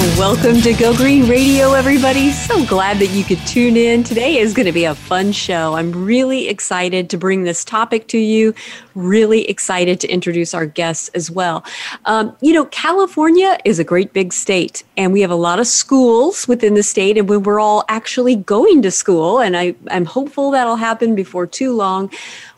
Welcome 0.00 0.62
to 0.62 0.72
Go 0.72 0.96
Green 0.96 1.28
Radio, 1.28 1.74
everybody. 1.74 2.30
So 2.30 2.64
glad 2.64 2.98
that 3.00 3.08
you 3.08 3.22
could 3.22 3.38
tune 3.46 3.76
in. 3.76 4.02
Today 4.02 4.38
is 4.38 4.54
going 4.54 4.64
to 4.64 4.72
be 4.72 4.84
a 4.84 4.94
fun 4.94 5.30
show. 5.30 5.74
I'm 5.74 5.92
really 5.92 6.48
excited 6.48 7.10
to 7.10 7.18
bring 7.18 7.44
this 7.44 7.66
topic 7.66 8.08
to 8.08 8.16
you, 8.16 8.54
really 8.94 9.46
excited 9.46 10.00
to 10.00 10.08
introduce 10.08 10.54
our 10.54 10.64
guests 10.64 11.10
as 11.10 11.30
well. 11.30 11.62
Um, 12.06 12.34
you 12.40 12.54
know, 12.54 12.64
California 12.66 13.58
is 13.66 13.78
a 13.78 13.84
great 13.84 14.14
big 14.14 14.32
state, 14.32 14.84
and 14.96 15.12
we 15.12 15.20
have 15.20 15.30
a 15.30 15.34
lot 15.36 15.60
of 15.60 15.66
schools 15.66 16.48
within 16.48 16.72
the 16.72 16.82
state, 16.82 17.18
and 17.18 17.28
when 17.28 17.42
we're 17.42 17.60
all 17.60 17.84
actually 17.88 18.36
going 18.36 18.80
to 18.80 18.90
school, 18.90 19.38
and 19.38 19.54
I, 19.54 19.74
I'm 19.90 20.06
hopeful 20.06 20.50
that'll 20.50 20.76
happen 20.76 21.14
before 21.14 21.46
too 21.46 21.74
long 21.74 22.10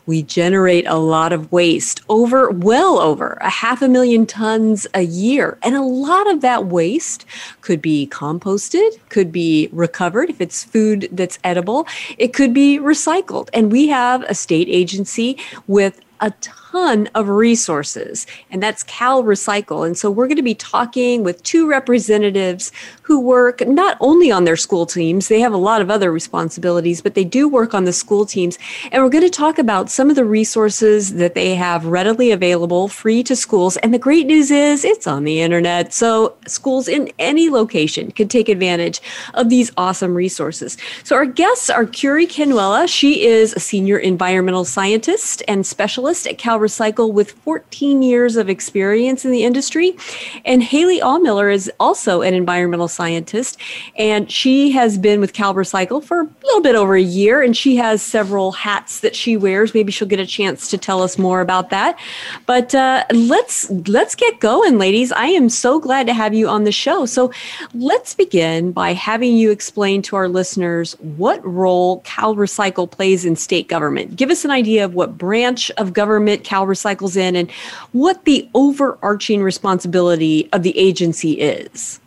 we 0.05 0.21
generate 0.21 0.85
a 0.87 0.97
lot 0.97 1.33
of 1.33 1.51
waste 1.51 2.01
over 2.09 2.49
well 2.49 2.99
over 2.99 3.37
a 3.41 3.49
half 3.49 3.81
a 3.81 3.87
million 3.87 4.25
tons 4.25 4.85
a 4.93 5.01
year. 5.01 5.57
And 5.63 5.75
a 5.75 5.81
lot 5.81 6.29
of 6.29 6.41
that 6.41 6.65
waste 6.65 7.25
could 7.61 7.81
be 7.81 8.07
composted 8.07 8.99
could 9.09 9.31
be 9.31 9.69
recovered 9.71 10.29
if 10.29 10.41
it's 10.41 10.63
food 10.63 11.07
that's 11.11 11.39
edible. 11.43 11.87
It 12.17 12.33
could 12.33 12.53
be 12.53 12.79
recycled. 12.79 13.49
And 13.53 13.71
we 13.71 13.87
have 13.87 14.23
a 14.23 14.35
state 14.35 14.67
agency 14.69 15.37
with 15.67 15.99
a 16.19 16.31
ton 16.31 16.62
of 16.73 17.29
resources, 17.29 18.25
and 18.49 18.61
that's 18.61 18.81
Cal 18.83 19.23
Recycle. 19.23 19.85
And 19.85 19.95
so 19.95 20.09
we're 20.09 20.27
going 20.27 20.37
to 20.37 20.41
be 20.41 20.55
talking 20.55 21.23
with 21.23 21.43
two 21.43 21.67
representatives 21.67 22.71
who 23.03 23.19
work 23.19 23.65
not 23.67 23.95
only 23.99 24.31
on 24.31 24.45
their 24.45 24.55
school 24.55 24.85
teams, 24.85 25.27
they 25.27 25.39
have 25.39 25.53
a 25.53 25.57
lot 25.57 25.81
of 25.81 25.91
other 25.91 26.11
responsibilities, 26.11 27.01
but 27.01 27.13
they 27.13 27.23
do 27.23 27.47
work 27.47 27.75
on 27.75 27.83
the 27.83 27.93
school 27.93 28.25
teams. 28.25 28.57
And 28.91 29.03
we're 29.03 29.09
going 29.09 29.23
to 29.23 29.29
talk 29.29 29.59
about 29.59 29.91
some 29.91 30.09
of 30.09 30.15
the 30.15 30.25
resources 30.25 31.13
that 31.15 31.35
they 31.35 31.53
have 31.53 31.85
readily 31.85 32.31
available, 32.31 32.87
free 32.87 33.21
to 33.23 33.35
schools. 33.35 33.77
And 33.77 33.93
the 33.93 33.99
great 33.99 34.25
news 34.25 34.49
is 34.49 34.83
it's 34.83 35.05
on 35.05 35.25
the 35.25 35.41
internet. 35.41 35.93
So 35.93 36.35
schools 36.47 36.87
in 36.87 37.11
any 37.19 37.49
location 37.49 38.11
can 38.11 38.27
take 38.27 38.49
advantage 38.49 38.99
of 39.35 39.49
these 39.49 39.71
awesome 39.77 40.15
resources. 40.15 40.77
So 41.03 41.15
our 41.15 41.25
guests 41.25 41.69
are 41.69 41.85
Curie 41.85 42.25
Canuella. 42.25 42.87
She 42.87 43.25
is 43.25 43.53
a 43.53 43.59
senior 43.59 43.99
environmental 43.99 44.65
scientist 44.65 45.43
and 45.47 45.65
specialist 45.65 46.25
at 46.25 46.37
Cal 46.39 46.62
Recycle 46.63 47.11
with 47.11 47.31
14 47.31 48.01
years 48.01 48.37
of 48.37 48.49
experience 48.49 49.25
in 49.25 49.31
the 49.31 49.43
industry. 49.43 49.97
And 50.45 50.63
Haley 50.63 51.01
Allmiller 51.01 51.53
is 51.53 51.69
also 51.77 52.21
an 52.21 52.33
environmental 52.33 52.87
scientist, 52.87 53.57
and 53.97 54.31
she 54.31 54.71
has 54.71 54.97
been 54.97 55.19
with 55.19 55.33
Cal 55.33 55.53
Recycle 55.53 56.01
for 56.01 56.21
a 56.21 56.29
little 56.45 56.61
bit 56.61 56.75
over 56.75 56.95
a 56.95 57.01
year, 57.01 57.41
and 57.41 57.55
she 57.55 57.75
has 57.75 58.01
several 58.01 58.53
hats 58.53 59.01
that 59.01 59.15
she 59.15 59.35
wears. 59.35 59.73
Maybe 59.73 59.91
she'll 59.91 60.07
get 60.07 60.21
a 60.21 60.25
chance 60.25 60.69
to 60.69 60.77
tell 60.77 61.03
us 61.03 61.17
more 61.17 61.41
about 61.41 61.69
that. 61.71 61.99
But 62.45 62.73
uh, 62.73 63.03
let's 63.11 63.69
let's 63.87 64.15
get 64.15 64.39
going, 64.39 64.77
ladies. 64.77 65.11
I 65.11 65.27
am 65.27 65.49
so 65.49 65.79
glad 65.79 66.07
to 66.07 66.13
have 66.13 66.33
you 66.33 66.47
on 66.47 66.63
the 66.63 66.71
show. 66.71 67.05
So 67.05 67.31
let's 67.73 68.15
begin 68.15 68.71
by 68.71 68.93
having 68.93 69.35
you 69.35 69.51
explain 69.51 70.01
to 70.03 70.15
our 70.15 70.29
listeners 70.29 70.93
what 71.17 71.45
role 71.45 71.99
Cal 72.05 72.35
Recycle 72.35 72.89
plays 72.89 73.25
in 73.25 73.35
state 73.35 73.67
government. 73.67 74.15
Give 74.15 74.29
us 74.29 74.45
an 74.45 74.51
idea 74.51 74.85
of 74.85 74.93
what 74.93 75.17
branch 75.17 75.69
of 75.71 75.91
government 75.91 76.13
government 76.13 76.43
Cal 76.53 76.67
Recycles 76.67 77.17
in 77.17 77.35
and 77.35 77.49
what 77.93 78.25
the 78.25 78.47
overarching 78.53 79.41
responsibility 79.41 80.49
of 80.53 80.61
the 80.61 80.77
agency 80.77 81.31
is. 81.31 81.99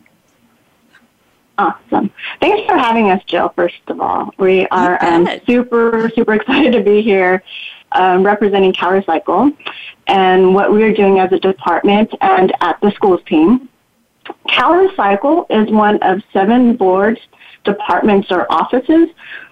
Awesome. 1.59 2.13
Thanks 2.41 2.65
for 2.65 2.79
having 2.79 3.11
us, 3.11 3.25
Jill, 3.25 3.49
first 3.57 3.81
of 3.89 4.01
all. 4.01 4.33
We 4.39 4.69
are 4.69 5.05
um, 5.05 5.29
super, 5.47 6.09
super 6.15 6.35
excited 6.35 6.73
to 6.75 6.81
be 6.81 7.03
here 7.03 7.43
um, 7.91 8.25
representing 8.25 8.73
Cal 8.73 8.93
Recycle 8.93 9.53
and 10.07 10.55
what 10.55 10.73
we 10.73 10.85
are 10.85 10.93
doing 10.93 11.19
as 11.19 11.33
a 11.33 11.41
department 11.41 12.15
and 12.21 12.53
at 12.61 12.81
the 12.81 12.93
schools 12.93 13.23
team. 13.27 13.69
Cal 14.49 14.75
Recycle 14.75 15.47
is 15.51 15.69
one 15.73 16.01
of 16.05 16.23
seven 16.33 16.77
boards, 16.77 17.19
departments, 17.65 18.31
or 18.31 18.47
offices. 18.53 19.09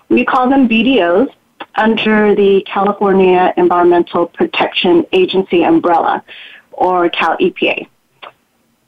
We 0.09 0.25
call 0.25 0.49
them 0.49 0.69
BDOs, 0.69 1.33
under 1.77 2.35
the 2.35 2.63
California 2.67 3.53
Environmental 3.57 4.27
Protection 4.27 5.05
Agency 5.13 5.65
umbrella, 5.65 6.25
or 6.73 7.09
Cal 7.11 7.37
EPA. 7.39 7.89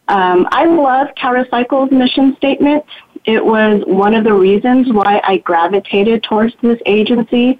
Um, 0.08 0.46
I 0.52 0.66
love 0.66 1.08
CalRecycle's 1.16 1.90
mission 1.90 2.36
statement. 2.36 2.84
It 3.24 3.44
was 3.44 3.82
one 3.86 4.14
of 4.14 4.22
the 4.22 4.32
reasons 4.32 4.92
why 4.92 5.20
I 5.24 5.38
gravitated 5.38 6.22
towards 6.22 6.54
this 6.62 6.80
agency. 6.86 7.58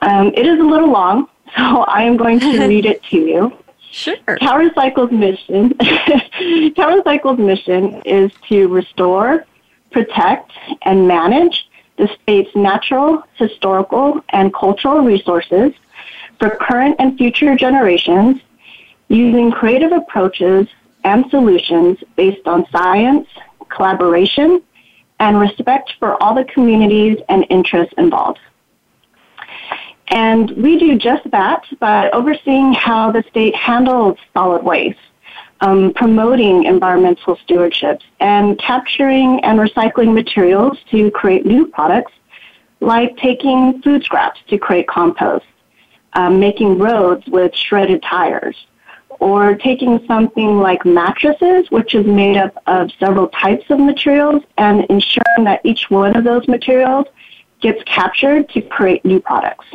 Um, 0.00 0.28
it 0.28 0.46
is 0.46 0.60
a 0.60 0.62
little 0.62 0.90
long, 0.90 1.28
so 1.56 1.82
I 1.82 2.02
am 2.02 2.16
going 2.16 2.38
to 2.40 2.66
read 2.68 2.86
it 2.86 3.02
to 3.04 3.16
you. 3.16 3.52
Sure. 3.90 4.16
CalRecycle's 4.26 5.12
mission, 5.12 5.70
CalRecycle's 6.74 7.38
mission 7.38 8.02
is 8.04 8.32
to 8.48 8.66
restore, 8.66 9.46
protect, 9.92 10.50
and 10.82 11.06
manage 11.06 11.68
the 11.96 12.08
state's 12.22 12.54
natural, 12.54 13.22
historical, 13.34 14.20
and 14.30 14.52
cultural 14.52 15.00
resources 15.00 15.72
for 16.38 16.50
current 16.50 16.96
and 16.98 17.16
future 17.16 17.54
generations 17.56 18.40
using 19.08 19.50
creative 19.50 19.92
approaches 19.92 20.66
and 21.04 21.28
solutions 21.30 21.98
based 22.16 22.46
on 22.46 22.66
science, 22.72 23.28
collaboration, 23.68 24.62
and 25.20 25.38
respect 25.38 25.92
for 25.98 26.20
all 26.22 26.34
the 26.34 26.44
communities 26.44 27.18
and 27.28 27.46
interests 27.50 27.94
involved. 27.98 28.40
And 30.08 30.50
we 30.50 30.78
do 30.78 30.98
just 30.98 31.30
that 31.30 31.64
by 31.78 32.10
overseeing 32.10 32.72
how 32.72 33.10
the 33.10 33.22
state 33.30 33.54
handles 33.54 34.18
solid 34.32 34.62
waste 34.62 34.98
um, 35.60 35.92
promoting 35.94 36.64
environmental 36.64 37.36
stewardship, 37.36 38.00
and 38.20 38.58
capturing 38.58 39.42
and 39.44 39.58
recycling 39.58 40.12
materials 40.14 40.78
to 40.90 41.10
create 41.12 41.46
new 41.46 41.66
products, 41.66 42.12
like 42.80 43.16
taking 43.16 43.80
food 43.82 44.04
scraps 44.04 44.40
to 44.48 44.58
create 44.58 44.86
compost, 44.88 45.46
um, 46.14 46.38
making 46.38 46.78
roads 46.78 47.26
with 47.26 47.54
shredded 47.54 48.02
tires, 48.02 48.66
or 49.20 49.54
taking 49.54 50.04
something 50.06 50.58
like 50.58 50.84
mattresses, 50.84 51.70
which 51.70 51.94
is 51.94 52.04
made 52.06 52.36
up 52.36 52.62
of 52.66 52.90
several 52.98 53.28
types 53.28 53.64
of 53.70 53.78
materials, 53.78 54.42
and 54.58 54.84
ensuring 54.90 55.44
that 55.44 55.60
each 55.64 55.88
one 55.88 56.16
of 56.16 56.24
those 56.24 56.46
materials 56.48 57.06
gets 57.60 57.82
captured 57.84 58.48
to 58.50 58.60
create 58.60 59.04
new 59.04 59.20
products. 59.20 59.66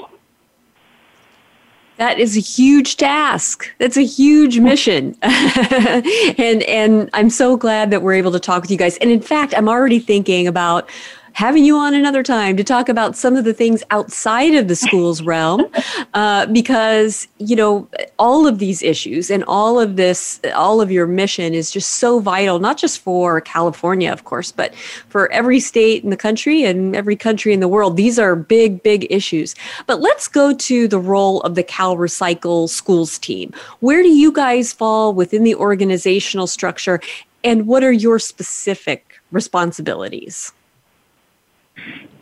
That 1.99 2.17
is 2.17 2.37
a 2.37 2.39
huge 2.39 2.95
task. 2.95 3.69
That's 3.77 3.97
a 3.97 4.05
huge 4.05 4.57
mission. 4.57 5.17
and 5.21 6.63
and 6.63 7.09
I'm 7.13 7.29
so 7.29 7.57
glad 7.57 7.91
that 7.91 8.01
we're 8.01 8.13
able 8.13 8.31
to 8.31 8.39
talk 8.39 8.61
with 8.61 8.71
you 8.71 8.77
guys. 8.77 8.95
And 8.97 9.11
in 9.11 9.19
fact, 9.19 9.53
I'm 9.55 9.67
already 9.67 9.99
thinking 9.99 10.47
about 10.47 10.89
having 11.33 11.65
you 11.65 11.77
on 11.77 11.93
another 11.93 12.23
time 12.23 12.57
to 12.57 12.63
talk 12.63 12.89
about 12.89 13.15
some 13.15 13.35
of 13.35 13.45
the 13.45 13.53
things 13.53 13.83
outside 13.91 14.53
of 14.55 14.67
the 14.67 14.75
school's 14.75 15.21
realm 15.21 15.65
uh, 16.13 16.45
because 16.47 17.27
you 17.37 17.55
know 17.55 17.87
all 18.17 18.47
of 18.47 18.59
these 18.59 18.83
issues 18.83 19.29
and 19.29 19.43
all 19.45 19.79
of 19.79 19.95
this 19.95 20.39
all 20.55 20.81
of 20.81 20.91
your 20.91 21.07
mission 21.07 21.53
is 21.53 21.71
just 21.71 21.91
so 21.91 22.19
vital 22.19 22.59
not 22.59 22.77
just 22.77 22.99
for 22.99 23.41
california 23.41 24.11
of 24.11 24.23
course 24.23 24.51
but 24.51 24.73
for 25.09 25.31
every 25.31 25.59
state 25.59 26.03
in 26.03 26.09
the 26.09 26.17
country 26.17 26.63
and 26.63 26.95
every 26.95 27.15
country 27.15 27.53
in 27.53 27.59
the 27.59 27.67
world. 27.67 27.97
These 27.97 28.19
are 28.19 28.35
big 28.35 28.83
big 28.83 29.07
issues. 29.09 29.55
But 29.87 30.01
let's 30.01 30.27
go 30.27 30.53
to 30.53 30.87
the 30.87 30.99
role 30.99 31.41
of 31.41 31.55
the 31.55 31.63
cal 31.63 31.95
recycle 31.95 32.67
schools 32.69 33.17
team. 33.17 33.53
Where 33.79 34.01
do 34.01 34.09
you 34.09 34.31
guys 34.31 34.73
fall 34.73 35.13
within 35.13 35.43
the 35.43 35.55
organizational 35.55 36.47
structure 36.47 36.99
and 37.43 37.67
what 37.67 37.83
are 37.83 37.91
your 37.91 38.19
specific 38.19 39.21
responsibilities 39.31 40.51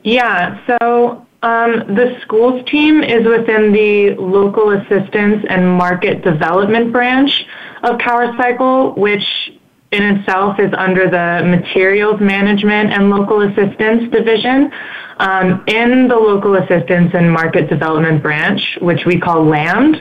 yeah, 0.04 0.60
so 0.66 1.26
um, 1.44 1.96
the 1.96 2.18
schools 2.22 2.66
team 2.70 3.04
is 3.04 3.26
within 3.26 3.72
the 3.72 4.16
local 4.16 4.72
assistance 4.72 5.46
and 5.50 5.68
market 5.70 6.24
development 6.24 6.92
branch 6.92 7.46
of 7.84 7.98
CalRecycle, 7.98 8.98
which 8.98 9.52
in 9.92 10.04
itself 10.04 10.60
is 10.60 10.74
under 10.78 11.10
the 11.10 11.46
materials 11.48 12.20
management 12.20 12.92
and 12.92 13.10
local 13.10 13.42
assistance 13.42 14.12
division. 14.12 14.72
Um, 15.20 15.64
in 15.68 16.08
the 16.08 16.16
local 16.16 16.56
assistance 16.56 17.12
and 17.16 17.32
market 17.32 17.70
development 17.70 18.22
branch, 18.22 18.78
which 18.82 19.04
we 19.06 19.20
call 19.20 19.46
LAMD, 19.46 20.00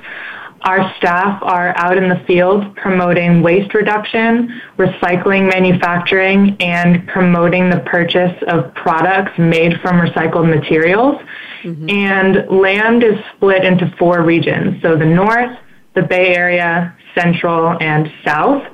our 0.67 0.93
staff 0.99 1.41
are 1.43 1.73
out 1.79 1.97
in 1.97 2.09
the 2.09 2.21
field 2.27 2.75
promoting 2.75 3.41
waste 3.41 3.73
reduction, 3.73 4.61
recycling 4.77 5.49
manufacturing, 5.49 6.57
and 6.61 7.07
promoting 7.07 7.71
the 7.71 7.81
purchase 7.87 8.37
of 8.49 8.75
products 8.75 9.31
made 9.39 9.81
from 9.81 10.01
recycled 10.01 10.49
materials. 10.49 11.23
Mm-hmm. 11.63 11.89
And 11.89 12.35
LAMD 12.51 13.05
is 13.05 13.25
split 13.37 13.65
into 13.65 13.95
four 13.97 14.23
regions. 14.23 14.83
So 14.83 14.97
the 14.97 15.07
North, 15.07 15.57
the 15.95 16.03
Bay 16.03 16.35
Area, 16.35 16.97
Central, 17.15 17.77
and 17.81 18.11
South. 18.25 18.65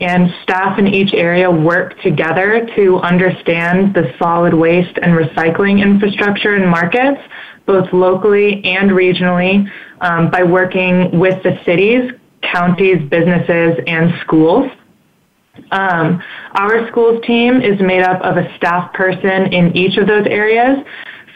and 0.00 0.32
staff 0.42 0.78
in 0.78 0.86
each 0.86 1.12
area 1.12 1.50
work 1.50 2.00
together 2.02 2.68
to 2.76 2.98
understand 2.98 3.94
the 3.94 4.14
solid 4.18 4.54
waste 4.54 4.96
and 5.02 5.12
recycling 5.12 5.82
infrastructure 5.82 6.54
and 6.54 6.70
markets, 6.70 7.20
both 7.68 7.92
locally 7.92 8.64
and 8.64 8.90
regionally, 8.90 9.70
um, 10.00 10.30
by 10.30 10.42
working 10.42 11.16
with 11.20 11.40
the 11.42 11.60
cities, 11.64 12.10
counties, 12.42 12.98
businesses, 13.08 13.78
and 13.86 14.12
schools. 14.22 14.72
Um, 15.70 16.22
our 16.52 16.88
schools 16.88 17.22
team 17.26 17.60
is 17.60 17.78
made 17.80 18.02
up 18.02 18.22
of 18.22 18.38
a 18.38 18.56
staff 18.56 18.92
person 18.94 19.52
in 19.52 19.76
each 19.76 19.98
of 19.98 20.06
those 20.08 20.26
areas. 20.26 20.78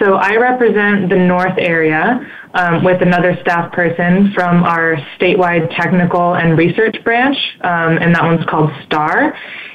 So 0.03 0.15
I 0.15 0.35
represent 0.35 1.11
the 1.11 1.17
North 1.17 1.57
area 1.59 2.29
um, 2.55 2.83
with 2.83 3.03
another 3.03 3.39
staff 3.41 3.73
person 3.73 4.33
from 4.35 4.65
our 4.65 4.97
statewide 5.17 5.73
technical 5.77 6.35
and 6.35 6.59
research 6.59 6.97
branch, 7.05 7.37
um, 7.61 7.99
and 7.99 8.13
that 8.13 8.25
one's 8.25 8.45
called 8.47 8.71
STAR. 8.85 9.33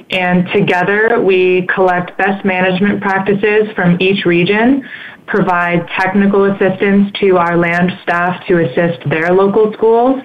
And 0.09 0.45
together 0.53 1.21
we 1.23 1.65
collect 1.73 2.17
best 2.17 2.43
management 2.43 3.01
practices 3.01 3.73
from 3.73 3.95
each 4.01 4.25
region, 4.25 4.83
provide 5.27 5.87
technical 5.97 6.43
assistance 6.43 7.09
to 7.21 7.37
our 7.37 7.53
LAMD 7.53 8.03
staff 8.03 8.45
to 8.47 8.65
assist 8.65 9.09
their 9.09 9.31
local 9.33 9.71
schools, 9.71 10.21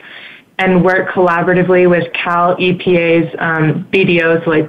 and 0.58 0.84
work 0.84 1.10
collaboratively 1.10 1.88
with 1.88 2.12
Cal 2.12 2.56
EPA's 2.56 3.32
um, 3.38 3.88
BDOs 3.92 4.46
like 4.48 4.68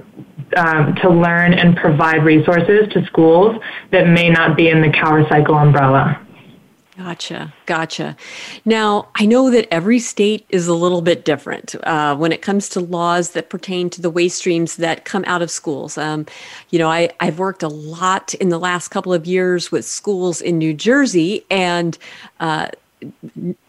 um, 0.55 0.95
to 0.95 1.09
learn 1.09 1.53
and 1.53 1.75
provide 1.75 2.23
resources 2.23 2.91
to 2.93 3.05
schools 3.05 3.61
that 3.91 4.07
may 4.07 4.29
not 4.29 4.55
be 4.55 4.69
in 4.69 4.81
the 4.81 4.89
Cal 4.89 5.11
Recycle 5.11 5.61
umbrella. 5.61 6.19
Gotcha, 6.97 7.51
gotcha. 7.65 8.15
Now, 8.65 9.07
I 9.15 9.25
know 9.25 9.49
that 9.49 9.67
every 9.73 9.97
state 9.97 10.45
is 10.49 10.67
a 10.67 10.75
little 10.75 11.01
bit 11.01 11.25
different 11.25 11.73
uh, 11.83 12.15
when 12.15 12.31
it 12.31 12.43
comes 12.43 12.69
to 12.69 12.81
laws 12.81 13.31
that 13.31 13.49
pertain 13.49 13.89
to 13.91 14.01
the 14.01 14.11
waste 14.11 14.37
streams 14.37 14.75
that 14.75 15.03
come 15.03 15.23
out 15.25 15.41
of 15.41 15.49
schools. 15.49 15.97
Um, 15.97 16.27
you 16.69 16.77
know, 16.77 16.91
I, 16.91 17.09
I've 17.19 17.39
worked 17.39 17.63
a 17.63 17.67
lot 17.67 18.35
in 18.35 18.49
the 18.49 18.59
last 18.59 18.89
couple 18.89 19.11
of 19.11 19.25
years 19.25 19.71
with 19.71 19.85
schools 19.85 20.39
in 20.39 20.59
New 20.59 20.73
Jersey, 20.73 21.43
and 21.49 21.97
uh, 22.39 22.67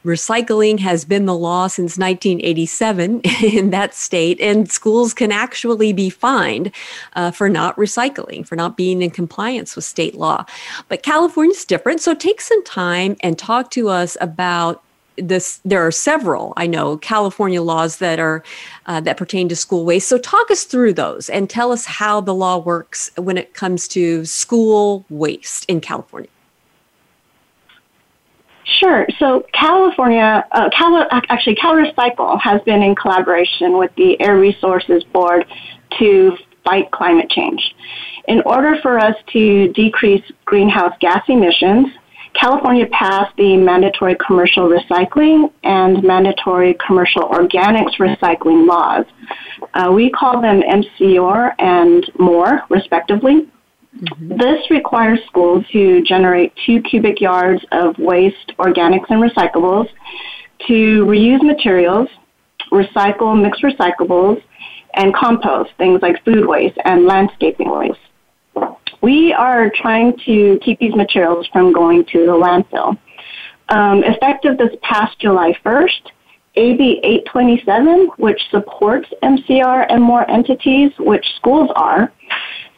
recycling 0.05 0.79
has 0.81 1.05
been 1.05 1.27
the 1.27 1.35
law 1.35 1.67
since 1.67 1.99
1987 1.99 3.21
in 3.43 3.71
that 3.71 3.95
state, 3.95 4.41
and 4.41 4.71
schools 4.71 5.15
can 5.15 5.33
actually 5.33 5.93
be 5.93 6.11
fined 6.11 6.71
uh, 7.15 7.31
for 7.31 7.49
not 7.49 7.77
recycling, 7.77 8.47
for 8.47 8.57
not 8.57 8.77
being 8.77 9.03
in 9.03 9.11
compliance 9.11 9.77
with 9.77 9.85
state 9.85 10.15
law. 10.15 10.45
But 10.89 11.03
California's 11.03 11.65
different, 11.65 12.01
so 12.01 12.15
take 12.15 12.41
some 12.41 12.63
time 12.65 13.17
and 13.21 13.39
talk 13.39 13.71
to 13.73 13.89
us 13.89 14.17
about 14.21 14.83
this. 15.17 15.61
There 15.65 15.87
are 15.87 15.93
several 15.93 16.53
i 16.57 16.67
know 16.67 16.97
california 16.97 17.63
laws 17.63 17.99
that 17.99 18.19
are 18.19 18.43
uh, 18.87 19.01
that 19.01 19.17
pertain 19.17 19.49
to 19.49 19.55
school 19.55 19.85
waste. 19.85 20.09
So 20.09 20.19
talk 20.19 20.51
us 20.51 20.65
through 20.65 20.95
those 20.95 21.31
and 21.31 21.49
tell 21.49 21.71
us 21.71 21.85
how 21.87 22.21
the 22.21 22.35
law 22.35 22.59
works 22.59 23.11
when 23.17 23.39
it 23.39 23.55
comes 23.55 23.87
to 23.89 24.25
school 24.25 25.05
waste 25.09 25.65
in 25.67 25.81
california 25.81 26.29
Sure. 28.65 29.07
So 29.19 29.45
California, 29.53 30.45
uh, 30.53 30.71
Cal, 30.71 31.07
actually, 31.29 31.57
CalRecycle 31.57 32.41
has 32.41 32.63
been 32.63 32.83
in 32.83 32.95
collaboration 32.95 33.79
with 33.79 33.91
the 33.97 34.21
Air 34.21 34.39
Resources 34.39 35.05
Board 35.13 35.45
to 35.99 36.37
fight 36.65 36.91
climate 36.91 37.29
change. 37.31 37.75
In 38.27 38.41
order 38.47 38.77
for 38.81 38.99
us 38.99 39.15
to 39.33 39.69
decrease 39.75 40.25
greenhouse 40.47 40.95
gas 41.01 41.23
emissions, 41.29 41.89
California 42.33 42.87
passed 42.91 43.37
the 43.37 43.57
mandatory 43.57 44.17
commercial 44.27 44.69
recycling 44.69 45.53
and 45.63 46.03
mandatory 46.03 46.77
commercial 46.85 47.23
organics 47.23 47.97
recycling 47.99 48.67
laws. 48.67 49.05
Uh, 49.75 49.93
we 49.93 50.11
call 50.11 50.41
them 50.41 50.61
MCOR 50.63 51.53
and 51.59 52.11
MORE, 52.19 52.63
respectively. 52.71 53.49
Mm-hmm. 53.97 54.37
This 54.39 54.71
requires 54.71 55.21
schools 55.27 55.65
to 55.73 56.03
generate 56.03 56.53
two 56.67 56.81
cubic 56.83 57.21
yards 57.21 57.65
of 57.73 57.97
waste, 57.99 58.53
organics, 58.59 59.09
and 59.09 59.23
recyclables, 59.23 59.89
to 60.67 61.05
reuse 61.05 61.43
materials, 61.43 62.09
recycle 62.73 63.41
mixed 63.41 63.63
recyclables, 63.63 64.43
and 64.95 65.15
compost, 65.15 65.71
things 65.79 66.01
like 66.03 66.25
food 66.25 66.47
waste 66.47 66.79
and 66.85 67.07
landscaping 67.07 67.71
waste. 67.71 67.99
We 69.03 69.33
are 69.33 69.71
trying 69.75 70.17
to 70.25 70.59
keep 70.65 70.79
these 70.79 70.95
materials 70.95 71.47
from 71.53 71.73
going 71.73 72.05
to 72.07 72.27
the 72.27 72.33
landfill. 72.33 72.99
Um, 73.69 74.03
effective 74.05 74.57
this 74.57 74.75
past 74.83 75.19
July 75.19 75.53
1st, 75.65 76.11
AB 76.57 77.01
827, 77.03 78.11
which 78.19 78.41
supports 78.51 79.09
MCR 79.23 79.87
and 79.89 80.03
MORE 80.03 80.31
entities, 80.31 80.93
which 80.99 81.27
schools 81.37 81.71
are, 81.75 82.13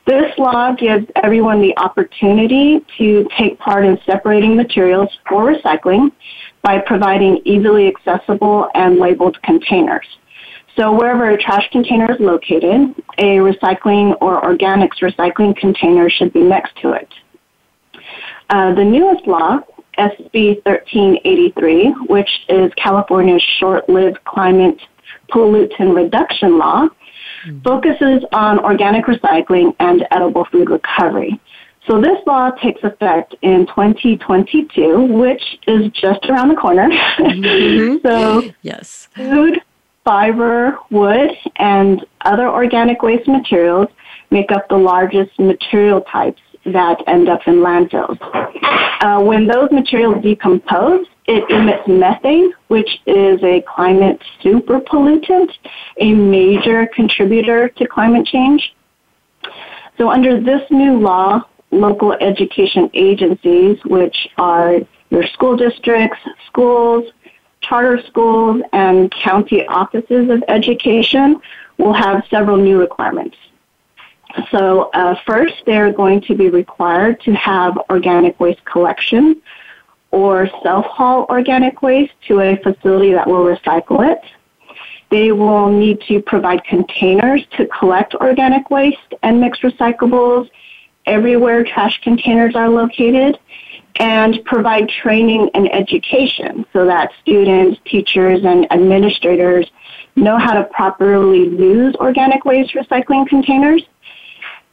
this 0.07 0.33
law 0.39 0.73
gives 0.73 1.07
everyone 1.23 1.61
the 1.61 1.77
opportunity 1.79 2.85
to 2.97 3.27
take 3.37 3.59
part 3.59 3.85
in 3.85 3.99
separating 4.07 4.57
materials 4.57 5.09
for 5.29 5.53
recycling 5.53 6.13
by 6.63 6.79
providing 6.79 7.41
easily 7.45 7.89
accessible 7.89 8.69
and 8.75 8.99
labeled 8.99 9.37
containers. 9.43 10.07
So 10.77 10.93
wherever 10.93 11.31
a 11.31 11.43
trash 11.43 11.69
container 11.73 12.13
is 12.13 12.21
located, 12.21 12.95
a 13.19 13.39
recycling 13.39 14.17
or 14.21 14.43
organics 14.43 15.01
recycling 15.01 15.57
container 15.57 16.09
should 16.09 16.33
be 16.33 16.43
next 16.43 16.77
to 16.83 16.93
it. 16.93 17.09
Uh, 18.51 18.75
the 18.75 18.85
newest 18.85 19.27
law, 19.27 19.59
SB 19.99 20.63
1383, 20.65 21.95
which 22.09 22.29
is 22.49 22.71
California's 22.77 23.43
short-lived 23.59 24.23
climate 24.25 24.79
pollutant 25.33 25.97
reduction 25.97 26.59
law, 26.59 26.87
focuses 27.65 28.25
on 28.33 28.59
organic 28.59 29.07
recycling 29.07 29.75
and 29.81 30.07
edible 30.11 30.45
food 30.47 30.71
recovery. 30.71 31.41
So 31.87 32.01
this 32.01 32.19
law 32.27 32.51
takes 32.51 32.83
effect 32.83 33.37
in 33.43 33.67
2022, 33.67 35.03
which 35.05 35.43
is 35.69 35.91
just 35.93 36.25
around 36.27 36.49
the 36.49 36.57
corner. 36.57 36.89
Mm-hmm. 36.89 37.99
so 38.07 38.43
yes, 38.63 39.09
food, 39.15 39.61
fiber, 40.05 40.79
wood, 40.91 41.31
and 41.57 42.05
other 42.23 42.49
organic 42.49 43.03
waste 43.03 43.29
materials 43.29 43.89
make 44.31 44.51
up 44.51 44.69
the 44.69 44.77
largest 44.77 45.39
material 45.39 46.01
types 46.01 46.43
that 46.73 47.03
end 47.07 47.29
up 47.29 47.41
in 47.47 47.57
landfills. 47.57 48.19
Uh, 49.01 49.23
when 49.23 49.47
those 49.47 49.71
materials 49.71 50.23
decompose, 50.23 51.07
it 51.27 51.49
emits 51.51 51.87
methane, 51.89 52.53
which 52.69 53.01
is 53.07 53.43
a 53.43 53.63
climate 53.63 54.23
super 54.43 54.81
pollutant, 54.81 55.51
a 55.99 56.13
major 56.13 56.87
contributor 56.95 57.69
to 57.69 57.87
climate 57.87 58.27
change. 58.27 58.75
So 59.99 60.11
under 60.11 60.41
this 60.41 60.63
new 60.71 60.99
law, 60.99 61.43
local 61.71 62.13
education 62.13 62.91
agencies, 62.95 63.79
which 63.85 64.29
are 64.39 64.81
your 65.11 65.27
school 65.29 65.57
districts, 65.57 66.19
schools, 66.47 67.05
charter 67.61 68.01
schools, 68.07 68.63
and 68.73 69.13
county 69.13 69.67
offices 69.67 70.31
of 70.31 70.43
education, 70.49 71.41
will 71.79 71.93
have 71.93 72.25
several 72.31 72.57
new 72.57 72.79
requirements. 72.79 73.37
So 74.51 74.91
uh, 74.93 75.17
first, 75.27 75.55
they're 75.67 75.93
going 75.93 76.21
to 76.23 76.35
be 76.35 76.49
required 76.49 77.21
to 77.23 77.33
have 77.35 77.79
organic 77.91 78.39
waste 78.39 78.65
collection 78.65 79.41
or 80.11 80.49
self-haul 80.63 81.27
organic 81.29 81.83
waste 81.83 82.13
to 82.29 82.41
a 82.41 82.57
facility 82.57 83.13
that 83.13 83.27
will 83.27 83.45
recycle 83.45 84.11
it. 84.11 84.21
They 85.11 85.33
will 85.33 85.71
need 85.71 86.01
to 86.09 86.21
provide 86.21 86.65
containers 86.65 87.47
to 87.57 87.67
collect 87.67 88.15
organic 88.17 88.71
waste 88.71 89.15
and 89.23 89.41
mixed 89.41 89.63
recyclables 89.63 90.51
everywhere 91.07 91.65
trash 91.65 92.01
containers 92.03 92.57
are 92.57 92.69
located 92.69 93.39
and 93.99 94.45
provide 94.45 94.89
training 94.89 95.49
and 95.55 95.73
education 95.73 96.67
so 96.73 96.85
that 96.87 97.13
students, 97.23 97.81
teachers, 97.87 98.45
and 98.45 98.71
administrators 98.73 99.71
know 100.17 100.39
how 100.39 100.53
to 100.53 100.65
properly 100.65 101.45
use 101.45 101.95
organic 101.97 102.45
waste 102.45 102.75
recycling 102.75 103.27
containers 103.27 103.83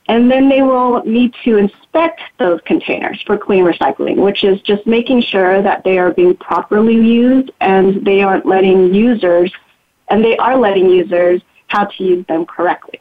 and 0.07 0.29
then 0.29 0.49
they 0.49 0.61
will 0.61 1.03
need 1.05 1.33
to 1.45 1.57
inspect 1.57 2.21
those 2.37 2.59
containers 2.65 3.21
for 3.25 3.37
clean 3.37 3.63
recycling, 3.63 4.17
which 4.17 4.43
is 4.43 4.61
just 4.61 4.85
making 4.85 5.21
sure 5.21 5.61
that 5.61 5.83
they 5.83 5.97
are 5.97 6.11
being 6.11 6.35
properly 6.35 6.95
used 6.95 7.51
and 7.61 8.05
they 8.05 8.21
aren't 8.21 8.45
letting 8.45 8.93
users, 8.93 9.51
and 10.09 10.23
they 10.23 10.37
are 10.37 10.57
letting 10.57 10.89
users 10.89 11.41
how 11.67 11.85
to 11.85 12.03
use 12.03 12.25
them 12.27 12.45
correctly. 12.45 12.99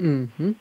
Mm-hmm. 0.00 0.52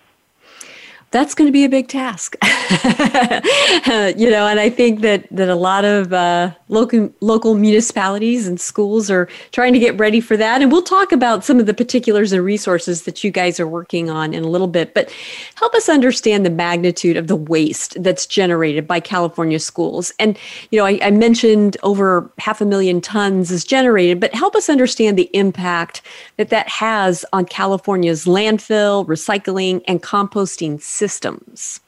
That's 1.11 1.33
going 1.33 1.47
to 1.47 1.51
be 1.51 1.63
a 1.63 1.69
big 1.69 1.87
task. 1.87 2.35
you 2.43 4.29
know, 4.29 4.45
and 4.47 4.59
I 4.59 4.69
think 4.69 5.01
that 5.01 5.27
that 5.31 5.49
a 5.49 5.55
lot 5.55 5.83
of 5.85 6.13
uh, 6.13 6.51
local 6.67 7.11
local 7.19 7.55
municipalities 7.55 8.47
and 8.47 8.59
schools 8.59 9.09
are 9.09 9.27
trying 9.51 9.73
to 9.73 9.79
get 9.79 9.97
ready 9.97 10.21
for 10.21 10.37
that. 10.37 10.61
And 10.61 10.71
we'll 10.71 10.83
talk 10.83 11.11
about 11.11 11.43
some 11.43 11.59
of 11.59 11.65
the 11.65 11.73
particulars 11.73 12.31
and 12.31 12.43
resources 12.43 13.03
that 13.03 13.23
you 13.23 13.31
guys 13.31 13.59
are 13.59 13.67
working 13.67 14.09
on 14.09 14.33
in 14.33 14.43
a 14.43 14.47
little 14.47 14.67
bit. 14.67 14.93
But 14.93 15.11
help 15.55 15.73
us 15.73 15.89
understand 15.89 16.45
the 16.45 16.51
magnitude 16.51 17.17
of 17.17 17.27
the 17.27 17.35
waste 17.35 18.01
that's 18.03 18.27
generated 18.27 18.87
by 18.87 18.99
California 18.99 19.59
schools. 19.59 20.13
And 20.19 20.37
you 20.69 20.77
know, 20.77 20.85
I, 20.85 20.99
I 21.01 21.11
mentioned 21.11 21.75
over 21.81 22.31
half 22.37 22.61
a 22.61 22.65
million 22.65 23.01
tons 23.01 23.49
is 23.49 23.63
generated, 23.63 24.19
but 24.19 24.33
help 24.35 24.55
us 24.55 24.69
understand 24.69 25.17
the 25.17 25.29
impact 25.33 26.03
that 26.37 26.49
that 26.49 26.69
has 26.69 27.25
on 27.33 27.45
California's 27.45 28.25
landfill, 28.25 29.07
recycling, 29.07 29.81
and 29.87 30.03
composting 30.03 30.79
systems? 30.99 31.79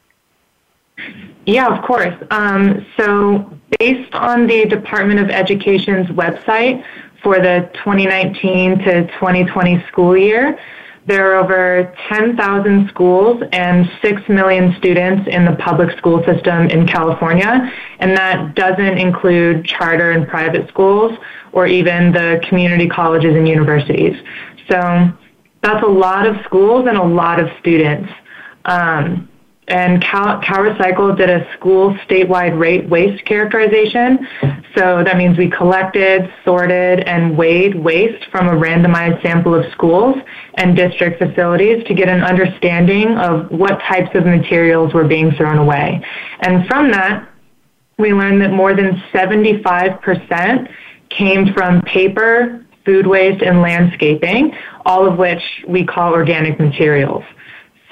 Yeah, 1.46 1.66
of 1.74 1.84
course. 1.84 2.14
Um, 2.30 2.86
so, 2.96 3.50
based 3.78 4.14
on 4.14 4.46
the 4.46 4.64
Department 4.66 5.20
of 5.20 5.28
Education's 5.30 6.08
website 6.08 6.84
for 7.22 7.36
the 7.36 7.70
2019 7.74 8.78
to 8.78 9.06
2020 9.06 9.84
school 9.88 10.16
year, 10.16 10.58
there 11.06 11.32
are 11.32 11.42
over 11.42 11.92
10,000 12.08 12.88
schools 12.88 13.42
and 13.52 13.90
6 14.00 14.28
million 14.28 14.74
students 14.78 15.28
in 15.28 15.44
the 15.44 15.56
public 15.56 15.96
school 15.98 16.22
system 16.24 16.68
in 16.68 16.86
California, 16.86 17.72
and 17.98 18.16
that 18.16 18.54
doesn't 18.54 18.98
include 18.98 19.64
charter 19.64 20.12
and 20.12 20.28
private 20.28 20.68
schools 20.68 21.18
or 21.52 21.66
even 21.66 22.12
the 22.12 22.40
community 22.48 22.88
colleges 22.88 23.34
and 23.34 23.48
universities. 23.48 24.16
So 24.70 25.10
that's 25.62 25.82
a 25.82 25.90
lot 26.06 26.26
of 26.26 26.36
schools 26.44 26.86
and 26.86 26.96
a 26.96 27.02
lot 27.02 27.40
of 27.40 27.48
students. 27.58 28.08
Um, 28.64 29.28
and 29.68 30.02
Cal, 30.02 30.40
CalRecycle 30.42 31.16
did 31.16 31.30
a 31.30 31.50
school 31.54 31.94
statewide 32.08 32.58
rate 32.58 32.88
waste 32.88 33.24
characterization. 33.24 34.26
So 34.76 35.04
that 35.04 35.16
means 35.16 35.38
we 35.38 35.48
collected, 35.50 36.32
sorted, 36.44 37.00
and 37.00 37.36
weighed 37.36 37.74
waste 37.76 38.24
from 38.30 38.48
a 38.48 38.52
randomized 38.52 39.22
sample 39.22 39.54
of 39.54 39.70
schools 39.72 40.16
and 40.54 40.76
district 40.76 41.18
facilities 41.18 41.84
to 41.86 41.94
get 41.94 42.08
an 42.08 42.22
understanding 42.22 43.16
of 43.18 43.50
what 43.50 43.80
types 43.82 44.10
of 44.14 44.26
materials 44.26 44.92
were 44.92 45.06
being 45.06 45.30
thrown 45.32 45.58
away. 45.58 46.04
And 46.40 46.66
from 46.66 46.90
that, 46.90 47.28
we 47.98 48.12
learned 48.12 48.42
that 48.42 48.50
more 48.50 48.74
than 48.74 49.00
75% 49.12 50.68
came 51.10 51.52
from 51.54 51.82
paper, 51.82 52.64
food 52.84 53.06
waste, 53.06 53.42
and 53.42 53.60
landscaping, 53.60 54.56
all 54.84 55.06
of 55.06 55.18
which 55.18 55.42
we 55.68 55.84
call 55.84 56.12
organic 56.12 56.58
materials. 56.58 57.22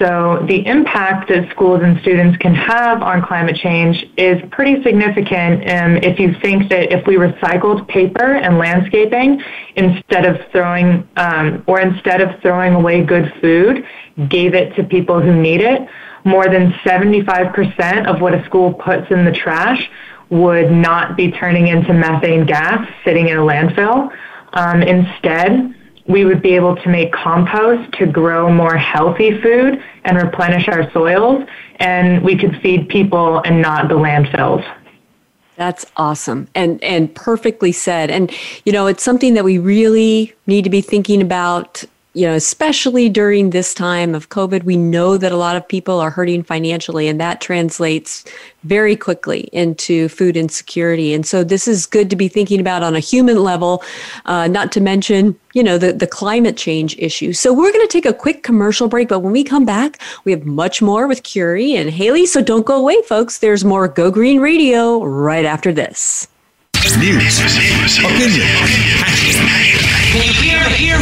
So 0.01 0.43
the 0.47 0.65
impact 0.65 1.29
that 1.29 1.47
schools 1.51 1.81
and 1.83 2.01
students 2.01 2.35
can 2.37 2.55
have 2.55 3.03
on 3.03 3.21
climate 3.21 3.55
change 3.55 4.03
is 4.17 4.41
pretty 4.49 4.81
significant 4.81 5.69
um, 5.69 5.97
if 5.97 6.17
you 6.19 6.33
think 6.41 6.69
that 6.69 6.91
if 6.91 7.05
we 7.05 7.17
recycled 7.17 7.87
paper 7.87 8.33
and 8.33 8.57
landscaping 8.57 9.43
instead 9.75 10.25
of 10.25 10.41
throwing 10.51 11.07
um, 11.17 11.63
or 11.67 11.81
instead 11.81 12.19
of 12.19 12.41
throwing 12.41 12.73
away 12.73 13.03
good 13.03 13.31
food, 13.41 13.85
gave 14.27 14.55
it 14.55 14.75
to 14.75 14.83
people 14.83 15.21
who 15.21 15.39
need 15.39 15.61
it, 15.61 15.87
more 16.23 16.47
than 16.47 16.71
75% 16.83 18.07
of 18.07 18.21
what 18.21 18.33
a 18.33 18.43
school 18.45 18.73
puts 18.73 19.11
in 19.11 19.23
the 19.23 19.31
trash 19.31 19.87
would 20.31 20.71
not 20.71 21.15
be 21.15 21.29
turning 21.29 21.67
into 21.67 21.93
methane 21.93 22.47
gas 22.47 22.89
sitting 23.05 23.27
in 23.27 23.37
a 23.37 23.41
landfill. 23.41 24.11
Um, 24.53 24.81
instead, 24.81 25.75
we 26.07 26.25
would 26.25 26.41
be 26.41 26.55
able 26.55 26.75
to 26.75 26.89
make 26.89 27.11
compost 27.13 27.91
to 27.93 28.05
grow 28.05 28.51
more 28.51 28.75
healthy 28.75 29.39
food 29.41 29.81
and 30.03 30.17
replenish 30.17 30.67
our 30.67 30.89
soils, 30.91 31.47
and 31.77 32.23
we 32.23 32.37
could 32.37 32.59
feed 32.61 32.89
people 32.89 33.39
and 33.39 33.61
not 33.61 33.87
the 33.87 33.95
landfills. 33.95 34.65
That's 35.55 35.85
awesome 35.95 36.47
and 36.55 36.83
and 36.83 37.13
perfectly 37.13 37.71
said. 37.71 38.09
And 38.09 38.31
you 38.65 38.71
know, 38.71 38.87
it's 38.87 39.03
something 39.03 39.35
that 39.35 39.43
we 39.43 39.57
really 39.57 40.33
need 40.47 40.63
to 40.63 40.69
be 40.69 40.81
thinking 40.81 41.21
about 41.21 41.83
you 42.13 42.27
know, 42.27 42.33
especially 42.33 43.07
during 43.07 43.51
this 43.51 43.73
time 43.73 44.13
of 44.13 44.29
COVID, 44.29 44.63
we 44.63 44.75
know 44.75 45.15
that 45.17 45.31
a 45.31 45.37
lot 45.37 45.55
of 45.55 45.65
people 45.65 45.99
are 45.99 46.09
hurting 46.09 46.43
financially, 46.43 47.07
and 47.07 47.21
that 47.21 47.39
translates 47.39 48.25
very 48.63 48.97
quickly 48.97 49.49
into 49.53 50.09
food 50.09 50.35
insecurity. 50.35 51.13
And 51.13 51.25
so, 51.25 51.43
this 51.43 51.69
is 51.69 51.85
good 51.85 52.09
to 52.09 52.17
be 52.17 52.27
thinking 52.27 52.59
about 52.59 52.83
on 52.83 52.95
a 52.95 52.99
human 52.99 53.41
level, 53.41 53.81
uh, 54.25 54.47
not 54.47 54.73
to 54.73 54.81
mention, 54.81 55.39
you 55.53 55.63
know, 55.63 55.77
the, 55.77 55.93
the 55.93 56.07
climate 56.07 56.57
change 56.57 56.97
issue. 56.99 57.31
So, 57.31 57.53
we're 57.53 57.71
going 57.71 57.87
to 57.87 57.91
take 57.91 58.05
a 58.05 58.13
quick 58.13 58.43
commercial 58.43 58.89
break, 58.89 59.07
but 59.07 59.19
when 59.19 59.31
we 59.31 59.45
come 59.45 59.63
back, 59.63 60.01
we 60.25 60.33
have 60.33 60.45
much 60.45 60.81
more 60.81 61.07
with 61.07 61.23
Curie 61.23 61.75
and 61.75 61.89
Haley. 61.89 62.25
So, 62.25 62.41
don't 62.41 62.65
go 62.65 62.77
away, 62.77 63.01
folks. 63.03 63.37
There's 63.37 63.63
more 63.63 63.87
Go 63.87 64.11
Green 64.11 64.41
Radio 64.41 65.01
right 65.03 65.45
after 65.45 65.71
this. 65.71 66.27
News, 66.97 67.39
opinion, 67.99 69.10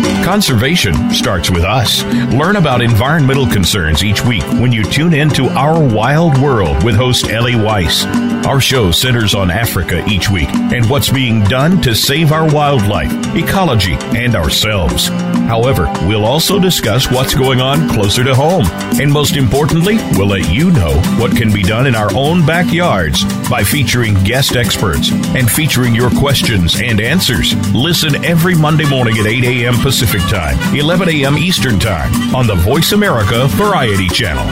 Conservation 0.00 1.10
starts 1.10 1.50
with 1.50 1.62
us. 1.62 2.02
Learn 2.34 2.56
about 2.56 2.82
environmental 2.82 3.46
concerns 3.46 4.02
each 4.02 4.24
week 4.24 4.42
when 4.60 4.72
you 4.72 4.82
tune 4.84 5.14
in 5.14 5.28
to 5.30 5.46
Our 5.50 5.80
Wild 5.80 6.36
World 6.38 6.82
with 6.84 6.96
host 6.96 7.28
Ellie 7.30 7.54
Weiss. 7.54 8.04
Our 8.44 8.60
show 8.60 8.90
centers 8.90 9.34
on 9.34 9.50
Africa 9.50 10.04
each 10.08 10.30
week 10.30 10.48
and 10.48 10.88
what's 10.90 11.10
being 11.10 11.42
done 11.44 11.80
to 11.82 11.94
save 11.94 12.32
our 12.32 12.52
wildlife, 12.52 13.12
ecology, 13.36 13.94
and 14.16 14.34
ourselves. 14.34 15.08
However, 15.46 15.90
we'll 16.06 16.24
also 16.24 16.58
discuss 16.58 17.10
what's 17.10 17.34
going 17.34 17.60
on 17.60 17.88
closer 17.88 18.24
to 18.24 18.34
home. 18.34 18.66
And 19.00 19.12
most 19.12 19.36
importantly, 19.36 19.96
we'll 20.12 20.28
let 20.28 20.52
you 20.52 20.72
know 20.72 20.94
what 21.18 21.36
can 21.36 21.52
be 21.52 21.62
done 21.62 21.86
in 21.86 21.94
our 21.94 22.12
own 22.14 22.44
backyards 22.44 23.24
by 23.48 23.62
featuring 23.62 24.14
guest 24.24 24.56
experts 24.56 25.10
and 25.12 25.50
featuring 25.50 25.94
your 25.94 26.10
questions 26.10 26.80
and 26.80 27.00
answers. 27.00 27.54
Listen 27.72 28.24
every 28.24 28.56
Monday 28.56 28.88
morning 28.88 29.18
at 29.18 29.26
8 29.26 29.44
a.m. 29.44 29.74
Pacific 29.86 30.22
Time, 30.22 30.58
11 30.74 31.08
a.m. 31.10 31.38
Eastern 31.38 31.78
Time 31.78 32.10
on 32.34 32.48
the 32.48 32.56
Voice 32.56 32.90
America 32.90 33.46
Variety 33.50 34.08
Channel. 34.08 34.44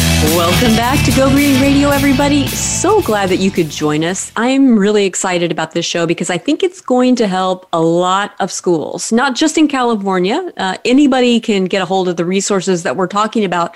Welcome 0.23 0.75
back 0.75 1.03
to 1.05 1.11
Go 1.13 1.31
Green 1.31 1.59
Radio, 1.59 1.89
everybody. 1.89 2.45
So 2.45 3.01
glad 3.01 3.29
that 3.29 3.37
you 3.37 3.49
could 3.49 3.71
join 3.71 4.03
us. 4.03 4.31
I'm 4.35 4.77
really 4.77 5.07
excited 5.07 5.51
about 5.51 5.71
this 5.71 5.83
show 5.83 6.05
because 6.05 6.29
I 6.29 6.37
think 6.37 6.61
it's 6.61 6.79
going 6.79 7.15
to 7.15 7.27
help 7.27 7.67
a 7.73 7.81
lot 7.81 8.35
of 8.39 8.51
schools, 8.51 9.11
not 9.11 9.33
just 9.33 9.57
in 9.57 9.67
California. 9.67 10.53
Uh, 10.57 10.77
anybody 10.85 11.39
can 11.39 11.65
get 11.65 11.81
a 11.81 11.85
hold 11.85 12.07
of 12.07 12.17
the 12.17 12.25
resources 12.25 12.83
that 12.83 12.95
we're 12.95 13.07
talking 13.07 13.43
about, 13.43 13.75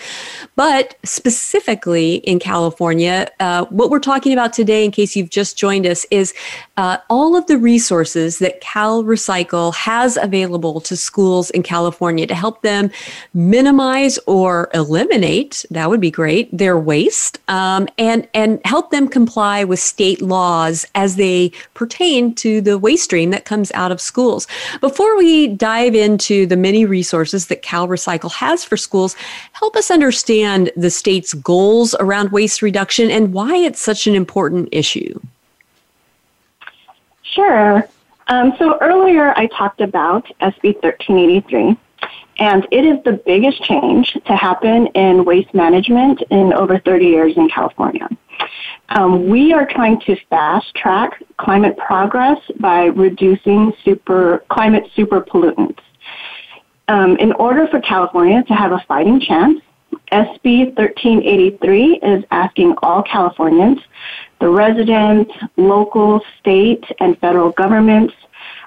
but 0.56 0.96
specifically 1.04 2.18
in 2.18 2.38
California, 2.38 3.28
uh, 3.40 3.66
what 3.66 3.90
we're 3.90 3.98
talking 3.98 4.32
about 4.32 4.54
today, 4.54 4.86
in 4.86 4.92
case 4.92 5.16
you've 5.16 5.32
just 5.32 5.58
joined 5.58 5.88
us, 5.88 6.06
is 6.12 6.32
uh, 6.78 6.98
all 7.10 7.36
of 7.36 7.48
the 7.48 7.58
resources 7.58 8.38
that 8.38 8.62
Cal 8.62 9.04
Recycle 9.04 9.74
has 9.74 10.16
available 10.16 10.80
to 10.82 10.96
schools 10.96 11.50
in 11.50 11.64
California 11.64 12.28
to 12.28 12.36
help 12.36 12.62
them 12.62 12.92
minimize 13.34 14.20
or 14.28 14.70
eliminate. 14.75 15.66
That 15.72 15.90
would 15.90 16.00
be 16.00 16.12
great 16.12 16.35
their 16.44 16.77
waste 16.77 17.39
um, 17.48 17.88
and 17.98 18.27
and 18.34 18.60
help 18.65 18.92
them 18.92 19.08
comply 19.08 19.63
with 19.63 19.80
state 19.80 20.22
laws 20.22 20.86
as 20.96 21.15
they 21.15 21.51
pertain 21.74 22.34
to 22.36 22.62
the 22.62 22.77
waste 22.77 23.06
stream 23.06 23.32
that 23.32 23.46
comes 23.46 23.72
out 23.74 23.92
of 23.92 24.00
schools. 24.00 24.48
Before 24.82 25.18
we 25.18 25.48
dive 25.48 25.96
into 25.96 26.46
the 26.46 26.58
many 26.58 26.86
resources 26.86 27.48
that 27.48 27.62
Cal 27.62 27.88
Recycle 27.88 28.32
has 28.32 28.63
for 28.63 28.77
schools, 28.77 29.15
help 29.54 29.75
us 29.75 29.89
understand 29.89 30.72
the 30.75 30.89
state's 30.89 31.34
goals 31.34 31.96
around 32.00 32.32
waste 32.32 32.62
reduction 32.62 33.10
and 33.10 33.34
why 33.34 33.56
it's 33.56 33.82
such 33.82 34.08
an 34.08 34.15
important 34.15 34.70
issue. 34.72 35.20
Sure. 37.24 37.88
Um, 38.27 38.54
so 38.58 38.77
earlier 38.80 39.34
I 39.38 39.48
talked 39.48 39.82
about 39.82 40.25
SB 40.42 40.82
1383. 40.82 41.77
And 42.38 42.68
it 42.72 42.86
is 42.86 43.01
the 43.04 43.13
biggest 43.13 43.62
change 43.63 44.13
to 44.25 44.36
happen 44.36 44.88
in 44.88 45.24
waste 45.24 45.54
management 45.54 46.22
in 46.30 46.54
over 46.54 46.80
30 46.80 47.06
years 47.06 47.34
in 47.38 47.50
California. 47.50 48.10
Um, 48.89 49.30
we 49.30 49.54
are 49.54 49.65
trying 49.65 50.00
to 50.01 50.15
fast 50.30 50.74
track 50.75 51.24
climate 51.38 51.77
progress 51.77 52.39
by 52.60 52.86
reducing 52.86 53.74
super 53.84 54.44
climate 54.50 54.89
super 54.96 55.22
pollutants. 55.22 55.80
Um, 56.88 57.18
in 57.18 57.32
order 57.34 57.68
for 57.68 57.80
California 57.80 58.44
to 58.44 58.54
have 58.54 58.72
a 58.72 58.84
fighting 58.88 59.20
chance, 59.20 59.62
SB 60.12 60.75
1383 60.75 62.00
is 62.04 62.24
asking 62.32 62.75
all 62.84 63.01
Californians, 63.01 63.80
the 64.39 64.50
residents, 64.50 65.32
local, 65.58 66.22
state, 66.39 66.84
and 67.00 67.18
federal 67.20 67.51
governments, 67.51 68.13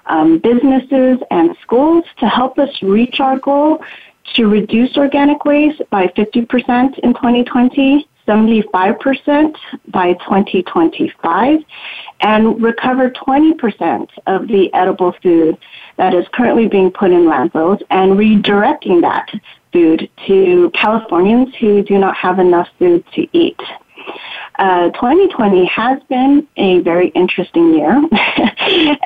um, 0.08 0.38
businesses 0.38 1.18
and 1.30 1.56
schools 1.62 2.04
to 2.18 2.28
help 2.28 2.58
us 2.58 2.70
reach 2.82 3.20
our 3.20 3.38
goal 3.38 3.82
to 4.34 4.48
reduce 4.48 4.96
organic 4.96 5.44
waste 5.44 5.82
by 5.90 6.06
50% 6.08 6.98
in 6.98 7.14
2020, 7.14 8.08
75% 8.26 9.56
by 9.88 10.12
2025, 10.12 11.60
and 12.20 12.62
recover 12.62 13.10
20% 13.10 14.08
of 14.26 14.48
the 14.48 14.72
edible 14.74 15.14
food 15.22 15.56
that 15.96 16.14
is 16.14 16.26
currently 16.32 16.68
being 16.68 16.90
put 16.90 17.10
in 17.10 17.22
landfills 17.22 17.80
and 17.90 18.12
redirecting 18.12 19.00
that 19.00 19.30
food 19.72 20.08
to 20.26 20.70
Californians 20.74 21.54
who 21.56 21.82
do 21.82 21.98
not 21.98 22.16
have 22.16 22.38
enough 22.38 22.68
food 22.78 23.04
to 23.14 23.26
eat. 23.32 23.60
Uh, 24.58 24.90
2020 24.90 25.66
has 25.66 26.02
been 26.08 26.46
a 26.56 26.80
very 26.80 27.08
interesting 27.10 27.74
year. 27.74 27.92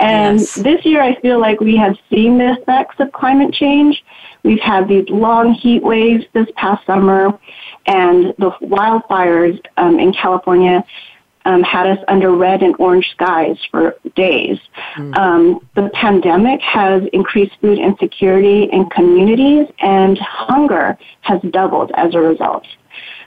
and 0.00 0.40
yes. 0.40 0.54
this 0.54 0.82
year 0.86 1.02
I 1.02 1.20
feel 1.20 1.38
like 1.38 1.60
we 1.60 1.76
have 1.76 1.96
seen 2.08 2.38
the 2.38 2.52
effects 2.52 2.96
of 3.00 3.12
climate 3.12 3.52
change. 3.52 4.02
We've 4.44 4.60
had 4.60 4.88
these 4.88 5.08
long 5.10 5.52
heat 5.52 5.82
waves 5.82 6.24
this 6.32 6.48
past 6.56 6.86
summer, 6.86 7.38
and 7.86 8.34
the 8.38 8.50
wildfires 8.62 9.60
um, 9.76 10.00
in 10.00 10.14
California 10.14 10.84
um, 11.44 11.62
had 11.62 11.86
us 11.86 11.98
under 12.08 12.34
red 12.34 12.62
and 12.62 12.74
orange 12.78 13.10
skies 13.10 13.56
for 13.70 13.96
days. 14.14 14.58
Mm. 14.96 15.16
Um, 15.18 15.68
the 15.74 15.90
pandemic 15.92 16.60
has 16.62 17.02
increased 17.12 17.52
food 17.60 17.78
insecurity 17.78 18.64
in 18.64 18.88
communities, 18.90 19.66
and 19.80 20.18
hunger 20.18 20.96
has 21.22 21.40
doubled 21.50 21.90
as 21.94 22.14
a 22.14 22.20
result. 22.20 22.66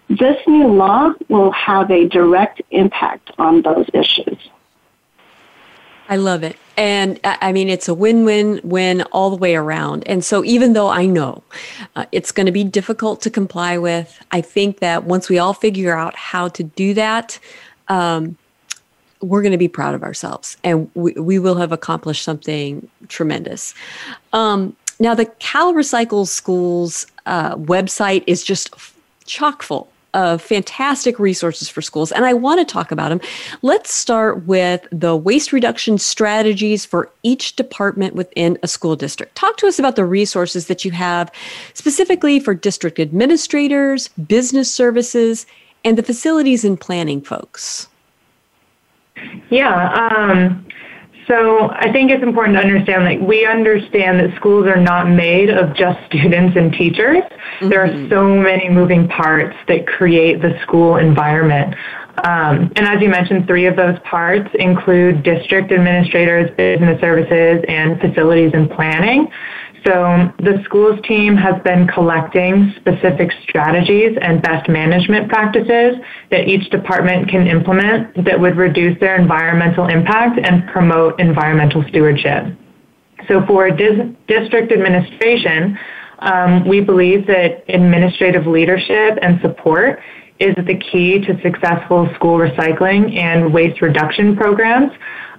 This 0.09 0.37
new 0.47 0.67
law 0.67 1.13
will 1.29 1.51
have 1.51 1.89
a 1.89 2.07
direct 2.07 2.61
impact 2.71 3.31
on 3.37 3.63
those 3.63 3.87
issues. 3.93 4.37
I 6.07 6.17
love 6.17 6.43
it. 6.43 6.55
And 6.77 7.19
I 7.23 7.51
mean, 7.51 7.69
it's 7.69 7.87
a 7.87 7.93
win 7.93 8.25
win 8.25 8.61
win 8.63 9.01
all 9.11 9.29
the 9.29 9.37
way 9.37 9.55
around. 9.55 10.07
And 10.07 10.23
so, 10.23 10.43
even 10.43 10.73
though 10.73 10.89
I 10.89 11.05
know 11.05 11.41
uh, 11.95 12.05
it's 12.11 12.31
going 12.31 12.45
to 12.45 12.51
be 12.51 12.63
difficult 12.63 13.21
to 13.21 13.29
comply 13.29 13.77
with, 13.77 14.21
I 14.31 14.41
think 14.41 14.79
that 14.79 15.05
once 15.05 15.29
we 15.29 15.39
all 15.39 15.53
figure 15.53 15.95
out 15.95 16.15
how 16.15 16.49
to 16.49 16.63
do 16.63 16.93
that, 16.93 17.39
um, 17.87 18.37
we're 19.21 19.41
going 19.41 19.53
to 19.53 19.57
be 19.57 19.69
proud 19.69 19.95
of 19.95 20.03
ourselves 20.03 20.57
and 20.63 20.91
we, 20.93 21.13
we 21.13 21.39
will 21.39 21.55
have 21.55 21.71
accomplished 21.71 22.23
something 22.23 22.87
tremendous. 23.07 23.73
Um, 24.33 24.75
now, 24.99 25.15
the 25.15 25.25
Cal 25.25 25.73
Recycle 25.73 26.27
Schools 26.27 27.07
uh, 27.25 27.55
website 27.55 28.23
is 28.27 28.43
just 28.43 28.69
chock 29.25 29.63
full 29.63 29.89
of 30.15 30.41
fantastic 30.41 31.19
resources 31.19 31.69
for 31.69 31.81
schools, 31.83 32.11
and 32.11 32.25
I 32.25 32.33
want 32.33 32.59
to 32.59 32.65
talk 32.65 32.91
about 32.91 33.09
them. 33.09 33.21
Let's 33.61 33.93
start 33.93 34.47
with 34.47 34.87
the 34.91 35.15
waste 35.15 35.53
reduction 35.53 35.99
strategies 35.99 36.85
for 36.85 37.11
each 37.21 37.55
department 37.55 38.15
within 38.15 38.57
a 38.63 38.67
school 38.67 38.95
district. 38.95 39.35
Talk 39.35 39.57
to 39.57 39.67
us 39.67 39.77
about 39.77 39.95
the 39.95 40.05
resources 40.05 40.65
that 40.67 40.83
you 40.83 40.91
have 40.91 41.31
specifically 41.73 42.39
for 42.39 42.55
district 42.55 42.99
administrators, 42.99 44.07
business 44.07 44.73
services, 44.73 45.45
and 45.83 45.97
the 45.97 46.03
facilities 46.03 46.65
and 46.65 46.79
planning 46.79 47.21
folks. 47.21 47.87
Yeah. 49.49 50.09
Um, 50.11 50.65
so 51.27 51.69
I 51.71 51.91
think 51.91 52.11
it's 52.11 52.23
important 52.23 52.57
to 52.57 52.61
understand 52.61 53.05
that 53.07 53.25
we 53.25 53.45
understand 53.45 54.19
that 54.19 54.35
schools 54.35 54.67
are 54.67 54.79
not 54.79 55.09
made 55.09 55.49
of 55.49 55.75
just 55.75 55.99
students 56.05 56.55
and 56.55 56.71
teachers. 56.71 57.23
Mm-hmm. 57.23 57.69
There 57.69 57.83
are 57.83 57.89
mm-hmm. 57.89 58.09
so 58.09 58.35
many 58.35 58.69
moving 58.69 59.07
parts 59.07 59.55
that 59.67 59.87
create 59.87 60.41
the 60.41 60.59
school 60.61 60.97
environment. 60.97 61.75
Um, 62.23 62.71
and 62.75 62.87
as 62.87 63.01
you 63.01 63.09
mentioned, 63.09 63.45
three 63.47 63.65
of 63.65 63.75
those 63.75 63.97
parts 63.99 64.49
include 64.53 65.23
district 65.23 65.71
administrators, 65.71 66.49
business 66.55 66.99
services, 67.01 67.63
and 67.67 67.99
facilities 67.99 68.51
and 68.53 68.69
planning. 68.69 69.27
So 69.85 70.33
the 70.39 70.61
schools 70.65 70.99
team 71.07 71.37
has 71.37 71.61
been 71.63 71.87
collecting 71.87 72.73
specific 72.77 73.29
strategies 73.43 74.17
and 74.19 74.41
best 74.41 74.67
management 74.67 75.29
practices 75.29 75.97
that 76.31 76.47
each 76.47 76.71
department 76.71 77.29
can 77.29 77.45
implement 77.45 78.25
that 78.25 78.39
would 78.39 78.57
reduce 78.57 78.99
their 78.99 79.15
environmental 79.15 79.87
impact 79.87 80.39
and 80.43 80.67
promote 80.69 81.19
environmental 81.19 81.83
stewardship. 81.89 82.45
So 83.27 83.45
for 83.45 83.69
dis- 83.69 84.09
district 84.27 84.71
administration, 84.71 85.77
um, 86.19 86.67
we 86.67 86.81
believe 86.81 87.27
that 87.27 87.63
administrative 87.69 88.47
leadership 88.47 89.19
and 89.21 89.39
support 89.41 89.99
is 90.39 90.55
the 90.55 90.77
key 90.91 91.19
to 91.19 91.39
successful 91.41 92.09
school 92.15 92.39
recycling 92.39 93.15
and 93.15 93.53
waste 93.53 93.81
reduction 93.81 94.35
programs. 94.35 94.91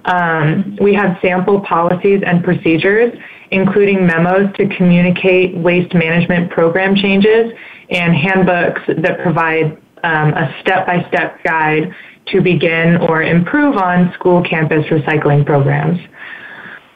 Um, 0.05 0.77
we 0.81 0.93
have 0.93 1.17
sample 1.21 1.61
policies 1.61 2.21
and 2.25 2.43
procedures 2.43 3.17
including 3.51 4.05
memos 4.05 4.53
to 4.55 4.67
communicate 4.75 5.55
waste 5.57 5.93
management 5.93 6.51
program 6.51 6.95
changes 6.95 7.53
and 7.89 8.15
handbooks 8.15 8.81
that 8.87 9.19
provide 9.21 9.77
um, 10.03 10.33
a 10.33 10.53
step-by-step 10.61 11.43
guide 11.43 11.93
to 12.27 12.41
begin 12.41 12.97
or 12.97 13.23
improve 13.23 13.77
on 13.77 14.11
school 14.13 14.43
campus 14.43 14.85
recycling 14.87 15.45
programs. 15.45 15.99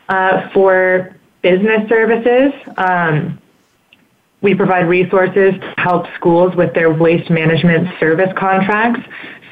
Uh, 0.09 0.49
for 0.53 1.15
business 1.41 1.87
services, 1.87 2.51
um, 2.77 3.39
we 4.41 4.53
provide 4.53 4.89
resources 4.89 5.53
to 5.53 5.73
help 5.77 6.05
schools 6.15 6.53
with 6.55 6.73
their 6.73 6.91
waste 6.91 7.29
management 7.29 7.87
service 7.99 8.31
contracts 8.35 9.01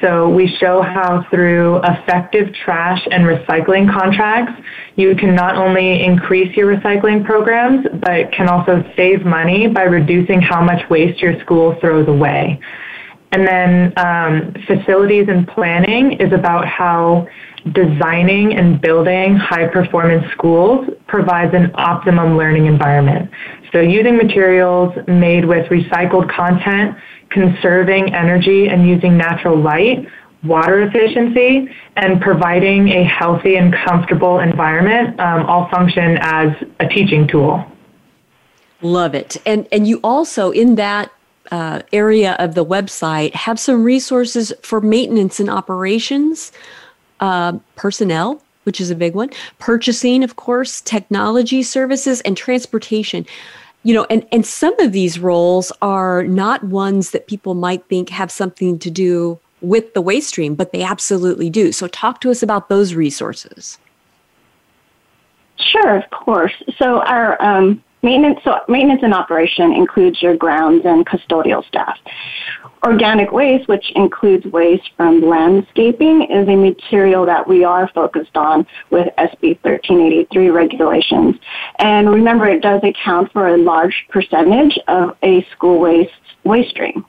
so 0.00 0.28
we 0.28 0.48
show 0.58 0.80
how 0.82 1.26
through 1.30 1.80
effective 1.84 2.54
trash 2.64 3.06
and 3.10 3.24
recycling 3.24 3.92
contracts, 3.92 4.60
you 4.96 5.14
can 5.14 5.34
not 5.34 5.56
only 5.56 6.02
increase 6.02 6.56
your 6.56 6.74
recycling 6.74 7.24
programs, 7.24 7.86
but 8.00 8.32
can 8.32 8.48
also 8.48 8.82
save 8.96 9.24
money 9.24 9.66
by 9.68 9.82
reducing 9.82 10.40
how 10.40 10.62
much 10.62 10.88
waste 10.88 11.20
your 11.20 11.38
school 11.40 11.76
throws 11.80 12.08
away. 12.08 12.58
And 13.32 13.46
then 13.46 13.92
um, 13.96 14.54
facilities 14.66 15.26
and 15.28 15.46
planning 15.46 16.12
is 16.12 16.32
about 16.32 16.66
how 16.66 17.28
designing 17.72 18.54
and 18.54 18.80
building 18.80 19.36
high 19.36 19.68
performance 19.68 20.24
schools 20.32 20.88
provides 21.06 21.54
an 21.54 21.70
optimum 21.74 22.36
learning 22.36 22.66
environment. 22.66 23.30
So 23.70 23.80
using 23.80 24.16
materials 24.16 24.94
made 25.06 25.44
with 25.44 25.66
recycled 25.66 26.34
content 26.34 26.96
conserving 27.30 28.14
energy 28.14 28.68
and 28.68 28.86
using 28.86 29.16
natural 29.16 29.56
light, 29.56 30.06
water 30.44 30.82
efficiency, 30.82 31.68
and 31.96 32.20
providing 32.20 32.88
a 32.88 33.04
healthy 33.04 33.56
and 33.56 33.72
comfortable 33.72 34.40
environment 34.40 35.18
um, 35.20 35.46
all 35.46 35.68
function 35.70 36.18
as 36.20 36.52
a 36.80 36.88
teaching 36.88 37.26
tool. 37.26 37.64
Love 38.82 39.14
it. 39.14 39.36
And 39.44 39.68
and 39.70 39.86
you 39.86 40.00
also 40.02 40.50
in 40.50 40.76
that 40.76 41.12
uh, 41.50 41.82
area 41.92 42.36
of 42.38 42.54
the 42.54 42.64
website 42.64 43.34
have 43.34 43.58
some 43.58 43.84
resources 43.84 44.52
for 44.62 44.80
maintenance 44.80 45.40
and 45.40 45.50
operations, 45.50 46.52
uh, 47.20 47.58
personnel, 47.76 48.42
which 48.64 48.80
is 48.80 48.90
a 48.90 48.94
big 48.94 49.14
one, 49.14 49.30
purchasing, 49.58 50.22
of 50.22 50.36
course, 50.36 50.80
technology 50.80 51.62
services, 51.62 52.20
and 52.22 52.36
transportation. 52.36 53.26
You 53.82 53.94
know, 53.94 54.06
and, 54.10 54.26
and 54.30 54.44
some 54.44 54.78
of 54.80 54.92
these 54.92 55.18
roles 55.18 55.72
are 55.80 56.24
not 56.24 56.64
ones 56.64 57.12
that 57.12 57.26
people 57.26 57.54
might 57.54 57.84
think 57.88 58.10
have 58.10 58.30
something 58.30 58.78
to 58.78 58.90
do 58.90 59.38
with 59.62 59.94
the 59.94 60.02
waste 60.02 60.28
stream, 60.28 60.54
but 60.54 60.72
they 60.72 60.82
absolutely 60.82 61.48
do. 61.48 61.72
So, 61.72 61.86
talk 61.86 62.20
to 62.20 62.30
us 62.30 62.42
about 62.42 62.68
those 62.68 62.94
resources. 62.94 63.78
Sure, 65.56 65.96
of 65.96 66.10
course. 66.10 66.62
So, 66.76 67.00
our 67.02 67.40
um, 67.42 67.82
Maintenance, 68.02 68.40
so 68.44 68.58
maintenance 68.68 69.02
and 69.02 69.12
operation 69.12 69.72
includes 69.72 70.22
your 70.22 70.36
grounds 70.36 70.86
and 70.86 71.06
custodial 71.06 71.66
staff. 71.66 71.98
Organic 72.86 73.30
waste, 73.30 73.68
which 73.68 73.92
includes 73.94 74.46
waste 74.46 74.88
from 74.96 75.20
landscaping, 75.20 76.22
is 76.30 76.48
a 76.48 76.56
material 76.56 77.26
that 77.26 77.46
we 77.46 77.62
are 77.62 77.88
focused 77.94 78.36
on 78.36 78.66
with 78.88 79.06
SB 79.18 79.58
1383 79.62 80.48
regulations. 80.48 81.36
And 81.78 82.08
remember, 82.08 82.48
it 82.48 82.62
does 82.62 82.80
account 82.82 83.32
for 83.32 83.48
a 83.48 83.58
large 83.58 84.06
percentage 84.08 84.78
of 84.88 85.14
a 85.22 85.46
school 85.52 85.78
waste 85.78 86.12
waste 86.44 86.70
stream. 86.70 87.04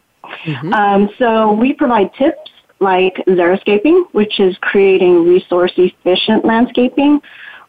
Mm-hmm. 0.45 0.73
Um, 0.73 1.09
so 1.17 1.53
we 1.53 1.71
provide 1.71 2.13
tips 2.15 2.51
like 2.81 3.15
xeriscaping, 3.27 4.05
which 4.11 4.39
is 4.39 4.57
creating 4.59 5.25
resource 5.25 5.71
efficient 5.77 6.43
landscaping, 6.43 7.21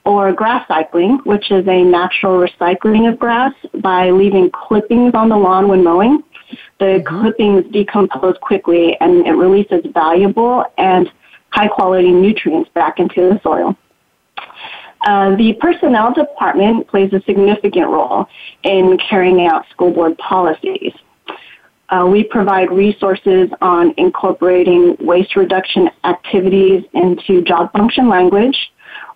or 0.05 0.33
grass 0.33 0.67
cycling, 0.67 1.19
which 1.25 1.51
is 1.51 1.67
a 1.69 1.83
natural 1.83 2.47
recycling 2.47 3.11
of 3.11 3.19
grass 3.19 3.53
by 3.81 4.11
leaving 4.11 4.51
clippings 4.51 5.15
on 5.15 5.29
the 5.29 5.37
lawn 5.37 5.69
when 5.69 5.85
mowing. 5.85 6.23
The 6.79 6.85
mm-hmm. 6.85 7.21
clippings 7.21 7.73
decompose 7.73 8.37
quickly 8.41 8.97
and 9.01 9.27
it 9.27 9.33
releases 9.33 9.85
valuable 9.93 10.65
and 10.77 11.11
high 11.51 11.69
quality 11.69 12.11
nutrients 12.11 12.71
back 12.75 12.99
into 12.99 13.29
the 13.29 13.41
soil. 13.43 13.77
Uh, 15.05 15.35
the 15.37 15.55
personnel 15.61 16.13
department 16.13 16.87
plays 16.87 17.13
a 17.13 17.21
significant 17.23 17.89
role 17.89 18.27
in 18.63 18.97
carrying 18.99 19.47
out 19.47 19.65
school 19.71 19.93
board 19.93 20.17
policies. 20.19 20.93
Uh, 21.89 22.07
we 22.07 22.25
provide 22.25 22.71
resources 22.71 23.51
on 23.61 23.93
incorporating 23.99 24.97
waste 25.01 25.37
reduction 25.37 25.91
activities 26.05 26.85
into 26.95 27.43
job 27.43 27.71
function 27.73 28.09
language, 28.09 28.72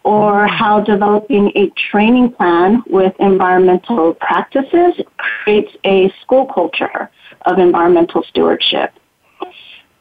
or 0.06 0.46
how 0.46 0.78
developing 0.78 1.50
a 1.56 1.68
training 1.90 2.30
plan 2.30 2.80
with 2.86 3.12
environmental 3.18 4.14
practices 4.14 4.94
creates 5.16 5.72
a 5.84 6.08
school 6.22 6.46
culture 6.46 7.10
of 7.44 7.58
environmental 7.58 8.22
stewardship. 8.22 8.92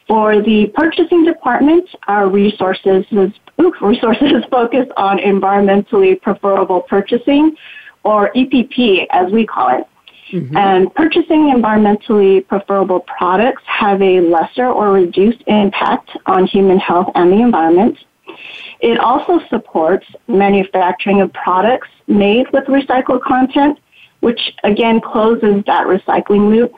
For 0.08 0.44
the 0.44 0.68
purchasing 0.76 1.26
department, 1.26 1.90
our 2.08 2.30
resources 2.30 3.04
resources 3.82 4.44
focus 4.52 4.88
on 4.96 5.18
environmentally 5.18 6.22
preferable 6.22 6.82
purchasing, 6.82 7.56
or 8.04 8.32
EPP 8.34 9.08
as 9.10 9.32
we 9.32 9.48
call 9.48 9.80
it. 9.80 9.88
Mm-hmm. 10.32 10.56
And 10.56 10.94
purchasing 10.94 11.52
environmentally 11.52 12.48
preferable 12.48 13.00
products 13.00 13.64
have 13.66 14.04
a 14.04 14.22
lesser 14.22 14.68
or 14.68 14.92
reduced 14.92 15.42
impact 15.48 16.12
on 16.28 16.46
human 16.46 16.78
health 16.78 17.10
and 17.16 17.32
the 17.32 17.42
environment. 17.42 17.98
It 18.80 19.00
also 19.00 19.40
supports 19.50 20.06
manufacturing 20.28 21.22
of 21.22 21.32
products 21.34 21.88
made 22.08 22.48
with 22.52 22.66
recycled 22.66 23.22
content, 23.22 23.80
which 24.20 24.54
again 24.64 25.02
closes 25.02 25.64
that 25.66 25.88
recycling 25.88 26.50
loop. 26.50 26.74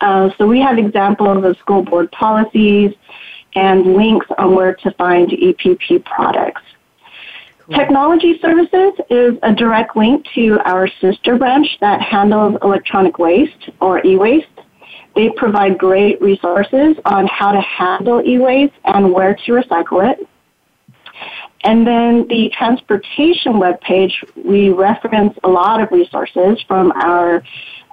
Uh, 0.00 0.30
so 0.38 0.46
we 0.46 0.60
have 0.60 0.78
examples 0.78 1.44
of 1.44 1.56
school 1.58 1.82
board 1.82 2.10
policies 2.12 2.94
and 3.54 3.94
links 3.94 4.26
on 4.38 4.54
where 4.54 4.74
to 4.74 4.90
find 4.92 5.30
EPP 5.30 6.04
products. 6.04 6.62
Cool. 7.58 7.76
Technology 7.76 8.38
services 8.40 8.92
is 9.10 9.34
a 9.42 9.54
direct 9.54 9.96
link 9.96 10.26
to 10.34 10.58
our 10.64 10.88
sister 11.00 11.36
branch 11.36 11.66
that 11.80 12.00
handles 12.00 12.56
electronic 12.62 13.18
waste 13.18 13.70
or 13.80 14.04
e-waste. 14.04 14.46
They 15.14 15.30
provide 15.36 15.78
great 15.78 16.20
resources 16.22 16.96
on 17.04 17.26
how 17.26 17.52
to 17.52 17.60
handle 17.60 18.22
e-waste 18.24 18.74
and 18.84 19.12
where 19.12 19.34
to 19.34 19.52
recycle 19.52 20.10
it. 20.10 20.26
And 21.62 21.86
then 21.86 22.26
the 22.28 22.50
transportation 22.56 23.54
webpage, 23.54 24.12
we 24.34 24.70
reference 24.70 25.36
a 25.44 25.48
lot 25.48 25.82
of 25.82 25.90
resources 25.92 26.62
from 26.66 26.90
our 26.92 27.42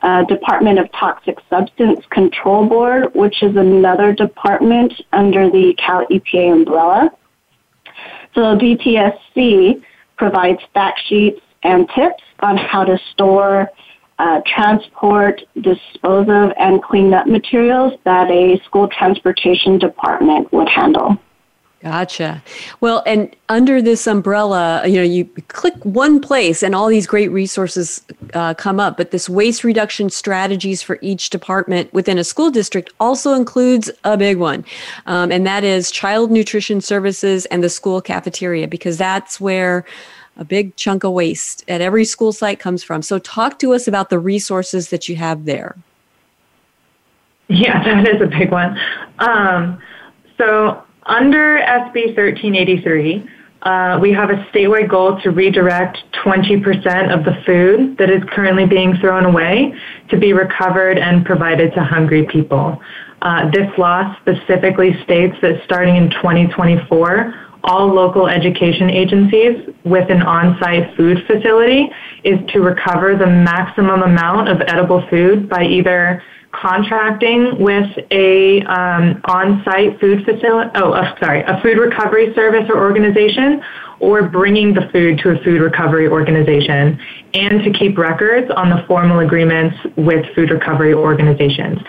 uh, 0.03 0.23
Department 0.25 0.79
of 0.79 0.91
Toxic 0.93 1.37
Substance 1.49 2.05
Control 2.09 2.67
Board, 2.67 3.13
which 3.13 3.43
is 3.43 3.55
another 3.55 4.13
department 4.13 4.93
under 5.11 5.49
the 5.49 5.73
Cal 5.77 6.05
EPA 6.07 6.53
umbrella. 6.53 7.11
So 8.33 8.55
DTSC 8.55 9.83
provides 10.17 10.59
fact 10.73 11.01
sheets 11.07 11.41
and 11.63 11.89
tips 11.89 12.23
on 12.39 12.55
how 12.55 12.85
to 12.85 12.97
store, 13.11 13.69
uh, 14.19 14.41
transport, 14.45 15.41
dispose 15.55 16.27
of, 16.29 16.51
and 16.57 16.81
clean 16.81 17.13
up 17.13 17.27
materials 17.27 17.93
that 18.05 18.29
a 18.31 18.59
school 18.65 18.87
transportation 18.87 19.77
department 19.77 20.51
would 20.53 20.69
handle. 20.69 21.17
Gotcha. 21.87 22.43
Well, 22.81 23.01
and 23.05 23.33
under 23.47 23.81
this 23.81 24.07
umbrella, 24.07 24.85
you 24.85 24.97
know, 24.97 25.03
you 25.03 25.23
click 25.47 25.73
one 25.85 26.19
place 26.19 26.61
and 26.61 26.75
all 26.75 26.87
these 26.87 27.07
great 27.07 27.31
resources 27.31 28.03
uh, 28.33 28.55
come 28.55 28.77
up. 28.77 28.97
But 28.97 29.11
this 29.11 29.29
waste 29.29 29.63
reduction 29.63 30.09
strategies 30.09 30.81
for 30.81 30.99
each 31.01 31.29
department 31.29 31.93
within 31.93 32.17
a 32.17 32.25
school 32.25 32.51
district 32.51 32.91
also 32.99 33.35
includes 33.35 33.89
a 34.03 34.17
big 34.17 34.35
one, 34.35 34.65
um, 35.05 35.31
and 35.31 35.47
that 35.47 35.63
is 35.63 35.89
child 35.89 36.29
nutrition 36.29 36.81
services 36.81 37.45
and 37.45 37.63
the 37.63 37.69
school 37.69 38.01
cafeteria, 38.01 38.67
because 38.67 38.97
that's 38.97 39.39
where 39.39 39.85
a 40.35 40.43
big 40.43 40.75
chunk 40.75 41.05
of 41.05 41.13
waste 41.13 41.63
at 41.69 41.79
every 41.79 42.03
school 42.03 42.33
site 42.33 42.59
comes 42.59 42.83
from. 42.83 43.01
So, 43.01 43.17
talk 43.17 43.59
to 43.59 43.73
us 43.73 43.87
about 43.87 44.09
the 44.09 44.19
resources 44.19 44.89
that 44.89 45.07
you 45.07 45.15
have 45.15 45.45
there. 45.45 45.77
Yeah, 47.47 47.81
that 48.03 48.13
is 48.13 48.21
a 48.21 48.27
big 48.27 48.51
one. 48.51 48.77
Um, 49.19 49.81
so 50.37 50.83
under 51.07 51.57
SB 51.57 52.15
1383, 52.15 53.29
uh, 53.63 53.99
we 54.01 54.11
have 54.13 54.29
a 54.29 54.35
statewide 54.51 54.89
goal 54.89 55.19
to 55.21 55.31
redirect 55.31 55.97
20% 56.23 57.13
of 57.13 57.25
the 57.25 57.41
food 57.45 57.97
that 57.97 58.09
is 58.09 58.21
currently 58.31 58.65
being 58.65 58.95
thrown 58.97 59.25
away 59.25 59.73
to 60.09 60.17
be 60.17 60.33
recovered 60.33 60.97
and 60.97 61.25
provided 61.25 61.73
to 61.73 61.83
hungry 61.83 62.25
people. 62.27 62.79
Uh, 63.21 63.49
this 63.51 63.67
law 63.77 64.15
specifically 64.21 64.91
states 65.03 65.35
that 65.41 65.61
starting 65.65 65.95
in 65.95 66.09
2024, 66.11 67.33
all 67.63 67.87
local 67.87 68.27
education 68.27 68.89
agencies 68.89 69.73
with 69.83 70.09
an 70.11 70.21
on-site 70.21 70.95
food 70.95 71.17
facility 71.25 71.89
is 72.23 72.39
to 72.53 72.59
recover 72.59 73.15
the 73.17 73.25
maximum 73.25 74.03
amount 74.03 74.47
of 74.47 74.61
edible 74.67 75.05
food 75.09 75.49
by 75.49 75.63
either 75.63 76.21
contracting 76.51 77.61
with 77.61 77.89
a 78.11 78.61
um, 78.63 79.21
on-site 79.25 79.99
food 79.99 80.25
facility, 80.25 80.71
oh, 80.75 80.91
uh, 80.91 81.19
sorry, 81.19 81.41
a 81.41 81.59
food 81.61 81.77
recovery 81.77 82.33
service 82.33 82.65
or 82.69 82.79
organization, 82.79 83.61
or 83.99 84.27
bringing 84.29 84.73
the 84.73 84.89
food 84.91 85.19
to 85.19 85.29
a 85.31 85.43
food 85.43 85.61
recovery 85.61 86.07
organization, 86.07 86.99
and 87.33 87.63
to 87.63 87.71
keep 87.71 87.97
records 87.97 88.49
on 88.55 88.69
the 88.69 88.83
formal 88.87 89.19
agreements 89.19 89.75
with 89.95 90.25
food 90.35 90.49
recovery 90.49 90.93
organizations. 90.93 91.79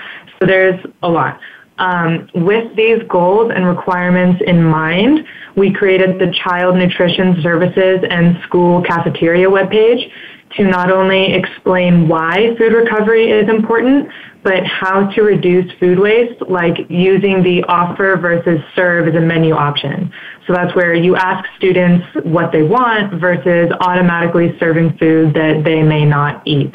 So 0.40 0.46
there's 0.46 0.80
a 1.02 1.08
lot. 1.08 1.40
Um, 1.78 2.28
with 2.34 2.74
these 2.74 3.00
goals 3.08 3.52
and 3.54 3.64
requirements 3.64 4.42
in 4.44 4.64
mind, 4.64 5.24
we 5.56 5.72
created 5.72 6.18
the 6.18 6.32
Child 6.32 6.76
Nutrition 6.76 7.40
Services 7.42 8.00
and 8.10 8.36
School 8.42 8.82
Cafeteria 8.82 9.48
webpage 9.48 10.10
to 10.56 10.64
not 10.64 10.90
only 10.90 11.34
explain 11.34 12.08
why 12.08 12.54
food 12.58 12.72
recovery 12.72 13.30
is 13.30 13.48
important, 13.48 14.08
but 14.42 14.64
how 14.64 15.10
to 15.10 15.22
reduce 15.22 15.70
food 15.78 15.98
waste, 15.98 16.40
like 16.48 16.78
using 16.88 17.42
the 17.42 17.62
offer 17.68 18.16
versus 18.16 18.60
serve 18.74 19.08
as 19.08 19.14
a 19.14 19.20
menu 19.20 19.54
option. 19.54 20.12
So 20.46 20.52
that's 20.54 20.74
where 20.74 20.94
you 20.94 21.16
ask 21.16 21.46
students 21.58 22.06
what 22.24 22.52
they 22.52 22.62
want 22.62 23.20
versus 23.20 23.70
automatically 23.80 24.56
serving 24.58 24.96
food 24.98 25.34
that 25.34 25.62
they 25.64 25.82
may 25.82 26.04
not 26.04 26.42
eat 26.46 26.74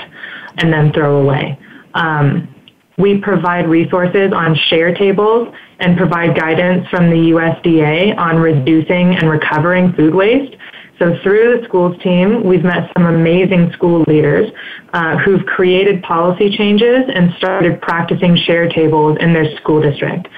and 0.57 0.71
then 0.71 0.93
throw 0.93 1.21
away. 1.21 1.57
Um, 1.95 2.53
we 2.97 3.17
provide 3.17 3.67
resources 3.67 4.31
on 4.33 4.55
share 4.69 4.93
tables 4.93 5.53
and 5.79 5.97
provide 5.97 6.38
guidance 6.38 6.88
from 6.89 7.09
the 7.09 7.31
USDA 7.31 8.15
on 8.17 8.38
reducing 8.38 9.15
and 9.15 9.29
recovering 9.29 9.93
food 9.93 10.13
waste 10.13 10.55
so 11.04 11.18
through 11.22 11.60
the 11.60 11.68
schools 11.68 12.02
team, 12.02 12.46
we've 12.46 12.63
met 12.63 12.89
some 12.96 13.06
amazing 13.06 13.72
school 13.74 14.06
leaders 14.08 14.50
uh, 14.94 15.18
who've 15.18 15.46
created 15.46 16.02
policy 16.02 16.56
changes 16.56 17.04
and 17.13 17.34
started 17.38 17.82
practicing 17.82 18.38
share 18.38 18.70
tables 18.70 19.18
in 19.20 19.34
their 19.34 19.54
school 19.58 19.82
district. 19.82 20.30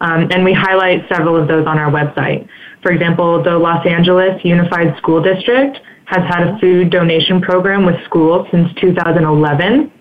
Um, 0.00 0.28
and 0.30 0.42
we 0.42 0.54
highlight 0.54 1.06
several 1.12 1.36
of 1.36 1.46
those 1.46 1.66
on 1.66 1.78
our 1.78 1.90
website. 1.90 2.48
For 2.82 2.90
example, 2.90 3.42
the 3.42 3.58
Los 3.58 3.86
Angeles 3.86 4.42
Unified 4.44 4.96
School 4.96 5.22
District 5.22 5.78
has 6.06 6.22
had 6.26 6.48
a 6.48 6.58
food 6.58 6.90
donation 6.90 7.42
program 7.42 7.84
with 7.84 7.96
schools 8.04 8.46
since 8.50 8.68
2011. 8.80 9.92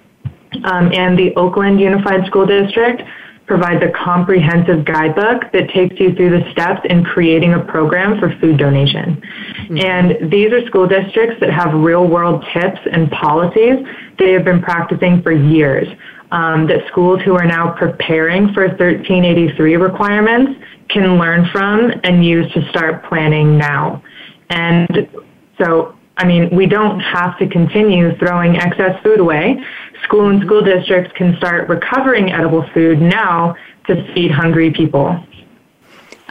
um, 0.64 0.92
and 0.94 1.18
the 1.18 1.34
Oakland 1.36 1.82
Unified 1.82 2.26
School 2.28 2.46
District 2.46 3.02
provides 3.46 3.84
a 3.84 3.92
comprehensive 3.92 4.86
guidebook 4.86 5.52
that 5.52 5.70
takes 5.70 6.00
you 6.00 6.14
through 6.16 6.30
the 6.30 6.50
steps 6.52 6.82
in 6.90 7.04
creating 7.04 7.54
a 7.54 7.60
program 7.60 8.20
for 8.20 8.36
food 8.40 8.58
donation. 8.58 9.22
Mm-hmm. 9.22 9.78
And 9.80 10.32
these 10.32 10.52
are 10.52 10.66
school 10.66 10.88
districts 10.88 11.40
that 11.42 11.50
have 11.52 11.74
real 11.74 12.08
world 12.08 12.46
tips 12.54 12.80
and 12.92 13.12
policies 13.12 13.86
they 14.18 14.32
have 14.32 14.46
been 14.46 14.62
practicing 14.62 15.22
for 15.22 15.32
years. 15.32 15.88
Um, 16.32 16.66
that 16.66 16.88
schools 16.88 17.22
who 17.22 17.36
are 17.36 17.46
now 17.46 17.76
preparing 17.78 18.52
for 18.54 18.64
1383 18.66 19.76
requirements 19.76 20.60
can 20.90 21.20
learn 21.20 21.48
from 21.52 21.92
and 22.04 22.26
use 22.26 22.52
to 22.54 22.68
start 22.70 23.04
planning 23.06 23.56
now. 23.56 24.02
And 24.50 25.08
so, 25.60 25.96
I 26.18 26.26
mean, 26.26 26.56
we 26.56 26.68
don't 26.68 27.00
have 27.00 27.38
to 27.40 27.48
continue 27.48 28.16
throwing 28.18 28.56
excess 28.58 29.02
food 29.04 29.20
away 29.20 29.60
school 30.04 30.30
and 30.30 30.42
school 30.44 30.62
districts 30.62 31.12
can 31.16 31.36
start 31.38 31.70
recovering 31.70 32.32
edible 32.32 32.68
food 32.74 33.02
now 33.02 33.56
to 33.88 34.14
feed 34.14 34.32
hungry 34.32 34.72
people. 34.72 35.18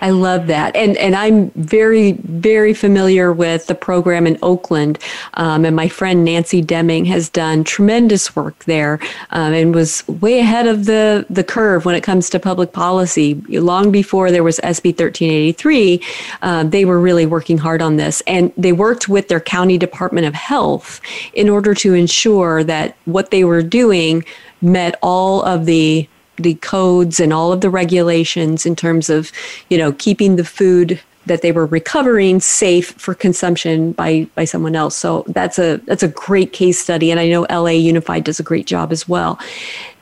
I 0.03 0.11
love 0.11 0.49
that, 0.49 0.75
and 0.75 0.97
and 0.97 1.15
I'm 1.15 1.51
very 1.51 2.13
very 2.13 2.75
familiar 2.75 3.33
with 3.33 3.69
the 3.69 3.77
program 3.77 4.27
in 4.27 4.37
Oakland, 4.43 4.99
um, 5.35 5.65
and 5.65 5.77
my 5.77 5.87
friend 5.87 6.25
Nancy 6.25 6.61
Deming 6.61 7.05
has 7.05 7.29
done 7.29 7.63
tremendous 7.63 8.35
work 8.35 8.65
there, 8.65 8.99
um, 9.31 9.55
and 9.55 9.73
was 9.73 10.07
way 10.09 10.41
ahead 10.41 10.67
of 10.67 10.87
the 10.87 11.25
the 11.31 11.45
curve 11.45 11.85
when 11.85 11.95
it 11.95 12.03
comes 12.03 12.29
to 12.31 12.41
public 12.41 12.73
policy. 12.73 13.35
Long 13.49 13.93
before 13.93 14.33
there 14.33 14.43
was 14.43 14.59
SB 14.65 14.87
1383, 14.99 16.03
um, 16.43 16.71
they 16.71 16.85
were 16.85 16.99
really 16.99 17.25
working 17.25 17.59
hard 17.59 17.81
on 17.81 17.97
this, 17.97 18.25
and 18.27 18.53
they 18.57 18.73
worked 18.73 19.09
with 19.09 19.29
their 19.29 19.41
county 19.41 19.79
Department 19.79 20.27
of 20.27 20.35
Health 20.35 21.01
in 21.33 21.49
order 21.49 21.75
to 21.75 21.95
ensure 21.95 22.65
that 22.65 22.97
what 23.05 23.31
they 23.31 23.45
were 23.45 23.63
doing 23.63 24.25
met 24.63 24.97
all 25.01 25.43
of 25.43 25.67
the 25.67 26.09
the 26.43 26.55
codes 26.55 27.21
and 27.21 27.33
all 27.33 27.53
of 27.53 27.61
the 27.61 27.71
regulations 27.71 28.67
in 28.67 28.77
terms 28.77 29.09
of, 29.09 29.33
you 29.71 29.79
know, 29.79 29.93
keeping 29.93 30.37
the 30.37 30.45
food 30.45 31.01
that 31.27 31.43
they 31.43 31.53
were 31.53 31.67
recovering 31.67 32.41
safe 32.41 32.93
for 32.93 33.15
consumption 33.15 33.93
by 33.93 34.27
by 34.35 34.45
someone 34.45 34.75
else. 34.75 34.97
So 34.97 35.25
that's 35.29 35.59
a 35.59 35.77
that's 35.87 36.03
a 36.03 36.09
great 36.09 36.53
case 36.53 36.79
study, 36.79 37.11
and 37.11 37.21
I 37.21 37.29
know 37.29 37.47
LA 37.51 37.71
Unified 37.71 38.25
does 38.25 38.41
a 38.41 38.43
great 38.43 38.67
job 38.67 38.93
as 38.93 39.09
well. 39.09 39.39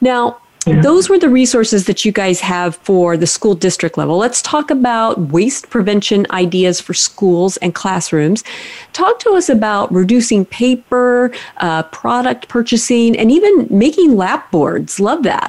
Now. 0.00 0.38
Yeah. 0.66 0.82
Those 0.82 1.08
were 1.08 1.18
the 1.18 1.30
resources 1.30 1.86
that 1.86 2.04
you 2.04 2.12
guys 2.12 2.38
have 2.40 2.76
for 2.76 3.16
the 3.16 3.26
school 3.26 3.54
district 3.54 3.96
level. 3.96 4.18
Let's 4.18 4.42
talk 4.42 4.70
about 4.70 5.18
waste 5.18 5.70
prevention 5.70 6.26
ideas 6.32 6.82
for 6.82 6.92
schools 6.92 7.56
and 7.56 7.74
classrooms. 7.74 8.44
Talk 8.92 9.20
to 9.20 9.30
us 9.30 9.48
about 9.48 9.90
reducing 9.90 10.44
paper, 10.44 11.32
uh, 11.56 11.84
product 11.84 12.48
purchasing, 12.48 13.16
and 13.16 13.32
even 13.32 13.68
making 13.70 14.18
lap 14.18 14.50
boards. 14.50 15.00
Love 15.00 15.22
that. 15.22 15.48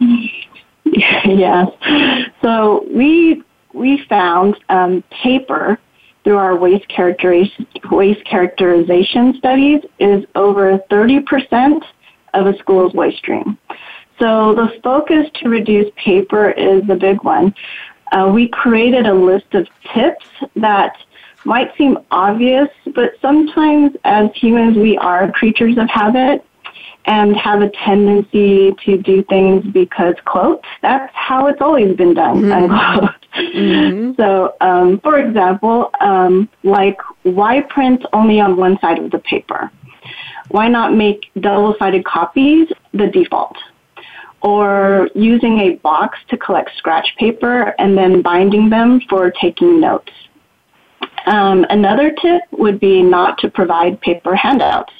yes. 0.84 1.68
So 2.42 2.86
we 2.90 3.42
we 3.72 4.04
found 4.08 4.56
um, 4.68 5.02
paper 5.10 5.78
through 6.22 6.38
our 6.38 6.56
waste 6.56 6.88
characterization 6.88 7.66
waste 7.90 8.24
characterization 8.24 9.34
studies 9.38 9.82
is 9.98 10.24
over 10.34 10.78
30% 10.90 11.82
of 12.32 12.46
a 12.46 12.56
school's 12.58 12.94
waste 12.94 13.18
stream. 13.18 13.58
So 14.18 14.54
the 14.54 14.80
focus 14.82 15.28
to 15.34 15.48
reduce 15.48 15.90
paper 15.96 16.50
is 16.50 16.86
the 16.86 16.96
big 16.96 17.22
one. 17.24 17.54
Uh, 18.12 18.30
we 18.32 18.48
created 18.48 19.06
a 19.06 19.14
list 19.14 19.54
of 19.54 19.68
tips 19.92 20.26
that 20.56 20.96
might 21.44 21.76
seem 21.76 21.98
obvious, 22.10 22.68
but 22.94 23.12
sometimes 23.20 23.96
as 24.04 24.30
humans 24.34 24.76
we 24.76 24.96
are 24.98 25.30
creatures 25.32 25.76
of 25.76 25.88
habit 25.90 26.44
and 27.06 27.36
have 27.36 27.60
a 27.60 27.70
tendency 27.84 28.74
to 28.84 28.96
do 28.96 29.22
things 29.24 29.64
because, 29.72 30.14
quote, 30.24 30.64
that's 30.80 31.12
how 31.14 31.46
it's 31.48 31.60
always 31.60 31.96
been 31.96 32.14
done, 32.14 32.42
mm-hmm. 32.42 32.72
unquote. 32.72 33.10
Mm-hmm. 33.36 34.12
So, 34.16 34.56
um, 34.60 35.00
for 35.00 35.18
example, 35.18 35.90
um, 36.00 36.48
like, 36.62 36.98
why 37.24 37.62
print 37.62 38.04
only 38.12 38.40
on 38.40 38.56
one 38.56 38.78
side 38.80 38.98
of 38.98 39.10
the 39.10 39.18
paper? 39.18 39.70
Why 40.48 40.68
not 40.68 40.94
make 40.94 41.26
double 41.40 41.74
sided 41.78 42.04
copies 42.04 42.68
the 42.92 43.08
default? 43.08 43.56
Or 44.40 45.08
using 45.14 45.58
a 45.60 45.76
box 45.76 46.18
to 46.28 46.36
collect 46.36 46.70
scratch 46.76 47.08
paper 47.18 47.74
and 47.78 47.96
then 47.96 48.22
binding 48.22 48.70
them 48.70 49.00
for 49.08 49.30
taking 49.30 49.80
notes. 49.80 50.12
Um, 51.26 51.64
another 51.70 52.10
tip 52.10 52.42
would 52.52 52.78
be 52.78 53.02
not 53.02 53.38
to 53.38 53.50
provide 53.50 54.00
paper 54.02 54.34
handouts 54.34 54.92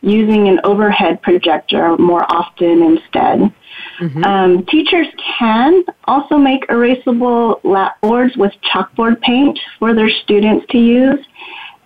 using 0.00 0.48
an 0.48 0.60
overhead 0.64 1.20
projector 1.22 1.96
more 1.96 2.24
often 2.32 2.82
instead. 2.82 3.52
Mm-hmm. 4.00 4.24
Um, 4.24 4.66
teachers 4.66 5.08
can 5.38 5.84
also 6.04 6.36
make 6.38 6.66
erasable 6.68 7.60
boards 8.00 8.36
with 8.36 8.52
chalkboard 8.62 9.20
paint 9.20 9.58
for 9.78 9.94
their 9.94 10.10
students 10.10 10.66
to 10.70 10.78
use, 10.78 11.24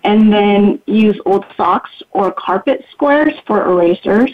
and 0.03 0.31
then 0.31 0.81
use 0.85 1.19
old 1.25 1.45
socks 1.57 1.91
or 2.11 2.31
carpet 2.31 2.85
squares 2.91 3.33
for 3.47 3.65
erasers. 3.65 4.31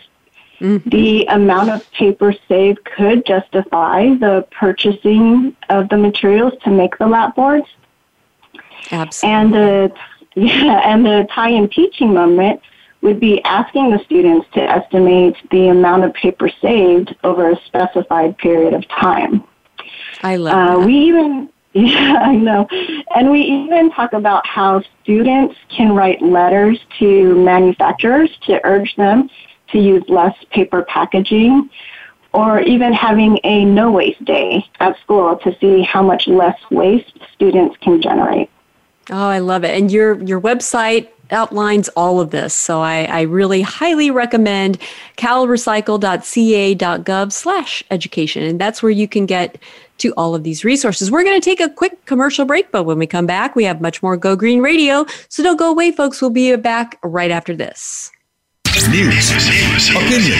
Mm-hmm. 0.59 0.89
The 0.89 1.25
amount 1.27 1.69
of 1.69 1.89
paper 1.91 2.33
saved 2.49 2.83
could 2.83 3.25
justify 3.25 4.13
the 4.15 4.45
purchasing 4.51 5.55
of 5.69 5.87
the 5.87 5.97
materials 5.97 6.53
to 6.63 6.69
make 6.69 6.97
the 6.97 7.07
lap 7.07 7.35
boards. 7.35 7.67
Absolutely. 8.91 9.35
And 9.35 9.53
the 9.53 9.93
yeah, 10.35 10.81
and 10.85 11.05
the 11.05 11.27
tie-in 11.33 11.69
teaching 11.69 12.13
moment 12.13 12.61
would 13.01 13.19
be 13.19 13.41
asking 13.43 13.91
the 13.91 13.99
students 14.03 14.47
to 14.53 14.61
estimate 14.61 15.35
the 15.51 15.69
amount 15.69 16.03
of 16.03 16.13
paper 16.13 16.49
saved 16.61 17.15
over 17.23 17.51
a 17.51 17.61
specified 17.65 18.37
period 18.37 18.73
of 18.73 18.87
time. 18.89 19.43
I 20.21 20.35
love 20.35 20.81
uh. 20.81 20.85
We 20.85 20.95
even, 20.95 21.49
yeah, 21.73 22.19
I 22.21 22.35
know. 22.35 22.67
And 23.15 23.31
we 23.31 23.41
even 23.41 23.91
talk 23.91 24.13
about 24.13 24.45
how 24.45 24.83
students 25.03 25.55
can 25.69 25.95
write 25.95 26.21
letters 26.21 26.79
to 26.99 27.35
manufacturers 27.35 28.29
to 28.47 28.59
urge 28.65 28.95
them 28.95 29.29
to 29.71 29.79
use 29.79 30.03
less 30.09 30.35
paper 30.51 30.83
packaging 30.83 31.69
or 32.33 32.61
even 32.61 32.93
having 32.93 33.39
a 33.43 33.65
no 33.65 33.91
waste 33.91 34.23
day 34.25 34.65
at 34.79 34.99
school 34.99 35.37
to 35.37 35.55
see 35.59 35.81
how 35.83 36.03
much 36.03 36.27
less 36.27 36.57
waste 36.69 37.17
students 37.33 37.75
can 37.81 38.01
generate. 38.01 38.49
Oh, 39.09 39.27
I 39.27 39.39
love 39.39 39.63
it. 39.63 39.75
And 39.75 39.91
your 39.91 40.21
your 40.23 40.39
website 40.39 41.09
outlines 41.31 41.87
all 41.89 42.19
of 42.19 42.31
this. 42.31 42.53
So 42.53 42.81
I, 42.81 43.03
I 43.03 43.21
really 43.21 43.61
highly 43.61 44.11
recommend 44.11 44.79
calrecycle.ca.gov 45.17 47.31
slash 47.31 47.83
education. 47.91 48.43
And 48.43 48.59
that's 48.59 48.83
where 48.83 48.91
you 48.91 49.07
can 49.07 49.25
get 49.25 49.57
to 49.99 50.13
all 50.15 50.33
of 50.33 50.43
these 50.43 50.63
resources. 50.63 51.11
We're 51.11 51.23
going 51.23 51.39
to 51.39 51.45
take 51.45 51.59
a 51.59 51.69
quick 51.69 52.05
commercial 52.05 52.45
break, 52.45 52.71
but 52.71 52.83
when 52.83 52.97
we 52.97 53.05
come 53.05 53.25
back, 53.25 53.55
we 53.55 53.65
have 53.65 53.81
much 53.81 54.01
more 54.01 54.17
Go 54.17 54.35
Green 54.35 54.61
Radio. 54.61 55.05
So 55.27 55.43
don't 55.43 55.57
go 55.57 55.69
away, 55.69 55.91
folks. 55.91 56.21
We'll 56.21 56.31
be 56.31 56.55
back 56.55 56.97
right 57.03 57.31
after 57.31 57.55
this. 57.55 58.11
News, 58.89 59.31
opinion, 59.89 60.39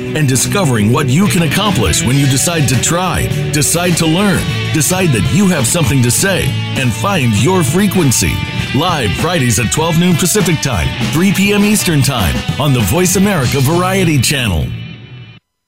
and 0.15 0.27
discovering 0.27 0.91
what 0.91 1.07
you 1.09 1.27
can 1.27 1.43
accomplish 1.43 2.03
when 2.05 2.15
you 2.15 2.25
decide 2.27 2.67
to 2.69 2.79
try, 2.81 3.27
decide 3.51 3.97
to 3.97 4.05
learn, 4.05 4.41
decide 4.73 5.09
that 5.09 5.29
you 5.33 5.47
have 5.47 5.67
something 5.67 6.01
to 6.03 6.11
say, 6.11 6.45
and 6.79 6.91
find 6.91 7.33
your 7.43 7.63
frequency. 7.63 8.33
Live 8.75 9.11
Fridays 9.17 9.59
at 9.59 9.71
12 9.71 9.99
noon 9.99 10.15
Pacific 10.15 10.59
Time, 10.61 10.87
3 11.13 11.33
p.m. 11.33 11.63
Eastern 11.63 12.01
Time 12.01 12.35
on 12.59 12.73
the 12.73 12.81
Voice 12.81 13.15
America 13.15 13.59
Variety 13.59 14.19
Channel. 14.19 14.65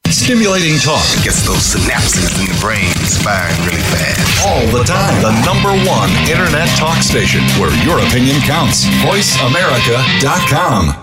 Stimulating 0.08 0.78
talk 0.80 1.04
it 1.18 1.24
gets 1.24 1.46
those 1.46 1.74
synapses 1.74 2.40
in 2.40 2.46
the 2.48 2.58
brain 2.62 2.94
firing 3.24 3.58
really 3.66 3.82
fast. 3.92 4.46
All 4.46 4.66
the 4.78 4.84
time. 4.84 5.22
The 5.22 5.32
number 5.44 5.72
one 5.90 6.10
internet 6.30 6.70
talk 6.78 7.02
station 7.02 7.42
where 7.60 7.74
your 7.84 8.00
opinion 8.00 8.40
counts. 8.42 8.86
VoiceAmerica.com. 9.04 11.03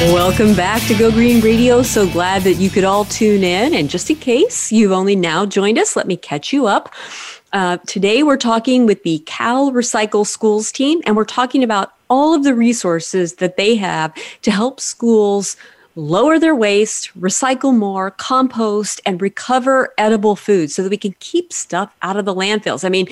Welcome 0.00 0.54
back 0.54 0.80
to 0.86 0.96
Go 0.96 1.10
Green 1.10 1.40
Radio. 1.40 1.82
So 1.82 2.08
glad 2.08 2.42
that 2.42 2.54
you 2.54 2.70
could 2.70 2.84
all 2.84 3.04
tune 3.04 3.42
in. 3.42 3.74
And 3.74 3.90
just 3.90 4.08
in 4.08 4.14
case 4.14 4.70
you've 4.70 4.92
only 4.92 5.16
now 5.16 5.44
joined 5.44 5.76
us, 5.76 5.96
let 5.96 6.06
me 6.06 6.16
catch 6.16 6.52
you 6.52 6.68
up. 6.68 6.94
Uh, 7.52 7.78
today, 7.78 8.22
we're 8.22 8.36
talking 8.36 8.86
with 8.86 9.02
the 9.02 9.18
Cal 9.26 9.72
Recycle 9.72 10.24
Schools 10.24 10.70
team, 10.70 11.00
and 11.04 11.16
we're 11.16 11.24
talking 11.24 11.64
about 11.64 11.94
all 12.08 12.32
of 12.32 12.44
the 12.44 12.54
resources 12.54 13.34
that 13.34 13.56
they 13.56 13.74
have 13.74 14.14
to 14.42 14.52
help 14.52 14.78
schools 14.78 15.56
lower 15.96 16.38
their 16.38 16.54
waste, 16.54 17.10
recycle 17.18 17.76
more, 17.76 18.12
compost, 18.12 19.00
and 19.04 19.20
recover 19.20 19.92
edible 19.98 20.36
food 20.36 20.70
so 20.70 20.80
that 20.84 20.90
we 20.90 20.96
can 20.96 21.16
keep 21.18 21.52
stuff 21.52 21.92
out 22.02 22.16
of 22.16 22.24
the 22.24 22.34
landfills. 22.34 22.84
I 22.84 22.88
mean, 22.88 23.08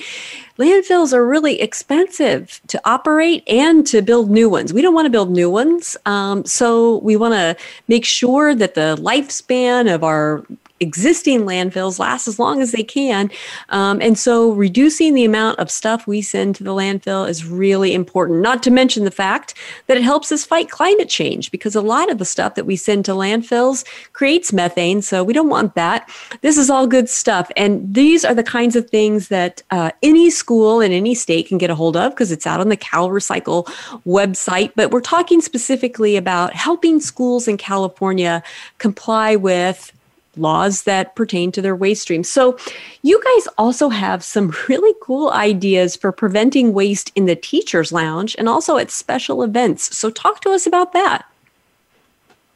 landfills 0.57 1.13
are 1.13 1.25
really 1.25 1.61
expensive 1.61 2.59
to 2.67 2.81
operate 2.85 3.43
and 3.47 3.85
to 3.87 4.01
build 4.01 4.29
new 4.29 4.49
ones. 4.49 4.73
We 4.73 4.81
don't 4.81 4.93
want 4.93 5.05
to 5.05 5.11
build 5.11 5.31
new 5.31 5.49
ones. 5.49 5.95
Um, 6.05 6.45
so 6.45 6.97
we 6.97 7.15
want 7.15 7.33
to 7.33 7.55
make 7.87 8.05
sure 8.05 8.55
that 8.55 8.75
the 8.75 8.97
lifespan 8.99 9.93
of 9.93 10.03
our 10.03 10.43
existing 10.79 11.41
landfills 11.41 11.99
last 11.99 12.27
as 12.27 12.39
long 12.39 12.61
as 12.61 12.71
they 12.71 12.83
can. 12.83 13.29
Um, 13.69 13.99
and 14.01 14.17
so 14.17 14.51
reducing 14.51 15.13
the 15.13 15.25
amount 15.25 15.59
of 15.59 15.71
stuff 15.71 16.07
we 16.07 16.21
send 16.21 16.55
to 16.55 16.63
the 16.63 16.71
landfill 16.71 17.27
is 17.27 17.45
really 17.45 17.93
important, 17.93 18.41
not 18.41 18.63
to 18.63 18.71
mention 18.71 19.03
the 19.03 19.11
fact 19.11 19.53
that 19.87 19.97
it 19.97 20.03
helps 20.03 20.31
us 20.31 20.45
fight 20.45 20.69
climate 20.69 21.09
change 21.09 21.51
because 21.51 21.75
a 21.75 21.81
lot 21.81 22.11
of 22.11 22.17
the 22.17 22.25
stuff 22.25 22.55
that 22.55 22.65
we 22.65 22.75
send 22.75 23.05
to 23.05 23.11
landfills 23.11 23.85
creates 24.13 24.53
methane. 24.53 25.01
So 25.01 25.23
we 25.23 25.33
don't 25.33 25.49
want 25.49 25.75
that. 25.75 26.09
This 26.41 26.57
is 26.57 26.69
all 26.69 26.87
good 26.87 27.09
stuff. 27.09 27.49
And 27.55 27.93
these 27.93 28.23
are 28.23 28.33
the 28.33 28.43
kinds 28.43 28.75
of 28.75 28.89
things 28.89 29.29
that 29.29 29.63
uh, 29.71 29.91
any 30.03 30.29
school 30.29 30.81
in 30.81 30.91
any 30.91 31.15
state 31.15 31.47
can 31.47 31.57
get 31.57 31.69
a 31.69 31.75
hold 31.75 31.97
of 31.97 32.11
because 32.11 32.31
it's 32.31 32.47
out 32.47 32.59
on 32.59 32.69
the 32.69 32.77
Cal 32.77 33.09
Recycle 33.09 33.65
website. 34.05 34.71
But 34.75 34.91
we're 34.91 35.01
talking 35.01 35.41
specifically 35.41 36.15
about 36.15 36.53
helping 36.53 36.99
schools 36.99 37.47
in 37.47 37.57
California 37.57 38.43
comply 38.77 39.35
with 39.35 39.91
laws 40.37 40.83
that 40.83 41.15
pertain 41.15 41.51
to 41.51 41.61
their 41.61 41.75
waste 41.75 42.03
stream. 42.03 42.23
So, 42.23 42.57
you 43.01 43.21
guys 43.23 43.47
also 43.57 43.89
have 43.89 44.23
some 44.23 44.53
really 44.69 44.93
cool 45.01 45.29
ideas 45.31 45.95
for 45.95 46.11
preventing 46.11 46.73
waste 46.73 47.11
in 47.15 47.25
the 47.25 47.35
teacher's 47.35 47.91
lounge 47.91 48.35
and 48.37 48.47
also 48.47 48.77
at 48.77 48.91
special 48.91 49.43
events. 49.43 49.95
So, 49.95 50.09
talk 50.09 50.41
to 50.41 50.51
us 50.51 50.65
about 50.65 50.93
that. 50.93 51.25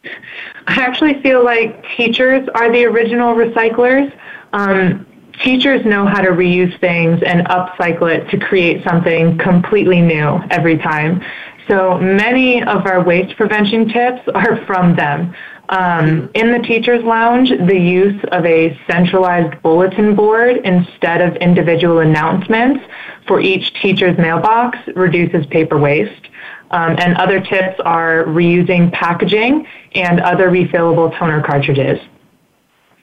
I 0.04 0.76
actually 0.76 1.22
feel 1.22 1.44
like 1.44 1.86
teachers 1.96 2.48
are 2.56 2.72
the 2.72 2.86
original 2.86 3.36
recyclers. 3.36 4.12
Um, 4.54 5.06
teachers 5.44 5.86
know 5.86 6.06
how 6.06 6.22
to 6.22 6.30
reuse 6.30 6.78
things 6.80 7.22
and 7.24 7.48
upcycle 7.48 8.14
it 8.14 8.30
to 8.32 8.38
create 8.38 8.84
something 8.84 9.38
completely 9.38 10.02
new 10.02 10.40
every 10.50 10.78
time. 10.78 11.24
So 11.68 11.98
many 12.00 12.64
of 12.64 12.86
our 12.86 13.04
waste 13.04 13.38
prevention 13.38 13.88
tips 13.90 14.22
are 14.34 14.64
from 14.66 14.96
them. 14.96 15.34
Um, 15.72 16.30
in 16.36 16.52
the 16.52 16.60
teacher's 16.60 17.04
lounge, 17.06 17.50
the 17.50 17.80
use 17.80 18.22
of 18.34 18.46
a 18.46 18.78
centralized 18.88 19.62
bulletin 19.62 20.16
board 20.16 20.58
instead 20.66 21.22
of 21.22 21.38
individual 21.38 22.00
announcements 22.00 22.84
for 23.26 23.40
each 23.40 23.74
teacher's 23.82 24.18
mailbox 24.18 24.78
reduces 24.96 25.46
paper 25.46 25.78
waste. 25.80 26.28
Um, 26.72 26.96
and 27.00 27.16
other 27.18 27.40
tips 27.40 27.80
are 27.86 28.26
reusing 28.26 28.92
packaging 28.92 29.66
and 29.96 30.20
other 30.20 30.50
refillable 30.50 31.18
toner 31.18 31.42
cartridges. 31.42 32.00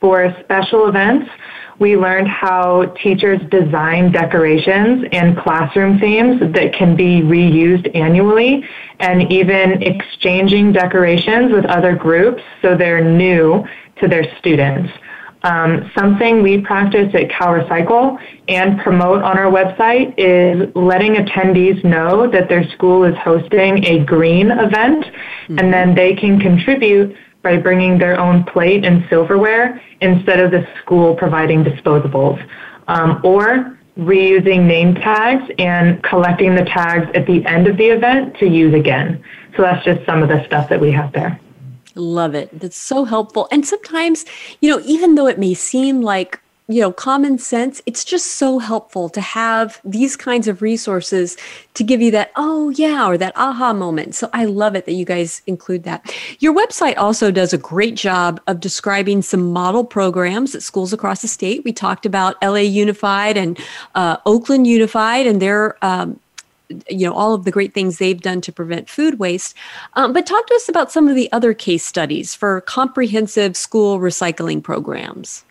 For 0.00 0.34
special 0.44 0.88
events, 0.88 1.28
we 1.78 1.96
learned 1.96 2.28
how 2.28 2.87
teachers 3.02 3.40
design 3.50 4.11
decorations 4.11 5.06
and 5.12 5.37
classroom 5.38 5.98
themes 5.98 6.40
that 6.40 6.74
can 6.74 6.96
be 6.96 7.20
reused 7.22 7.94
annually 7.96 8.64
and 8.98 9.30
even 9.32 9.82
exchanging 9.82 10.72
decorations 10.72 11.52
with 11.52 11.64
other 11.66 11.94
groups 11.94 12.42
so 12.62 12.76
they're 12.76 13.04
new 13.04 13.64
to 14.00 14.08
their 14.08 14.24
students. 14.38 14.92
Um, 15.44 15.88
something 15.96 16.42
we 16.42 16.61
practice 16.62 17.14
at 17.14 17.30
Cal 17.30 17.48
Recycle 17.48 18.18
and 18.48 18.80
promote 18.80 19.22
on 19.22 19.38
our 19.38 19.50
website 19.50 20.12
is 20.18 20.68
letting 20.74 21.14
attendees 21.14 21.84
know 21.84 22.28
that 22.28 22.48
their 22.48 22.68
school 22.70 23.04
is 23.04 23.14
hosting 23.18 23.84
a 23.84 24.04
green 24.04 24.50
event 24.50 25.04
mm-hmm. 25.04 25.58
and 25.61 25.72
then 25.72 25.94
they 25.94 26.14
can 26.16 26.40
contribute 26.40 27.16
by 27.48 27.56
bringing 27.56 27.96
their 27.96 28.20
own 28.20 28.44
plate 28.44 28.84
and 28.84 29.06
silverware 29.08 29.80
instead 30.02 30.38
of 30.38 30.50
the 30.50 30.68
school 30.82 31.14
providing 31.14 31.64
disposables. 31.64 32.38
Um, 32.88 33.20
or 33.24 33.78
reusing 33.98 34.66
name 34.66 34.94
tags 34.94 35.50
and 35.58 36.02
collecting 36.02 36.54
the 36.54 36.64
tags 36.64 37.06
at 37.14 37.26
the 37.26 37.44
end 37.46 37.66
of 37.66 37.78
the 37.78 37.87
event 37.87 38.37
to 38.38 38.46
use 38.46 38.74
again. 38.74 39.24
So 39.56 39.62
that's 39.62 39.82
just 39.82 40.04
some 40.04 40.22
of 40.22 40.28
the 40.28 40.44
stuff 40.44 40.68
that 40.68 40.78
we 40.78 40.92
have 40.92 41.11
there. 41.12 41.40
Love 41.94 42.34
it. 42.34 42.48
That's 42.52 42.76
so 42.76 43.04
helpful. 43.04 43.48
And 43.50 43.66
sometimes, 43.66 44.26
you 44.61 44.70
know, 44.70 44.82
even 44.84 45.14
though 45.14 45.26
it 45.26 45.38
may 45.38 45.54
seem 45.54 46.02
like 46.02 46.40
you 46.68 46.83
know 46.83 46.92
common 46.92 47.38
sense 47.38 47.81
it's 47.87 48.04
just 48.04 48.35
so 48.35 48.59
helpful 48.59 49.09
to 49.09 49.22
have 49.22 49.81
these 49.85 50.16
kinds 50.16 50.46
of 50.46 50.61
resources 50.61 51.37
to 51.72 51.83
give 51.83 52.02
you 52.02 52.11
that 52.11 52.31
oh 52.37 52.68
yeah 52.70 53.07
or 53.09 53.16
that 53.16 53.33
aha 53.37 53.72
moment. 53.72 54.14
So 54.14 54.28
i 54.33 54.44
love 54.44 54.74
it 54.76 54.85
that 54.85 54.92
you 54.92 55.04
guys 55.04 55.42
include 55.46 55.85
that. 55.85 56.14
Your 56.40 56.54
website 56.54 56.96
also 56.98 57.31
does 57.31 57.52
a 57.52 57.59
great 57.59 57.96
job 57.96 58.40
of 58.46 58.61
describing 58.61 59.22
some 59.22 59.50
model 59.52 59.85
programs 59.85 60.54
at 60.54 60.62
schools 60.62 60.92
across 60.92 61.22
the 61.22 61.28
state 61.28 61.64
we 61.64 61.72
talked 61.72 62.04
about 62.04 62.37
la 62.42 62.57
unified 62.57 63.37
and 63.37 63.59
uh, 63.94 64.18
oakland 64.26 64.66
unified 64.66 65.26
and 65.26 65.40
their 65.40 65.83
um, 65.85 66.20
you 66.90 67.07
know 67.07 67.14
all 67.14 67.33
of 67.33 67.44
the 67.44 67.50
great 67.50 67.72
things 67.72 67.96
they've 67.96 68.20
done 68.20 68.42
to 68.42 68.52
prevent 68.52 68.90
food 68.90 69.18
waste. 69.18 69.54
Um, 69.94 70.12
but 70.12 70.26
talk 70.26 70.46
to 70.48 70.54
us 70.54 70.68
about 70.68 70.92
some 70.92 71.09
of 71.09 71.14
the 71.14 71.33
other 71.33 71.54
case 71.54 71.85
studies 71.85 72.35
for 72.35 72.61
comprehensive 72.61 73.57
school 73.57 73.98
recycling 73.98 74.62
programs 74.62 75.44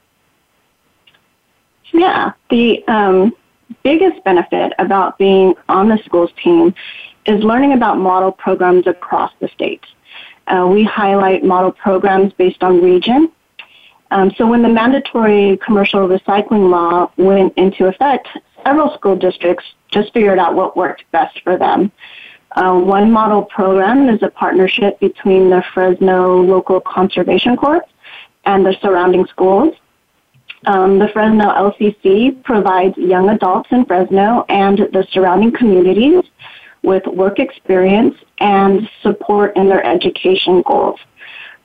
yeah, 1.93 2.33
the 2.49 2.85
um, 2.87 3.33
biggest 3.83 4.23
benefit 4.23 4.73
about 4.79 5.17
being 5.17 5.55
on 5.69 5.89
the 5.89 5.97
schools 6.05 6.31
team 6.41 6.73
is 7.25 7.43
learning 7.43 7.73
about 7.73 7.97
model 7.97 8.31
programs 8.31 8.87
across 8.87 9.31
the 9.39 9.47
state. 9.49 9.83
Uh, 10.47 10.67
we 10.71 10.83
highlight 10.83 11.43
model 11.43 11.71
programs 11.71 12.31
based 12.33 12.63
on 12.63 12.81
region. 12.81 13.31
Um, 14.11 14.31
so 14.37 14.47
when 14.47 14.61
the 14.61 14.69
mandatory 14.69 15.57
commercial 15.57 16.07
recycling 16.07 16.69
law 16.69 17.11
went 17.17 17.53
into 17.57 17.87
effect, 17.87 18.29
several 18.63 18.93
school 18.95 19.17
districts 19.17 19.65
just 19.91 20.13
figured 20.13 20.39
out 20.39 20.55
what 20.55 20.77
worked 20.77 21.03
best 21.11 21.41
for 21.43 21.57
them. 21.57 21.91
Uh, 22.51 22.79
one 22.79 23.11
model 23.11 23.43
program 23.43 24.07
is 24.07 24.23
a 24.23 24.29
partnership 24.29 24.99
between 24.99 25.49
the 25.49 25.61
Fresno 25.73 26.41
Local 26.41 26.79
Conservation 26.79 27.57
Corps 27.57 27.83
and 28.45 28.65
the 28.65 28.75
surrounding 28.81 29.25
schools. 29.27 29.75
Um, 30.65 30.99
the 30.99 31.07
Fresno 31.09 31.45
LCC 31.45 32.43
provides 32.43 32.97
young 32.97 33.29
adults 33.29 33.69
in 33.71 33.85
Fresno 33.85 34.45
and 34.49 34.79
the 34.91 35.05
surrounding 35.11 35.51
communities 35.51 36.23
with 36.83 37.05
work 37.05 37.39
experience 37.39 38.15
and 38.39 38.89
support 39.01 39.55
in 39.55 39.69
their 39.69 39.85
education 39.85 40.63
goals. 40.63 40.99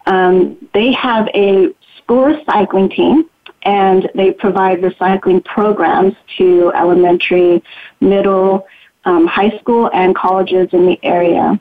Um, 0.07 0.69
they 0.75 0.93
have 0.93 1.29
a 1.35 1.69
school 1.97 2.25
recycling 2.25 2.95
team 2.95 3.31
and 3.63 4.11
they 4.15 4.33
provide 4.33 4.81
recycling 4.81 5.45
programs 5.45 6.15
to 6.37 6.73
elementary, 6.75 7.63
middle, 8.01 8.67
um, 9.05 9.27
high 9.27 9.57
school, 9.59 9.91
and 9.95 10.15
colleges 10.15 10.69
in 10.73 10.87
the 10.87 10.99
area. 11.03 11.59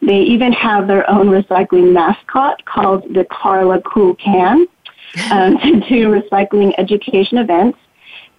They 0.00 0.20
even 0.20 0.52
have 0.52 0.86
their 0.86 1.08
own 1.10 1.26
recycling 1.26 1.92
mascot 1.92 2.64
called 2.64 3.12
the 3.12 3.26
Carla 3.30 3.82
Cool 3.82 4.14
Can 4.14 4.66
um, 5.30 5.58
to 5.62 5.80
do 5.80 6.08
recycling 6.08 6.74
education 6.78 7.38
events. 7.38 7.78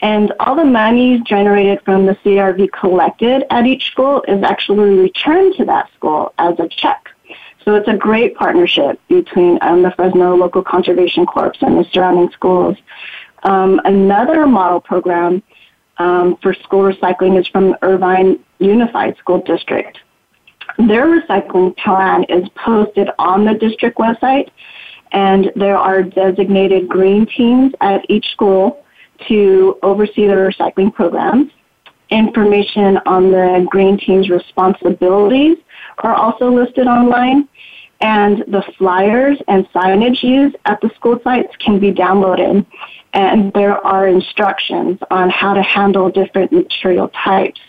And 0.01 0.34
all 0.39 0.55
the 0.55 0.65
money 0.65 1.22
generated 1.22 1.82
from 1.86 2.07
the 2.07 2.15
CRV 2.26 2.72
collected 2.72 3.45
at 3.51 3.67
each 3.67 3.91
school 3.91 4.24
is 4.28 4.41
actually 4.43 4.95
returned 4.97 5.55
to 5.57 5.65
that 5.65 5.91
school 5.93 6.34
as 6.39 6.59
a 6.59 6.67
check. 6.67 7.09
So 7.63 7.76
it's 7.76 7.88
a 7.88 7.95
great 7.95 8.36
partnership 8.36 8.99
between 9.07 9.59
um, 9.61 9.84
the 9.84 9.91
Fresno 9.91 10.36
Local 10.36 10.63
Conservation 10.63 11.28
Corps 11.28 11.53
and 11.61 11.78
the 11.78 11.88
surrounding 11.91 12.32
schools. 12.32 12.78
Um, 13.43 13.80
another 13.86 14.47
model 14.47 14.80
program 14.80 15.43
um, 15.97 16.38
for 16.41 16.55
school 16.55 16.91
recycling 16.91 17.39
is 17.39 17.47
from 17.47 17.72
the 17.72 17.86
Irvine 17.86 18.43
Unified 18.57 19.17
School 19.17 19.41
District. 19.41 19.99
Their 20.78 21.05
recycling 21.05 21.78
plan 21.78 22.24
is 22.24 22.47
posted 22.55 23.09
on 23.19 23.45
the 23.45 23.53
district 23.53 23.97
website, 23.97 24.49
and 25.12 25.51
there 25.55 25.78
are 25.78 26.03
designated 26.03 26.88
green 26.88 27.26
teams 27.26 27.74
at 27.82 28.05
each 28.09 28.30
school 28.32 28.84
to 29.28 29.78
oversee 29.84 30.28
the 30.28 30.34
recycling 30.34 30.93
programs. 30.93 31.51
Information 32.09 32.97
on 33.05 33.32
the 33.32 33.66
green 33.70 33.97
team's 33.97 34.30
responsibilities 34.30 35.57
are 35.99 36.14
also 36.14 36.51
listed 36.51 36.88
online, 36.88 37.47
and 38.01 38.39
the 38.47 38.64
flyers 38.78 39.38
and 39.47 39.68
signage 39.70 40.24
used 40.24 40.55
at 40.66 40.82
the 40.82 40.89
school 40.95 41.20
sites 41.24 41.55
can 41.57 41.80
be 41.80 41.91
downloaded. 41.91 42.66
And 43.14 43.53
there 43.53 43.86
are 43.86 44.07
instructions 44.07 44.99
on 45.12 45.30
how 45.30 45.53
to 45.53 45.62
handle 45.62 46.09
different 46.09 46.51
material 46.51 47.09
types. 47.09 47.59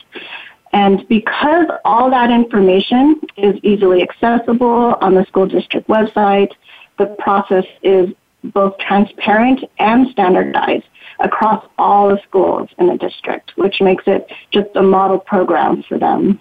And 0.72 1.07
because 1.09 1.66
all 1.84 2.11
that 2.11 2.30
information 2.30 3.20
is 3.36 3.57
easily 3.62 4.03
accessible 4.03 4.97
on 5.01 5.14
the 5.14 5.24
school 5.26 5.47
district 5.47 5.88
website, 5.88 6.53
the 6.99 7.07
process 7.18 7.64
is 7.82 8.11
both 8.45 8.76
transparent 8.78 9.64
and 9.78 10.09
standardized 10.09 10.84
across 11.20 11.64
all 11.78 12.09
the 12.09 12.20
schools 12.22 12.68
in 12.78 12.88
the 12.88 12.97
district, 12.97 13.53
which 13.57 13.80
makes 13.80 14.05
it 14.07 14.30
just 14.51 14.68
a 14.74 14.82
model 14.82 15.18
program 15.18 15.82
for 15.82 15.99
them. 15.99 16.40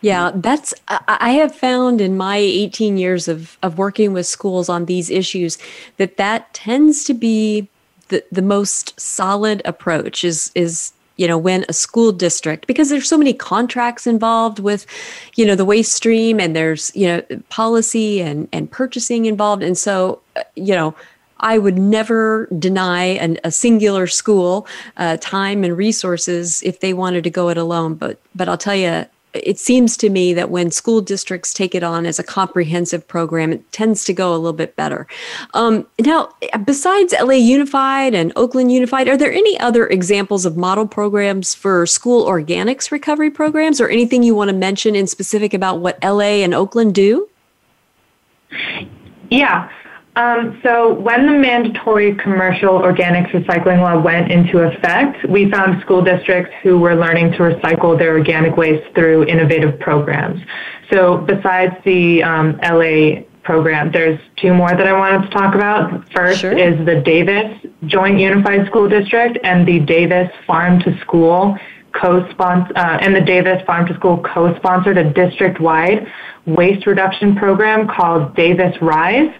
Yeah, 0.00 0.30
that's, 0.34 0.72
I 0.88 1.32
have 1.32 1.54
found 1.54 2.00
in 2.00 2.16
my 2.16 2.36
18 2.36 2.96
years 2.96 3.26
of, 3.26 3.58
of 3.62 3.76
working 3.76 4.12
with 4.12 4.26
schools 4.26 4.68
on 4.68 4.84
these 4.84 5.10
issues 5.10 5.58
that 5.96 6.16
that 6.16 6.54
tends 6.54 7.02
to 7.04 7.14
be 7.14 7.68
the, 8.08 8.24
the 8.30 8.42
most 8.42 8.98
solid 9.00 9.62
approach 9.64 10.22
is, 10.22 10.52
is 10.54 10.92
you 11.16 11.26
know 11.26 11.38
when 11.38 11.64
a 11.68 11.72
school 11.72 12.12
district 12.12 12.66
because 12.66 12.88
there's 12.90 13.08
so 13.08 13.18
many 13.18 13.32
contracts 13.32 14.06
involved 14.06 14.58
with 14.58 14.86
you 15.36 15.46
know 15.46 15.54
the 15.54 15.64
waste 15.64 15.92
stream 15.92 16.40
and 16.40 16.54
there's 16.54 16.94
you 16.94 17.06
know 17.06 17.22
policy 17.48 18.20
and 18.20 18.48
and 18.52 18.70
purchasing 18.70 19.26
involved 19.26 19.62
and 19.62 19.78
so 19.78 20.20
uh, 20.36 20.42
you 20.54 20.74
know 20.74 20.94
I 21.40 21.58
would 21.58 21.76
never 21.76 22.46
deny 22.58 23.04
an, 23.04 23.38
a 23.44 23.50
singular 23.50 24.06
school 24.06 24.66
uh, 24.96 25.18
time 25.20 25.62
and 25.62 25.76
resources 25.76 26.62
if 26.62 26.80
they 26.80 26.94
wanted 26.94 27.24
to 27.24 27.30
go 27.30 27.50
it 27.50 27.58
alone. 27.58 27.96
But 27.96 28.18
but 28.34 28.48
I'll 28.48 28.56
tell 28.56 28.74
you, 28.74 29.04
it 29.34 29.58
seems 29.58 29.96
to 29.98 30.10
me 30.10 30.32
that 30.34 30.50
when 30.50 30.70
school 30.70 31.00
districts 31.00 31.52
take 31.52 31.74
it 31.74 31.82
on 31.82 32.06
as 32.06 32.18
a 32.18 32.22
comprehensive 32.22 33.06
program, 33.06 33.52
it 33.52 33.72
tends 33.72 34.04
to 34.04 34.12
go 34.12 34.32
a 34.32 34.36
little 34.36 34.52
bit 34.52 34.76
better. 34.76 35.06
Um, 35.54 35.86
now, 36.00 36.28
besides 36.64 37.14
LA 37.20 37.34
Unified 37.34 38.14
and 38.14 38.32
Oakland 38.36 38.72
Unified, 38.72 39.08
are 39.08 39.16
there 39.16 39.32
any 39.32 39.58
other 39.60 39.86
examples 39.86 40.46
of 40.46 40.56
model 40.56 40.86
programs 40.86 41.54
for 41.54 41.86
school 41.86 42.24
organics 42.24 42.90
recovery 42.90 43.30
programs 43.30 43.80
or 43.80 43.88
anything 43.88 44.22
you 44.22 44.34
want 44.34 44.48
to 44.48 44.56
mention 44.56 44.94
in 44.94 45.06
specific 45.06 45.52
about 45.52 45.80
what 45.80 45.98
LA 46.02 46.42
and 46.42 46.54
Oakland 46.54 46.94
do? 46.94 47.28
Yeah. 49.30 49.70
Um, 50.16 50.60
so 50.62 50.94
when 50.94 51.26
the 51.26 51.32
mandatory 51.32 52.14
commercial 52.14 52.80
organics 52.80 53.30
recycling 53.32 53.80
law 53.80 54.00
went 54.00 54.30
into 54.30 54.60
effect, 54.60 55.28
we 55.28 55.50
found 55.50 55.82
school 55.82 56.04
districts 56.04 56.54
who 56.62 56.78
were 56.78 56.94
learning 56.94 57.32
to 57.32 57.38
recycle 57.38 57.98
their 57.98 58.16
organic 58.16 58.56
waste 58.56 58.94
through 58.94 59.24
innovative 59.24 59.78
programs. 59.80 60.40
So 60.92 61.18
besides 61.18 61.74
the 61.84 62.22
um, 62.22 62.60
LA 62.62 63.22
program, 63.42 63.90
there's 63.90 64.20
two 64.36 64.54
more 64.54 64.70
that 64.70 64.86
I 64.86 64.92
wanted 64.92 65.22
to 65.22 65.30
talk 65.30 65.54
about. 65.54 66.08
First 66.12 66.40
sure. 66.40 66.56
is 66.56 66.78
the 66.86 67.00
Davis 67.00 67.58
Joint 67.86 68.20
Unified 68.20 68.66
School 68.68 68.88
District 68.88 69.36
and 69.42 69.66
the 69.66 69.80
Davis 69.80 70.30
Farm 70.46 70.78
to 70.80 70.96
School 71.00 71.58
co-sponsor 71.92 72.72
uh, 72.76 72.98
and 73.00 73.14
the 73.14 73.20
Davis 73.20 73.62
Farm 73.66 73.86
to 73.86 73.94
School 73.94 74.22
co-sponsored 74.22 74.98
a 74.98 75.12
district-wide 75.12 76.06
waste 76.46 76.86
reduction 76.86 77.34
program 77.36 77.88
called 77.88 78.34
Davis 78.36 78.74
Rise 78.80 79.32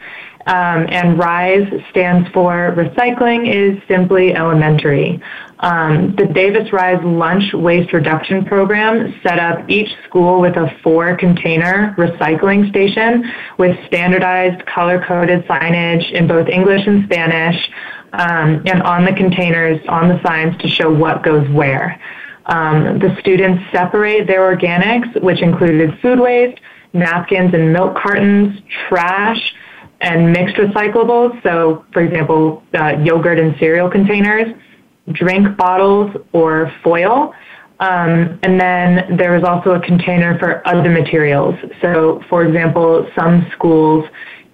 um, 0.47 0.87
and 0.91 1.19
RISE 1.19 1.69
stands 1.91 2.29
for 2.31 2.75
Recycling 2.77 3.49
is 3.49 3.83
Simply 3.89 4.35
Elementary. 4.35 5.21
Um, 5.61 6.15
the 6.17 6.27
Davis 6.27 6.71
Rise 6.73 7.03
Lunch 7.03 7.55
Waste 7.55 7.93
Reduction 7.95 8.45
Program 8.45 9.19
set 9.23 9.39
up 9.39 9.69
each 9.71 9.89
school 10.07 10.41
with 10.41 10.57
a 10.57 10.69
four 10.83 11.17
container 11.17 11.95
recycling 11.97 12.69
station 12.69 13.25
with 13.57 13.75
standardized 13.87 14.67
color 14.67 15.03
coded 15.07 15.47
signage 15.47 16.13
in 16.13 16.27
both 16.27 16.49
English 16.49 16.87
and 16.87 17.05
Spanish 17.05 17.71
um, 18.13 18.63
and 18.67 18.83
on 18.83 19.05
the 19.07 19.13
containers 19.13 19.81
on 19.89 20.09
the 20.09 20.23
signs 20.23 20.57
to 20.59 20.69
show 20.69 20.93
what 20.93 21.23
goes 21.23 21.49
where. 21.51 21.99
Um, 22.47 22.99
the 22.99 23.17
students 23.21 23.65
separate 23.73 24.27
their 24.27 24.55
organics, 24.55 25.21
which 25.23 25.41
included 25.41 25.99
food 26.01 26.21
waste, 26.21 26.61
napkins 26.93 27.55
and 27.55 27.73
milk 27.73 27.97
cartons, 27.97 28.61
trash, 28.89 29.55
and 30.05 30.33
mixed 30.33 30.57
recyclables. 30.57 31.43
So, 31.43 31.85
for 31.93 32.03
example, 32.03 32.63
uh, 32.79 32.99
yogurt 33.03 33.39
and 33.39 33.57
cereal 33.59 33.89
containers, 33.91 34.55
drink 35.13 35.57
bottles, 35.57 36.15
or 36.33 36.71
foil. 36.85 37.35
Um, 37.81 38.39
and 38.43 38.61
then 38.61 39.17
there 39.17 39.35
is 39.37 39.43
also 39.43 39.71
a 39.73 39.81
container 39.81 40.39
for 40.39 40.67
other 40.69 40.91
materials. 40.91 41.55
So, 41.81 42.23
for 42.29 42.45
example, 42.45 43.09
some 43.19 43.51
schools 43.53 44.05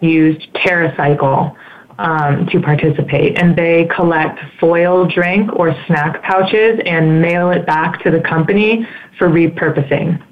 used 0.01 0.53
TerraCycle 0.55 1.55
um, 1.99 2.47
to 2.47 2.61
participate, 2.61 3.39
and 3.39 3.55
they 3.55 3.87
collect 3.95 4.39
foil 4.59 5.07
drink 5.07 5.51
or 5.55 5.75
snack 5.87 6.23
pouches 6.23 6.81
and 6.87 7.21
mail 7.21 7.51
it 7.51 7.67
back 7.67 8.03
to 8.05 8.11
the 8.11 8.21
company 8.21 8.87
for 9.19 9.29
repurposing 9.29 10.23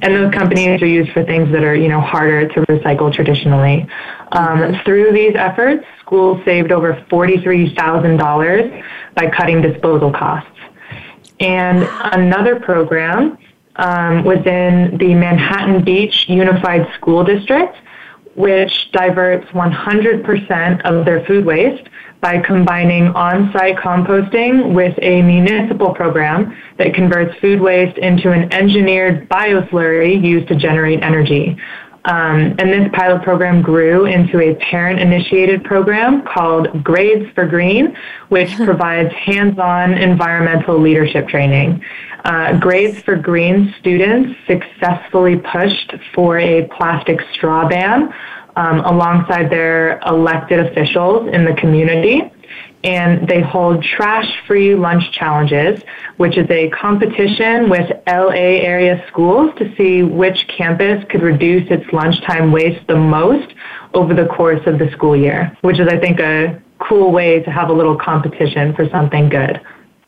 and 0.00 0.14
those 0.14 0.32
companies 0.32 0.80
are 0.80 0.86
used 0.86 1.12
for 1.12 1.22
things 1.24 1.52
that 1.52 1.64
are 1.64 1.74
you 1.74 1.88
know 1.88 2.00
harder 2.00 2.48
to 2.48 2.60
recycle 2.62 3.12
traditionally. 3.12 3.86
Um, 4.32 4.80
through 4.84 5.12
these 5.12 5.34
efforts, 5.36 5.84
schools 6.00 6.42
saved 6.44 6.72
over 6.72 7.04
forty-three 7.10 7.74
thousand 7.74 8.16
dollars 8.16 8.70
by 9.14 9.28
cutting 9.28 9.60
disposal 9.60 10.10
costs. 10.10 10.48
And 11.40 11.88
another 12.14 12.58
program 12.60 13.36
um, 13.76 14.24
within 14.24 14.96
the 14.98 15.14
Manhattan 15.14 15.84
Beach 15.84 16.28
Unified 16.28 16.86
School 16.94 17.24
District, 17.24 17.76
which 18.34 18.90
diverts 18.92 19.46
100% 19.50 20.82
of 20.82 21.04
their 21.04 21.24
food 21.26 21.44
waste 21.44 21.88
by 22.20 22.38
combining 22.40 23.08
on-site 23.08 23.76
composting 23.76 24.74
with 24.74 24.96
a 25.02 25.20
municipal 25.22 25.92
program 25.92 26.56
that 26.78 26.94
converts 26.94 27.36
food 27.40 27.60
waste 27.60 27.98
into 27.98 28.30
an 28.30 28.52
engineered 28.52 29.28
bioslurry 29.28 30.22
used 30.22 30.46
to 30.48 30.54
generate 30.54 31.02
energy. 31.02 31.56
Um, 32.04 32.56
and 32.58 32.72
this 32.72 32.88
pilot 32.92 33.22
program 33.22 33.62
grew 33.62 34.06
into 34.06 34.40
a 34.40 34.54
parent-initiated 34.56 35.62
program 35.62 36.22
called 36.24 36.82
Grades 36.82 37.32
for 37.34 37.46
Green, 37.46 37.96
which 38.28 38.54
provides 38.64 39.12
hands-on 39.14 39.94
environmental 39.94 40.80
leadership 40.80 41.28
training. 41.28 41.82
Uh, 42.24 42.58
Grades 42.58 43.00
for 43.02 43.16
Green 43.16 43.74
students 43.78 44.38
successfully 44.46 45.36
pushed 45.36 45.94
for 46.14 46.38
a 46.38 46.68
plastic 46.76 47.20
straw 47.32 47.68
ban 47.68 48.12
um, 48.56 48.80
alongside 48.80 49.50
their 49.50 49.98
elected 50.00 50.58
officials 50.58 51.28
in 51.32 51.44
the 51.44 51.54
community. 51.54 52.22
And 52.84 53.28
they 53.28 53.40
hold 53.40 53.82
trash 53.82 54.28
free 54.46 54.74
lunch 54.74 55.12
challenges, 55.12 55.80
which 56.16 56.36
is 56.36 56.48
a 56.50 56.68
competition 56.70 57.70
with 57.70 57.90
LA 58.06 58.58
area 58.62 59.04
schools 59.08 59.52
to 59.58 59.74
see 59.76 60.02
which 60.02 60.48
campus 60.48 61.04
could 61.08 61.22
reduce 61.22 61.70
its 61.70 61.90
lunchtime 61.92 62.50
waste 62.50 62.84
the 62.88 62.96
most 62.96 63.54
over 63.94 64.14
the 64.14 64.26
course 64.26 64.66
of 64.66 64.78
the 64.78 64.90
school 64.90 65.16
year, 65.16 65.56
which 65.60 65.78
is, 65.78 65.88
I 65.88 65.98
think, 65.98 66.18
a 66.18 66.60
cool 66.78 67.12
way 67.12 67.40
to 67.42 67.50
have 67.50 67.68
a 67.68 67.72
little 67.72 67.96
competition 67.96 68.74
for 68.74 68.88
something 68.88 69.28
good. 69.28 69.60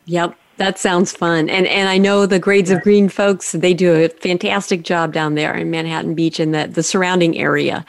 Yep. 0.06 0.36
That 0.56 0.78
sounds 0.78 1.10
fun. 1.10 1.50
And 1.50 1.66
and 1.66 1.88
I 1.88 1.98
know 1.98 2.26
the 2.26 2.38
Grades 2.38 2.70
of 2.70 2.80
Green 2.82 3.08
folks, 3.08 3.52
they 3.52 3.74
do 3.74 3.92
a 3.92 4.08
fantastic 4.08 4.84
job 4.84 5.12
down 5.12 5.34
there 5.34 5.54
in 5.54 5.70
Manhattan 5.70 6.14
Beach 6.14 6.38
and 6.38 6.54
the, 6.54 6.68
the 6.68 6.82
surrounding 6.82 7.36
area. 7.36 7.84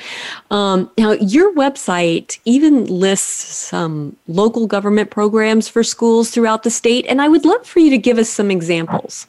Um, 0.50 0.90
now, 0.98 1.12
your 1.12 1.54
website 1.54 2.40
even 2.46 2.86
lists 2.86 3.28
some 3.28 4.16
local 4.28 4.66
government 4.66 5.12
programs 5.12 5.68
for 5.68 5.84
schools 5.84 6.32
throughout 6.32 6.64
the 6.64 6.72
state, 6.72 7.06
and 7.08 7.22
I 7.22 7.28
would 7.28 7.46
love 7.46 7.66
for 7.68 7.80
you 7.80 7.92
to 7.92 8.00
give 8.00 8.18
us 8.18 8.30
some 8.30 8.50
examples. 8.50 9.28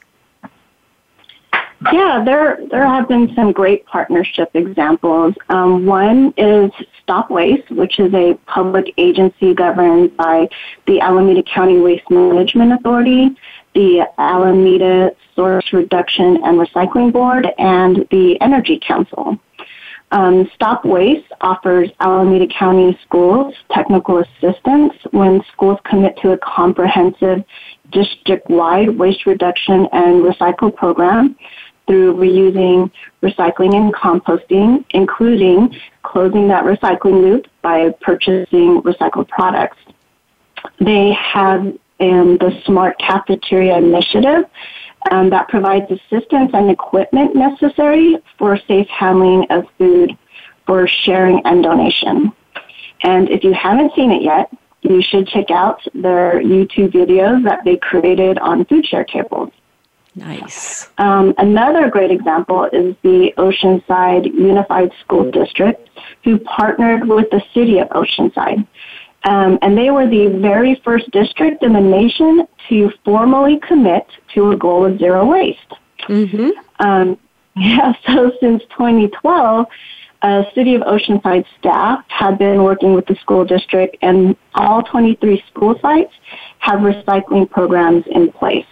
Yeah, 1.93 2.23
there 2.25 2.57
there 2.71 2.87
have 2.87 3.07
been 3.07 3.33
some 3.35 3.51
great 3.51 3.85
partnership 3.85 4.49
examples. 4.55 5.35
Um, 5.49 5.85
one 5.85 6.33
is 6.37 6.71
Stop 7.07 7.31
Waste, 7.31 7.71
which 7.71 7.99
is 7.99 8.13
a 8.13 8.37
public 8.47 8.93
agency 8.97 9.53
governed 9.53 10.17
by 10.17 10.49
the 10.87 10.99
Alameda 10.99 11.41
County 11.41 11.79
Waste 11.79 12.11
Management 12.11 12.73
Authority, 12.73 13.29
the 13.73 14.05
Alameda 14.17 15.11
Source 15.33 15.71
Reduction 15.71 16.37
and 16.43 16.59
Recycling 16.59 17.13
Board, 17.13 17.47
and 17.57 18.05
the 18.11 18.35
Energy 18.41 18.77
Council. 18.85 19.39
Um, 20.11 20.51
Stop 20.53 20.83
Waste 20.83 21.31
offers 21.39 21.89
Alameda 22.01 22.47
County 22.47 22.99
schools 23.03 23.55
technical 23.71 24.17
assistance 24.17 24.93
when 25.11 25.41
schools 25.53 25.79
commit 25.85 26.17
to 26.23 26.33
a 26.33 26.37
comprehensive 26.39 27.41
district-wide 27.89 28.97
waste 28.97 29.25
reduction 29.25 29.87
and 29.93 30.25
recycle 30.25 30.75
program 30.75 31.37
through 31.87 32.15
reusing, 32.15 32.91
recycling, 33.23 33.75
and 33.75 33.93
composting, 33.93 34.85
including 34.91 35.73
closing 36.03 36.47
that 36.49 36.65
recycling 36.65 37.21
loop 37.21 37.45
by 37.61 37.89
purchasing 38.01 38.81
recycled 38.81 39.27
products. 39.29 39.77
They 40.79 41.13
have 41.13 41.61
um, 41.99 42.37
the 42.37 42.61
Smart 42.65 42.99
Cafeteria 42.99 43.77
Initiative 43.77 44.43
um, 45.11 45.29
that 45.29 45.47
provides 45.47 45.85
assistance 45.89 46.51
and 46.53 46.69
equipment 46.69 47.35
necessary 47.35 48.17
for 48.37 48.57
safe 48.67 48.87
handling 48.87 49.47
of 49.49 49.65
food 49.77 50.17
for 50.65 50.87
sharing 50.87 51.41
and 51.45 51.63
donation. 51.63 52.31
And 53.03 53.29
if 53.29 53.43
you 53.43 53.53
haven't 53.53 53.93
seen 53.95 54.11
it 54.11 54.21
yet, 54.21 54.51
you 54.81 55.01
should 55.01 55.27
check 55.27 55.49
out 55.49 55.81
their 55.93 56.41
YouTube 56.41 56.91
videos 56.91 57.43
that 57.43 57.63
they 57.63 57.77
created 57.77 58.37
on 58.39 58.65
food 58.65 58.85
share 58.85 59.05
tables. 59.05 59.51
Nice. 60.17 60.89
Um, 60.97 61.35
another 61.37 61.91
great 61.91 62.09
example 62.09 62.63
is 62.73 62.95
the 63.03 63.31
Oceanside 63.37 64.25
Unified 64.33 64.91
School 65.01 65.29
District, 65.29 65.87
who 66.23 66.39
partnered 66.39 67.07
with 67.07 67.29
the 67.29 67.41
city 67.53 67.77
of 67.77 67.87
Oceanside. 67.89 68.65
Um, 69.25 69.59
and 69.61 69.77
they 69.77 69.91
were 69.91 70.07
the 70.07 70.39
very 70.41 70.81
first 70.83 71.11
district 71.11 71.61
in 71.61 71.73
the 71.73 71.81
nation 71.81 72.47
to 72.69 72.91
formally 73.05 73.59
commit 73.59 74.07
to 74.33 74.51
a 74.51 74.57
goal 74.57 74.85
of 74.85 74.97
zero 74.97 75.23
waste. 75.25 75.73
Mm-hmm. 76.07 76.49
Um, 76.79 77.19
yeah, 77.55 77.93
so 78.07 78.31
since 78.39 78.63
2012, 78.71 79.67
uh, 80.23 80.43
City 80.55 80.73
of 80.73 80.81
Oceanside 80.81 81.45
staff 81.59 82.03
have 82.07 82.39
been 82.39 82.63
working 82.63 82.93
with 82.95 83.05
the 83.05 83.15
school 83.15 83.45
district, 83.45 83.97
and 84.01 84.35
all 84.55 84.81
23 84.81 85.43
school 85.47 85.77
sites 85.79 86.13
have 86.57 86.79
recycling 86.79 87.47
programs 87.47 88.03
in 88.07 88.31
place. 88.31 88.65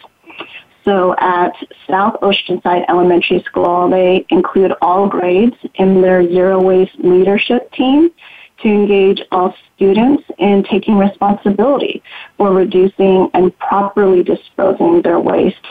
So 0.86 1.16
at 1.18 1.54
South 1.90 2.16
Oceanside 2.22 2.86
Elementary 2.88 3.42
School, 3.44 3.90
they 3.90 4.26
include 4.30 4.72
all 4.82 5.10
grades 5.10 5.56
in 5.76 6.02
their 6.02 6.24
zero 6.28 6.62
waste 6.62 6.96
leadership 7.00 7.72
team 7.74 8.12
to 8.62 8.68
engage 8.70 9.22
all 9.32 9.54
students 9.76 10.24
in 10.38 10.64
taking 10.64 10.98
responsibility 10.98 12.02
for 12.38 12.54
reducing 12.54 13.30
and 13.34 13.58
properly 13.58 14.24
disposing 14.24 15.02
their 15.02 15.20
waste. 15.20 15.66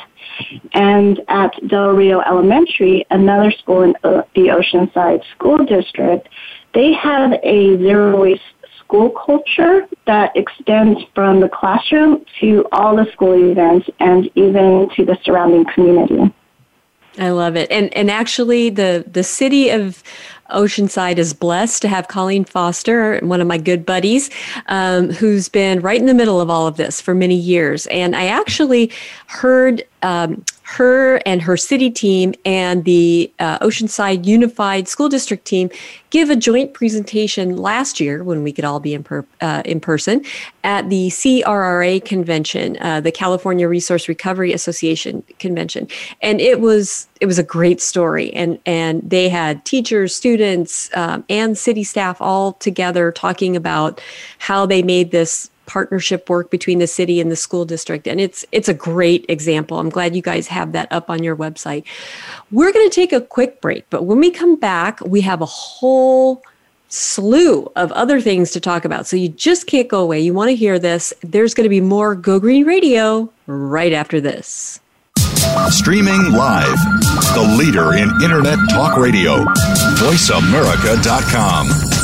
And 0.73 1.21
at 1.29 1.53
Del 1.69 1.91
Rio 1.91 2.21
Elementary, 2.21 3.07
another 3.11 3.53
school 3.53 3.83
in 3.83 3.95
the 4.03 4.25
Oceanside 4.37 5.23
School 5.37 5.65
District, 5.65 6.29
they 6.75 6.93
have 6.93 7.33
a 7.45 7.79
zero 7.79 8.21
waste 8.21 8.43
school 8.85 9.11
culture 9.11 9.87
that 10.07 10.37
extends 10.37 11.01
from 11.15 11.41
the 11.41 11.49
classroom 11.49 12.25
to 12.41 12.67
all 12.73 12.97
the 12.97 13.11
school 13.13 13.51
events 13.51 13.89
and 14.01 14.31
even 14.35 14.89
to 14.97 15.05
the 15.05 15.19
surrounding 15.25 15.65
community. 15.75 16.33
I 17.19 17.31
love 17.31 17.57
it. 17.57 17.71
And 17.71 17.95
and 17.95 18.11
actually 18.11 18.71
the 18.71 19.05
the 19.07 19.23
city 19.23 19.71
of 19.71 20.03
Oceanside 20.51 21.19
is 21.19 21.33
blessed 21.33 21.81
to 21.83 21.89
have 21.89 22.09
Colleen 22.09 22.45
Foster, 22.45 23.19
one 23.23 23.41
of 23.41 23.47
my 23.47 23.57
good 23.57 23.87
buddies, 23.87 24.31
um, 24.67 25.11
who's 25.11 25.49
been 25.49 25.81
right 25.81 25.99
in 25.99 26.07
the 26.07 26.15
middle 26.15 26.41
of 26.41 26.51
all 26.51 26.67
of 26.67 26.77
this 26.77 27.01
for 27.01 27.15
many 27.15 27.37
years. 27.37 27.87
And 27.87 28.15
I 28.15 28.27
actually 28.27 28.91
heard 29.27 29.85
um, 30.03 30.45
her 30.65 31.17
and 31.27 31.43
her 31.43 31.57
city 31.59 31.91
team 31.91 32.35
and 32.45 32.85
the 32.85 33.31
uh, 33.39 33.59
Oceanside 33.59 34.25
Unified 34.25 34.89
School 34.89 35.11
District 35.11 35.45
team 35.45 35.69
give 36.09 36.31
a 36.31 36.37
joint 36.37 36.73
presentation 36.73 37.57
last 37.59 38.01
year 38.01 38.25
when 38.25 38.43
we 38.43 38.51
could 38.51 38.65
all 38.65 38.81
be 38.81 38.95
in, 38.95 39.03
per, 39.03 39.27
uh, 39.43 39.61
in 39.67 39.79
person 39.79 40.25
at 40.63 40.89
the 40.89 41.09
CRRA 41.09 42.03
convention, 42.03 42.79
uh, 42.81 43.01
the 43.01 43.13
California 43.13 43.69
Resource 43.69 44.09
Recovery 44.09 44.55
Association 44.55 45.23
convention, 45.39 45.87
and 46.23 46.41
it 46.41 46.61
was 46.61 47.09
it 47.21 47.27
was 47.27 47.39
a 47.39 47.43
great 47.43 47.83
story. 47.83 48.33
And 48.33 48.59
and 48.65 49.03
they 49.09 49.29
had 49.29 49.65
teachers, 49.67 50.15
students, 50.15 50.89
um, 50.97 51.25
and 51.29 51.59
city 51.59 51.85
staff 51.85 52.23
all 52.23 52.55
together 52.55 53.13
talking 53.13 53.55
about 53.55 54.01
how 54.39 54.65
they 54.65 54.83
made 54.83 55.11
this 55.11 55.51
partnership 55.67 56.29
work 56.29 56.51
between 56.51 56.79
the 56.79 56.87
city 56.87 57.21
and 57.21 57.31
the 57.31 57.37
school 57.37 57.65
district 57.65 58.07
and 58.07 58.21
it's 58.21 58.45
it's 58.53 58.69
a 58.69 58.75
great 58.75 59.25
example. 59.29 59.79
I'm 59.79 59.91
glad 59.91 60.17
you 60.17 60.23
guys 60.23 60.47
have 60.49 60.73
that 60.73 60.89
up 60.91 61.11
on 61.11 61.23
your 61.23 61.37
website. 61.37 61.85
We're 62.51 62.73
going 62.73 62.89
to 62.89 62.95
take 62.95 63.13
a 63.13 63.21
quick 63.21 63.61
break 63.61 63.89
but 63.91 64.05
when 64.05 64.19
we 64.19 64.31
come 64.31 64.57
back 64.57 65.01
we 65.01 65.21
have 65.23 65.41
a 65.41 65.47
whole 65.47 66.43
slew 66.89 67.71
of 67.75 67.91
other 67.93 68.21
things 68.21 68.53
to 68.53 68.61
talk 68.61 68.85
about 68.85 69.07
so 69.07 69.17
you 69.17 69.29
just 69.29 69.67
can't 69.67 69.89
go 69.89 70.01
away. 70.01 70.21
You 70.21 70.35
want 70.35 70.51
to 70.51 70.57
hear 70.57 70.79
this. 70.79 71.13
There's 71.23 71.55
going 71.55 71.65
to 71.65 71.71
be 71.71 71.81
more 71.81 72.15
go 72.15 72.39
green 72.39 72.65
radio 72.65 73.31
right 73.47 73.93
after 73.93 74.21
this. 74.21 74.81
Streaming 75.69 76.33
live 76.33 76.79
the 77.35 77.57
leader 77.59 77.95
in 77.95 78.11
internet 78.23 78.59
talk 78.71 78.97
radio 78.97 79.45
voiceamerica.com 79.99 82.04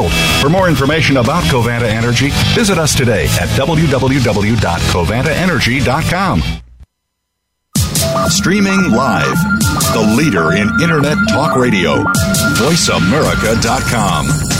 world. 0.00 0.12
For 0.40 0.48
more 0.48 0.68
information 0.68 1.18
about 1.18 1.44
Covanta 1.44 1.88
Energy, 1.88 2.30
visit 2.54 2.78
us 2.78 2.96
today 2.96 3.24
at 3.24 3.48
www.covantaenergy.com. 3.50 6.42
Streaming 8.28 8.90
live, 8.90 9.36
the 9.92 10.00
leader 10.16 10.52
in 10.52 10.68
Internet 10.80 11.18
talk 11.28 11.56
radio, 11.56 12.02
voiceamerica.com. 12.56 14.59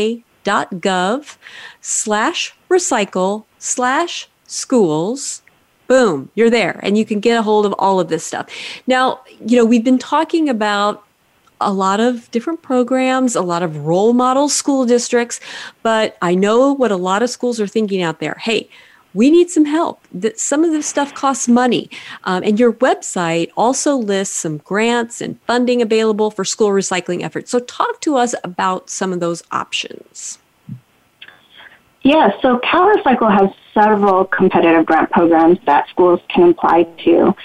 gov 0.45 1.37
slash 1.81 2.55
recycle 2.69 3.45
slash 3.59 4.27
schools 4.47 5.41
boom 5.87 6.29
you're 6.35 6.49
there 6.49 6.79
and 6.83 6.97
you 6.97 7.05
can 7.05 7.19
get 7.19 7.37
a 7.37 7.41
hold 7.41 7.65
of 7.65 7.73
all 7.77 7.99
of 7.99 8.07
this 8.07 8.25
stuff 8.25 8.49
now 8.87 9.19
you 9.45 9.57
know 9.57 9.65
we've 9.65 9.83
been 9.83 9.99
talking 9.99 10.49
about 10.49 11.03
a 11.61 11.71
lot 11.71 11.99
of 11.99 12.29
different 12.31 12.61
programs, 12.61 13.35
a 13.35 13.41
lot 13.41 13.63
of 13.63 13.85
role 13.85 14.13
model 14.13 14.49
school 14.49 14.85
districts, 14.85 15.39
but 15.83 16.17
I 16.21 16.35
know 16.35 16.73
what 16.73 16.91
a 16.91 16.97
lot 16.97 17.21
of 17.21 17.29
schools 17.29 17.59
are 17.59 17.67
thinking 17.67 18.01
out 18.01 18.19
there. 18.19 18.35
Hey, 18.41 18.67
we 19.13 19.29
need 19.29 19.49
some 19.49 19.65
help. 19.65 20.07
That 20.11 20.39
some 20.39 20.63
of 20.63 20.71
this 20.71 20.87
stuff 20.87 21.13
costs 21.13 21.47
money, 21.47 21.89
um, 22.23 22.43
and 22.43 22.59
your 22.59 22.73
website 22.73 23.49
also 23.55 23.95
lists 23.95 24.35
some 24.35 24.57
grants 24.59 25.21
and 25.21 25.39
funding 25.41 25.81
available 25.81 26.31
for 26.31 26.45
school 26.45 26.69
recycling 26.69 27.23
efforts. 27.23 27.51
So, 27.51 27.59
talk 27.59 28.01
to 28.01 28.15
us 28.15 28.35
about 28.43 28.89
some 28.89 29.13
of 29.13 29.19
those 29.19 29.43
options. 29.51 30.39
Yeah, 32.03 32.31
so 32.41 32.57
CalRecycle 32.59 33.31
has 33.31 33.51
several 33.75 34.25
competitive 34.25 34.87
grant 34.87 35.11
programs 35.11 35.59
that 35.67 35.87
schools 35.89 36.19
can 36.29 36.49
apply 36.49 36.83
to, 37.03 37.35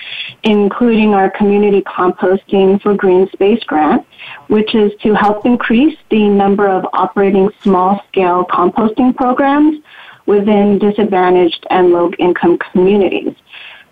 including 0.44 1.12
our 1.12 1.30
Community 1.30 1.82
Composting 1.82 2.80
for 2.80 2.94
Green 2.94 3.28
Space 3.32 3.62
grant, 3.64 4.06
which 4.48 4.74
is 4.74 4.92
to 5.02 5.12
help 5.14 5.44
increase 5.44 5.98
the 6.08 6.26
number 6.28 6.66
of 6.66 6.86
operating 6.94 7.50
small 7.62 8.02
scale 8.08 8.46
composting 8.46 9.14
programs 9.14 9.82
within 10.26 10.78
disadvantaged 10.78 11.66
and 11.70 11.90
low 11.90 12.10
income 12.18 12.58
communities. 12.72 13.34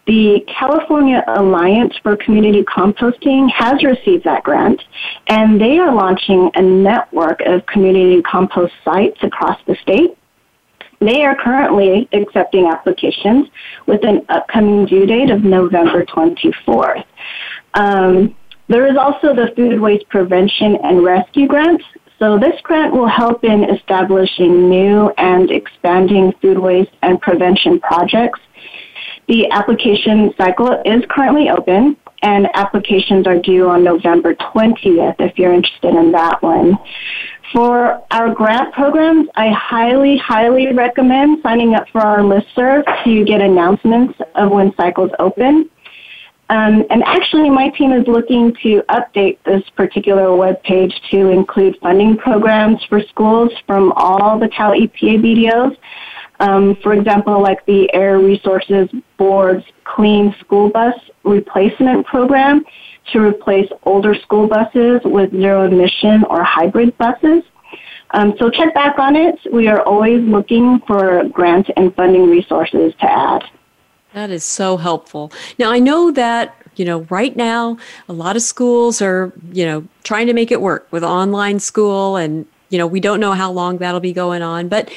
The 0.06 0.44
California 0.58 1.24
Alliance 1.26 1.94
for 2.02 2.14
Community 2.16 2.62
Composting 2.64 3.50
has 3.50 3.82
received 3.82 4.24
that 4.24 4.42
grant, 4.42 4.82
and 5.28 5.58
they 5.58 5.78
are 5.78 5.94
launching 5.94 6.50
a 6.54 6.62
network 6.62 7.40
of 7.46 7.64
community 7.64 8.20
compost 8.20 8.74
sites 8.84 9.18
across 9.22 9.58
the 9.66 9.76
state. 9.80 10.18
They 11.00 11.24
are 11.24 11.34
currently 11.36 12.08
accepting 12.12 12.66
applications 12.66 13.48
with 13.86 14.04
an 14.04 14.26
upcoming 14.28 14.84
due 14.84 15.06
date 15.06 15.30
of 15.30 15.42
November 15.42 16.04
24th. 16.04 17.04
Um, 17.72 18.34
there 18.68 18.86
is 18.86 18.96
also 18.98 19.34
the 19.34 19.52
Food 19.56 19.80
Waste 19.80 20.08
Prevention 20.10 20.76
and 20.82 21.02
Rescue 21.02 21.46
Grant, 21.46 21.82
so 22.18 22.38
this 22.38 22.60
grant 22.62 22.94
will 22.94 23.08
help 23.08 23.44
in 23.44 23.64
establishing 23.64 24.68
new 24.68 25.10
and 25.18 25.50
expanding 25.50 26.32
food 26.40 26.58
waste 26.58 26.92
and 27.02 27.20
prevention 27.20 27.80
projects. 27.80 28.40
The 29.26 29.50
application 29.50 30.32
cycle 30.36 30.80
is 30.84 31.02
currently 31.08 31.48
open 31.48 31.96
and 32.22 32.48
applications 32.54 33.26
are 33.26 33.38
due 33.38 33.68
on 33.68 33.84
November 33.84 34.34
20th 34.34 35.16
if 35.18 35.38
you're 35.38 35.52
interested 35.52 35.94
in 35.94 36.12
that 36.12 36.42
one. 36.42 36.78
For 37.52 38.02
our 38.10 38.34
grant 38.34 38.72
programs, 38.72 39.28
I 39.36 39.50
highly, 39.50 40.16
highly 40.16 40.72
recommend 40.72 41.40
signing 41.42 41.74
up 41.74 41.86
for 41.92 42.00
our 42.00 42.20
listserv 42.20 42.84
to 43.04 43.24
get 43.24 43.40
announcements 43.40 44.18
of 44.34 44.50
when 44.50 44.74
cycles 44.76 45.10
open. 45.18 45.70
Um, 46.50 46.84
and 46.90 47.02
actually, 47.04 47.48
my 47.48 47.70
team 47.70 47.92
is 47.92 48.06
looking 48.06 48.54
to 48.62 48.82
update 48.90 49.38
this 49.44 49.62
particular 49.76 50.36
web 50.36 50.62
page 50.62 50.94
to 51.10 51.30
include 51.30 51.78
funding 51.80 52.16
programs 52.18 52.84
for 52.84 53.00
schools 53.08 53.50
from 53.66 53.92
all 53.92 54.38
the 54.38 54.48
Cal 54.48 54.72
EPA 54.72 55.22
BDOs. 55.24 55.76
Um, 56.40 56.76
for 56.82 56.92
example, 56.92 57.40
like 57.40 57.64
the 57.64 57.92
Air 57.94 58.18
Resources 58.18 58.90
Board's 59.16 59.64
Clean 59.84 60.34
School 60.40 60.68
Bus 60.68 60.94
Replacement 61.22 62.06
Program 62.06 62.64
to 63.12 63.20
replace 63.20 63.70
older 63.84 64.14
school 64.14 64.46
buses 64.46 65.00
with 65.04 65.30
zero 65.30 65.66
emission 65.66 66.24
or 66.24 66.42
hybrid 66.42 66.96
buses. 66.98 67.42
Um, 68.10 68.34
so 68.38 68.50
check 68.50 68.74
back 68.74 68.98
on 68.98 69.16
it. 69.16 69.38
We 69.52 69.68
are 69.68 69.82
always 69.82 70.22
looking 70.22 70.80
for 70.86 71.24
grant 71.32 71.70
and 71.76 71.94
funding 71.94 72.28
resources 72.28 72.92
to 73.00 73.10
add. 73.10 73.44
That 74.14 74.30
is 74.30 74.44
so 74.44 74.76
helpful. 74.76 75.32
Now, 75.58 75.72
I 75.72 75.80
know 75.80 76.12
that, 76.12 76.54
you 76.76 76.84
know, 76.84 77.00
right 77.10 77.34
now, 77.34 77.76
a 78.08 78.12
lot 78.12 78.36
of 78.36 78.42
schools 78.42 79.02
are, 79.02 79.32
you 79.52 79.66
know, 79.66 79.84
trying 80.04 80.28
to 80.28 80.32
make 80.32 80.52
it 80.52 80.60
work 80.60 80.86
with 80.92 81.02
online 81.02 81.58
school, 81.58 82.14
and, 82.14 82.46
you 82.70 82.78
know, 82.78 82.86
we 82.86 83.00
don't 83.00 83.18
know 83.18 83.32
how 83.32 83.50
long 83.50 83.78
that'll 83.78 83.98
be 83.98 84.12
going 84.12 84.40
on. 84.40 84.68
But 84.68 84.88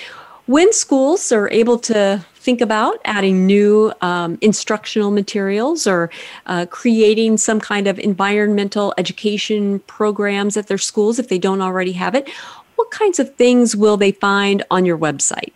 when 0.46 0.72
schools 0.72 1.32
are 1.32 1.50
able 1.50 1.80
to 1.80 2.24
think 2.36 2.62
about 2.62 3.00
adding 3.06 3.48
new 3.48 3.92
um, 4.02 4.38
instructional 4.42 5.10
materials 5.10 5.88
or 5.88 6.12
uh, 6.46 6.68
creating 6.70 7.38
some 7.38 7.60
kind 7.60 7.88
of 7.88 7.98
environmental 7.98 8.94
education 9.00 9.80
programs 9.88 10.58
at 10.58 10.68
their 10.68 10.78
schools 10.78 11.18
if 11.18 11.28
they 11.28 11.40
don't 11.40 11.62
already 11.62 11.94
have 11.94 12.14
it, 12.14 12.30
what 12.76 12.92
kinds 12.92 13.18
of 13.18 13.34
things 13.34 13.76
will 13.76 13.98
they 13.98 14.12
find 14.12 14.64
on 14.70 14.86
your 14.86 14.98
website? 14.98 15.54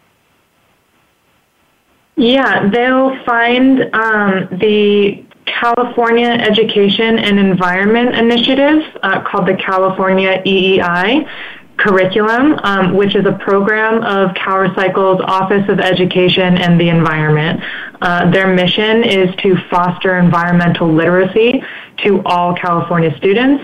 Yeah, 2.21 2.69
they'll 2.69 3.17
find 3.25 3.81
um, 3.95 4.47
the 4.59 5.25
California 5.47 6.27
Education 6.27 7.17
and 7.17 7.39
Environment 7.39 8.13
Initiative 8.15 8.83
uh, 9.01 9.23
called 9.23 9.47
the 9.47 9.55
California 9.55 10.39
EEI 10.45 11.27
curriculum, 11.77 12.59
um, 12.61 12.95
which 12.95 13.15
is 13.15 13.25
a 13.25 13.31
program 13.31 14.03
of 14.03 14.35
CalRecycle's 14.35 15.19
Office 15.25 15.67
of 15.67 15.79
Education 15.79 16.59
and 16.59 16.79
the 16.79 16.89
Environment. 16.89 17.59
Uh, 18.03 18.29
their 18.29 18.53
mission 18.53 19.03
is 19.03 19.35
to 19.37 19.57
foster 19.71 20.19
environmental 20.19 20.93
literacy 20.93 21.63
to 22.03 22.21
all 22.27 22.53
California 22.53 23.17
students. 23.17 23.63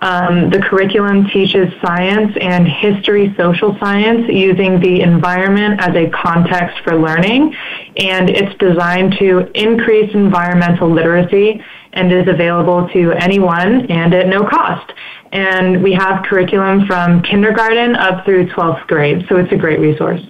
Um, 0.00 0.50
the 0.50 0.58
curriculum 0.58 1.26
teaches 1.28 1.72
science 1.82 2.36
and 2.40 2.66
history 2.66 3.34
social 3.36 3.76
science 3.78 4.26
using 4.28 4.80
the 4.80 5.00
environment 5.00 5.80
as 5.80 5.94
a 5.94 6.08
context 6.10 6.76
for 6.84 6.96
learning, 6.96 7.54
and 7.96 8.30
it's 8.30 8.56
designed 8.58 9.16
to 9.18 9.50
increase 9.54 10.14
environmental 10.14 10.90
literacy 10.90 11.62
and 11.92 12.12
is 12.12 12.28
available 12.28 12.88
to 12.90 13.12
anyone 13.12 13.90
and 13.90 14.14
at 14.14 14.28
no 14.28 14.46
cost. 14.46 14.92
And 15.32 15.82
we 15.82 15.92
have 15.94 16.24
curriculum 16.24 16.86
from 16.86 17.22
kindergarten 17.22 17.96
up 17.96 18.24
through 18.24 18.48
12th 18.48 18.86
grade, 18.86 19.26
so 19.28 19.36
it's 19.36 19.52
a 19.52 19.56
great 19.56 19.80
resource. 19.80 20.20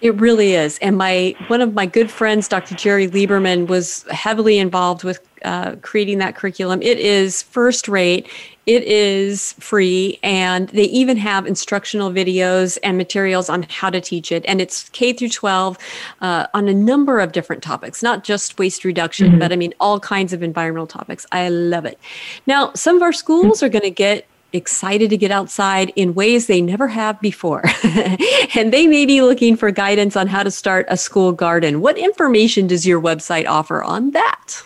It 0.00 0.14
really 0.14 0.54
is. 0.54 0.78
And 0.78 0.96
my 0.96 1.34
one 1.48 1.60
of 1.60 1.74
my 1.74 1.84
good 1.84 2.10
friends, 2.10 2.48
Dr. 2.48 2.74
Jerry 2.74 3.06
Lieberman, 3.06 3.66
was 3.66 4.04
heavily 4.10 4.58
involved 4.58 5.04
with 5.04 5.20
uh, 5.44 5.76
creating 5.82 6.18
that 6.18 6.36
curriculum. 6.36 6.82
It 6.82 6.98
is 6.98 7.42
first 7.42 7.88
rate. 7.88 8.28
It 8.66 8.84
is 8.84 9.54
free, 9.54 10.18
and 10.22 10.68
they 10.68 10.84
even 10.84 11.16
have 11.16 11.46
instructional 11.46 12.10
videos 12.10 12.78
and 12.84 12.96
materials 12.96 13.48
on 13.48 13.64
how 13.64 13.90
to 13.90 14.00
teach 14.00 14.30
it. 14.30 14.44
And 14.46 14.60
it's 14.60 14.88
K 14.90 15.12
through 15.12 15.30
12 15.30 15.76
uh, 16.20 16.46
on 16.54 16.68
a 16.68 16.74
number 16.74 17.18
of 17.20 17.32
different 17.32 17.62
topics, 17.62 18.02
not 18.02 18.22
just 18.22 18.58
waste 18.58 18.84
reduction, 18.84 19.30
mm-hmm. 19.30 19.38
but 19.38 19.52
I 19.52 19.56
mean 19.56 19.74
all 19.80 19.98
kinds 19.98 20.32
of 20.32 20.42
environmental 20.42 20.86
topics. 20.86 21.26
I 21.32 21.48
love 21.48 21.84
it. 21.84 21.98
Now, 22.46 22.72
some 22.74 22.96
of 22.96 23.02
our 23.02 23.12
schools 23.12 23.62
are 23.62 23.68
going 23.68 23.82
to 23.82 23.90
get 23.90 24.26
excited 24.52 25.10
to 25.10 25.16
get 25.16 25.30
outside 25.30 25.92
in 25.96 26.14
ways 26.14 26.46
they 26.46 26.60
never 26.60 26.88
have 26.88 27.20
before. 27.20 27.64
and 28.54 28.72
they 28.72 28.86
may 28.86 29.06
be 29.06 29.22
looking 29.22 29.56
for 29.56 29.70
guidance 29.70 30.16
on 30.16 30.26
how 30.26 30.42
to 30.42 30.50
start 30.50 30.86
a 30.88 30.96
school 30.96 31.32
garden. 31.32 31.80
What 31.80 31.98
information 31.98 32.66
does 32.66 32.86
your 32.86 33.00
website 33.00 33.46
offer 33.46 33.82
on 33.82 34.10
that? 34.12 34.62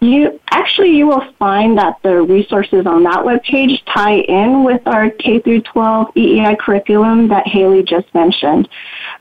You 0.00 0.38
actually 0.50 0.96
you 0.96 1.06
will 1.06 1.24
find 1.38 1.78
that 1.78 1.98
the 2.02 2.20
resources 2.20 2.86
on 2.86 3.04
that 3.04 3.24
webpage 3.24 3.82
tie 3.86 4.16
in 4.16 4.64
with 4.64 4.82
our 4.86 5.10
K 5.10 5.40
through 5.40 5.62
12 5.62 6.14
EEI 6.14 6.58
curriculum 6.58 7.28
that 7.28 7.46
Haley 7.46 7.82
just 7.82 8.12
mentioned. 8.14 8.68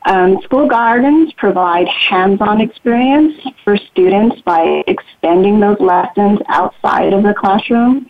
Um, 0.05 0.41
school 0.41 0.67
gardens 0.67 1.32
provide 1.34 1.88
hands-on 1.88 2.59
experience 2.59 3.39
for 3.63 3.78
students 3.78 4.41
by 4.41 4.84
extending 4.88 5.59
those 5.59 5.80
lessons 5.80 6.39
outside 6.47 7.13
of 7.13 7.24
the 7.24 7.34
classroom. 7.34 8.07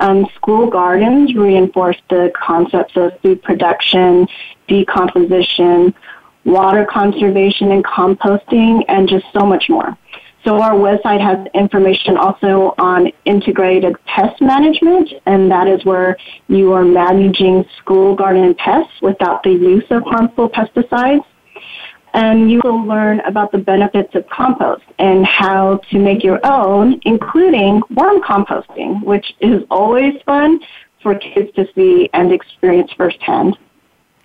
Um, 0.00 0.26
school 0.34 0.68
gardens 0.68 1.34
reinforce 1.34 1.98
the 2.08 2.32
concepts 2.34 2.96
of 2.96 3.20
food 3.20 3.42
production, 3.42 4.26
decomposition, 4.66 5.94
water 6.44 6.84
conservation 6.84 7.72
and 7.72 7.84
composting, 7.84 8.84
and 8.88 9.08
just 9.08 9.26
so 9.32 9.44
much 9.44 9.68
more. 9.68 9.96
So 10.48 10.62
our 10.62 10.72
website 10.72 11.20
has 11.20 11.46
information 11.52 12.16
also 12.16 12.74
on 12.78 13.12
integrated 13.26 13.96
pest 14.06 14.40
management, 14.40 15.12
and 15.26 15.50
that 15.50 15.68
is 15.68 15.84
where 15.84 16.16
you 16.48 16.72
are 16.72 16.86
managing 16.86 17.66
school 17.76 18.16
garden 18.16 18.54
pests 18.54 18.94
without 19.02 19.42
the 19.42 19.50
use 19.50 19.84
of 19.90 20.04
harmful 20.04 20.48
pesticides. 20.48 21.22
And 22.14 22.50
you 22.50 22.62
will 22.64 22.82
learn 22.82 23.20
about 23.26 23.52
the 23.52 23.58
benefits 23.58 24.14
of 24.14 24.26
compost 24.30 24.84
and 24.98 25.26
how 25.26 25.82
to 25.90 25.98
make 25.98 26.24
your 26.24 26.40
own, 26.46 26.98
including 27.02 27.82
worm 27.90 28.22
composting, 28.22 29.04
which 29.04 29.34
is 29.40 29.64
always 29.70 30.14
fun 30.24 30.60
for 31.02 31.14
kids 31.14 31.50
to 31.56 31.66
see 31.74 32.08
and 32.14 32.32
experience 32.32 32.90
firsthand. 32.96 33.58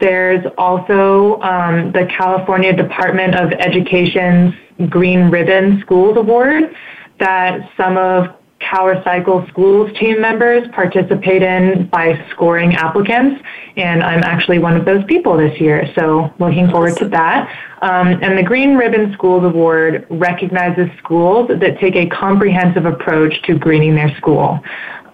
There's 0.00 0.44
also 0.56 1.40
um, 1.40 1.92
the 1.92 2.06
California 2.16 2.72
Department 2.72 3.34
of 3.34 3.52
Education's 3.52 4.54
Green 4.88 5.30
Ribbon 5.30 5.80
Schools 5.80 6.16
Award 6.16 6.74
that 7.18 7.68
some 7.76 7.96
of 7.96 8.34
CalRecycle 8.60 9.48
Schools 9.48 9.90
team 9.98 10.20
members 10.20 10.66
participate 10.72 11.42
in 11.42 11.88
by 11.88 12.24
scoring 12.30 12.74
applicants, 12.74 13.42
and 13.76 14.02
I'm 14.02 14.22
actually 14.24 14.58
one 14.58 14.76
of 14.76 14.84
those 14.84 15.04
people 15.04 15.36
this 15.36 15.60
year, 15.60 15.90
so 15.94 16.32
looking 16.38 16.68
forward 16.68 16.96
to 16.96 17.08
that. 17.08 17.48
Um, 17.82 18.18
and 18.22 18.36
the 18.36 18.42
Green 18.42 18.74
Ribbon 18.74 19.12
Schools 19.14 19.44
Award 19.44 20.06
recognizes 20.10 20.88
schools 20.98 21.48
that 21.48 21.78
take 21.80 21.94
a 21.94 22.06
comprehensive 22.08 22.84
approach 22.84 23.40
to 23.42 23.56
greening 23.58 23.94
their 23.94 24.14
school. 24.16 24.58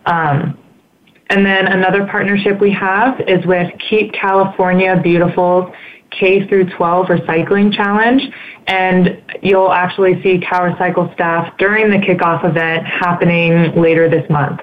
Um, 0.07 0.59
and 1.30 1.44
then 1.44 1.66
another 1.66 2.06
partnership 2.06 2.60
we 2.60 2.72
have 2.72 3.20
is 3.20 3.44
with 3.46 3.72
Keep 3.88 4.12
California 4.12 5.00
Beautiful 5.02 5.72
K 6.10 6.46
through 6.46 6.70
12 6.70 7.06
Recycling 7.06 7.74
Challenge. 7.74 8.22
And 8.66 9.22
you'll 9.42 9.72
actually 9.72 10.22
see 10.22 10.38
CalRecycle 10.38 11.12
staff 11.14 11.56
during 11.58 11.90
the 11.90 11.98
kickoff 11.98 12.44
event 12.48 12.86
happening 12.86 13.80
later 13.80 14.08
this 14.08 14.28
month. 14.30 14.60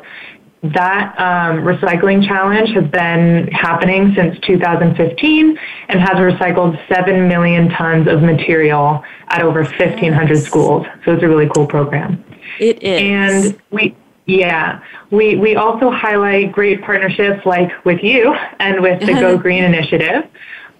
That 0.63 1.15
um, 1.19 1.63
recycling 1.63 2.25
challenge 2.25 2.69
has 2.75 2.87
been 2.91 3.47
happening 3.47 4.13
since 4.15 4.37
2015 4.41 5.57
and 5.87 5.99
has 5.99 6.17
recycled 6.17 6.79
7 6.87 7.27
million 7.27 7.69
tons 7.69 8.07
of 8.07 8.21
material 8.21 9.03
at 9.29 9.41
over 9.41 9.63
1,500 9.63 10.37
schools. 10.43 10.85
So 11.03 11.13
it's 11.13 11.23
a 11.23 11.27
really 11.27 11.49
cool 11.55 11.65
program. 11.65 12.23
It 12.59 12.83
is. 12.83 13.53
And 13.53 13.61
we, 13.71 13.95
yeah, 14.25 14.81
we, 15.09 15.35
we 15.35 15.55
also 15.55 15.89
highlight 15.89 16.51
great 16.51 16.81
partnerships 16.81 17.45
like 17.45 17.71
with 17.85 18.03
you 18.03 18.33
and 18.59 18.81
with 18.81 18.99
the 19.01 19.13
Go 19.13 19.37
Green 19.37 19.63
Initiative. 19.63 20.29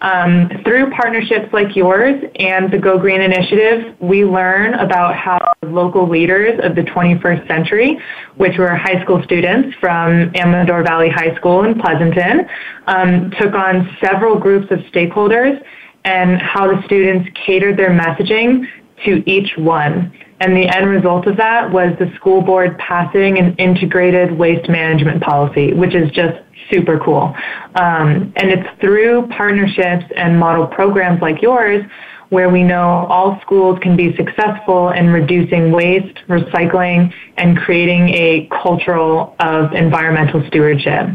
Um, 0.01 0.49
through 0.63 0.89
partnerships 0.89 1.53
like 1.53 1.75
yours 1.75 2.23
and 2.37 2.71
the 2.71 2.77
Go 2.79 2.97
Green 2.97 3.21
Initiative, 3.21 3.95
we 3.99 4.25
learn 4.25 4.73
about 4.75 5.15
how 5.15 5.53
local 5.63 6.09
leaders 6.09 6.59
of 6.63 6.75
the 6.75 6.81
21st 6.81 7.47
century, 7.47 7.99
which 8.35 8.57
were 8.57 8.75
high 8.75 9.01
school 9.03 9.21
students 9.23 9.75
from 9.79 10.31
Amador 10.35 10.83
Valley 10.83 11.09
High 11.09 11.35
School 11.35 11.63
in 11.65 11.79
Pleasanton, 11.79 12.47
um, 12.87 13.29
took 13.39 13.53
on 13.53 13.95
several 14.03 14.39
groups 14.39 14.71
of 14.71 14.79
stakeholders 14.91 15.63
and 16.03 16.41
how 16.41 16.67
the 16.67 16.81
students 16.85 17.29
catered 17.45 17.77
their 17.77 17.91
messaging 17.91 18.67
to 19.05 19.23
each 19.29 19.55
one. 19.57 20.11
And 20.41 20.57
the 20.57 20.67
end 20.75 20.89
result 20.89 21.27
of 21.27 21.37
that 21.37 21.71
was 21.71 21.93
the 21.99 22.11
school 22.15 22.41
board 22.41 22.75
passing 22.79 23.37
an 23.37 23.55
integrated 23.57 24.31
waste 24.35 24.67
management 24.67 25.21
policy, 25.21 25.71
which 25.71 25.93
is 25.93 26.09
just 26.09 26.35
super 26.71 26.97
cool. 26.97 27.35
Um, 27.75 28.33
and 28.35 28.49
it's 28.49 28.67
through 28.81 29.27
partnerships 29.27 30.05
and 30.17 30.39
model 30.39 30.65
programs 30.65 31.21
like 31.21 31.43
yours 31.43 31.85
where 32.29 32.49
we 32.49 32.63
know 32.63 33.05
all 33.07 33.39
schools 33.41 33.77
can 33.83 33.95
be 33.95 34.15
successful 34.15 34.89
in 34.89 35.09
reducing 35.09 35.71
waste, 35.71 36.17
recycling, 36.27 37.13
and 37.37 37.57
creating 37.59 38.09
a 38.09 38.49
cultural 38.63 39.35
of 39.39 39.71
environmental 39.73 40.43
stewardship. 40.47 41.07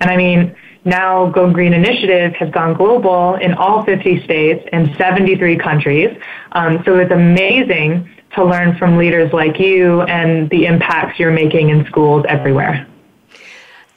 And 0.00 0.08
I 0.08 0.16
mean, 0.16 0.54
now 0.84 1.30
Go 1.30 1.52
Green 1.52 1.72
Initiative 1.72 2.32
has 2.34 2.50
gone 2.50 2.74
global 2.74 3.34
in 3.36 3.54
all 3.54 3.84
50 3.84 4.22
states 4.22 4.64
and 4.70 4.94
73 4.96 5.58
countries. 5.58 6.16
Um, 6.52 6.80
so 6.84 6.96
it's 6.98 7.10
amazing 7.10 8.08
to 8.34 8.44
learn 8.44 8.76
from 8.76 8.96
leaders 8.96 9.32
like 9.32 9.58
you 9.58 10.02
and 10.02 10.48
the 10.50 10.66
impacts 10.66 11.18
you're 11.18 11.32
making 11.32 11.70
in 11.70 11.86
schools 11.86 12.24
everywhere. 12.28 12.86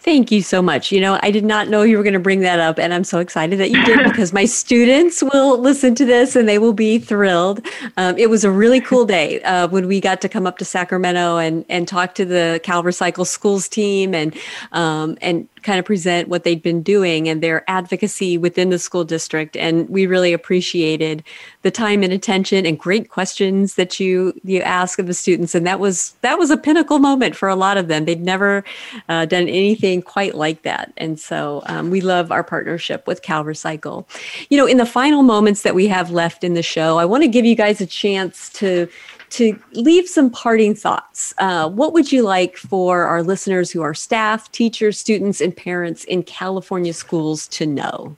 Thank 0.03 0.31
you 0.31 0.41
so 0.41 0.63
much. 0.63 0.91
You 0.91 0.99
know, 0.99 1.19
I 1.21 1.29
did 1.29 1.45
not 1.45 1.67
know 1.67 1.83
you 1.83 1.95
were 1.95 2.01
going 2.01 2.13
to 2.13 2.19
bring 2.19 2.39
that 2.39 2.59
up, 2.59 2.79
and 2.79 2.91
I'm 2.91 3.03
so 3.03 3.19
excited 3.19 3.59
that 3.59 3.69
you 3.69 3.85
did 3.85 4.03
because 4.03 4.33
my 4.33 4.45
students 4.45 5.21
will 5.21 5.59
listen 5.59 5.93
to 5.93 6.05
this 6.05 6.35
and 6.35 6.49
they 6.49 6.57
will 6.57 6.73
be 6.73 6.97
thrilled. 6.97 7.63
Um, 7.97 8.17
it 8.17 8.27
was 8.27 8.43
a 8.43 8.49
really 8.49 8.81
cool 8.81 9.05
day 9.05 9.43
uh, 9.43 9.67
when 9.67 9.87
we 9.87 10.01
got 10.01 10.19
to 10.21 10.29
come 10.29 10.47
up 10.47 10.57
to 10.57 10.65
Sacramento 10.65 11.37
and 11.37 11.65
and 11.69 11.87
talk 11.87 12.15
to 12.15 12.25
the 12.25 12.59
Cal 12.63 12.81
Recycle 12.81 13.27
Schools 13.27 13.69
team 13.69 14.15
and 14.15 14.35
um, 14.71 15.19
and 15.21 15.47
kind 15.63 15.79
of 15.79 15.85
present 15.85 16.27
what 16.27 16.43
they'd 16.43 16.61
been 16.61 16.81
doing 16.81 17.27
and 17.27 17.41
their 17.41 17.69
advocacy 17.69 18.37
within 18.37 18.69
the 18.69 18.79
school 18.79 19.03
district. 19.03 19.55
And 19.57 19.87
we 19.89 20.05
really 20.05 20.33
appreciated 20.33 21.23
the 21.61 21.71
time 21.71 22.03
and 22.03 22.13
attention 22.13 22.65
and 22.65 22.77
great 22.77 23.09
questions 23.09 23.75
that 23.75 23.99
you 23.99 24.33
you 24.43 24.61
ask 24.61 24.99
of 24.99 25.07
the 25.07 25.13
students. 25.13 25.55
And 25.55 25.65
that 25.67 25.79
was 25.79 26.15
that 26.21 26.37
was 26.37 26.49
a 26.49 26.57
pinnacle 26.57 26.99
moment 26.99 27.35
for 27.35 27.49
a 27.49 27.55
lot 27.55 27.77
of 27.77 27.87
them. 27.87 28.05
They'd 28.05 28.21
never 28.21 28.63
uh, 29.09 29.25
done 29.25 29.47
anything 29.47 30.01
quite 30.01 30.35
like 30.35 30.63
that. 30.63 30.93
And 30.97 31.19
so 31.19 31.63
um, 31.65 31.89
we 31.89 32.01
love 32.01 32.31
our 32.31 32.43
partnership 32.43 33.07
with 33.07 33.21
Cal 33.21 33.43
Recycle. 33.43 34.05
You 34.49 34.57
know, 34.57 34.65
in 34.65 34.77
the 34.77 34.85
final 34.85 35.23
moments 35.23 35.61
that 35.63 35.75
we 35.75 35.87
have 35.87 36.11
left 36.11 36.43
in 36.43 36.53
the 36.53 36.63
show, 36.63 36.97
I 36.97 37.05
want 37.05 37.23
to 37.23 37.27
give 37.27 37.45
you 37.45 37.55
guys 37.55 37.81
a 37.81 37.85
chance 37.85 38.49
to 38.49 38.87
to 39.31 39.57
leave 39.73 40.07
some 40.07 40.29
parting 40.29 40.75
thoughts, 40.75 41.33
uh, 41.37 41.69
what 41.69 41.93
would 41.93 42.11
you 42.11 42.21
like 42.21 42.57
for 42.57 43.03
our 43.03 43.23
listeners 43.23 43.71
who 43.71 43.81
are 43.81 43.93
staff, 43.93 44.51
teachers, 44.51 44.99
students, 44.99 45.41
and 45.41 45.55
parents 45.55 46.03
in 46.03 46.23
California 46.23 46.93
schools 46.93 47.47
to 47.49 47.65
know? 47.65 48.15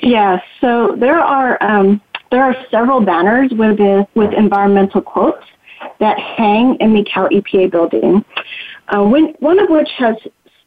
Yeah, 0.00 0.40
so 0.60 0.96
there 0.96 1.18
are 1.18 1.62
um, 1.62 2.00
there 2.30 2.42
are 2.42 2.56
several 2.70 3.00
banners 3.00 3.50
with 3.52 3.78
with 4.14 4.32
environmental 4.32 5.02
quotes 5.02 5.44
that 5.98 6.18
hang 6.18 6.76
in 6.76 6.94
the 6.94 7.04
Cal 7.04 7.28
EPA 7.28 7.70
building. 7.70 8.24
Uh, 8.88 9.04
when, 9.04 9.34
one 9.40 9.58
of 9.58 9.68
which 9.68 9.90
has 9.98 10.16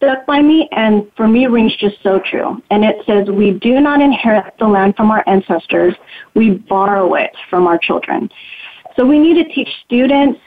stuck 0.01 0.25
by 0.25 0.41
me 0.41 0.67
and 0.71 1.09
for 1.15 1.27
me 1.27 1.45
rings 1.45 1.75
just 1.75 2.01
so 2.01 2.19
true. 2.19 2.61
And 2.71 2.83
it 2.83 2.97
says, 3.05 3.29
We 3.29 3.51
do 3.51 3.79
not 3.79 4.01
inherit 4.01 4.53
the 4.59 4.67
land 4.67 4.95
from 4.95 5.11
our 5.11 5.23
ancestors, 5.27 5.95
we 6.33 6.51
borrow 6.51 7.13
it 7.15 7.31
from 7.49 7.67
our 7.67 7.77
children. 7.77 8.29
So 8.95 9.05
we 9.05 9.19
need 9.19 9.35
to 9.35 9.53
teach 9.53 9.69
students 9.85 10.39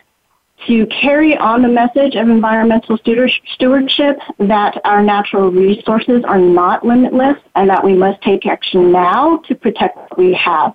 to 0.66 0.86
carry 0.86 1.36
on 1.36 1.62
the 1.62 1.68
message 1.68 2.14
of 2.14 2.28
environmental 2.28 2.96
stewardship 2.96 4.18
that 4.38 4.80
our 4.84 5.02
natural 5.02 5.50
resources 5.50 6.24
are 6.24 6.38
not 6.38 6.86
limitless 6.86 7.36
and 7.54 7.68
that 7.68 7.84
we 7.84 7.94
must 7.94 8.22
take 8.22 8.46
action 8.46 8.90
now 8.90 9.38
to 9.38 9.54
protect 9.54 9.96
what 9.96 10.18
we 10.18 10.32
have. 10.34 10.74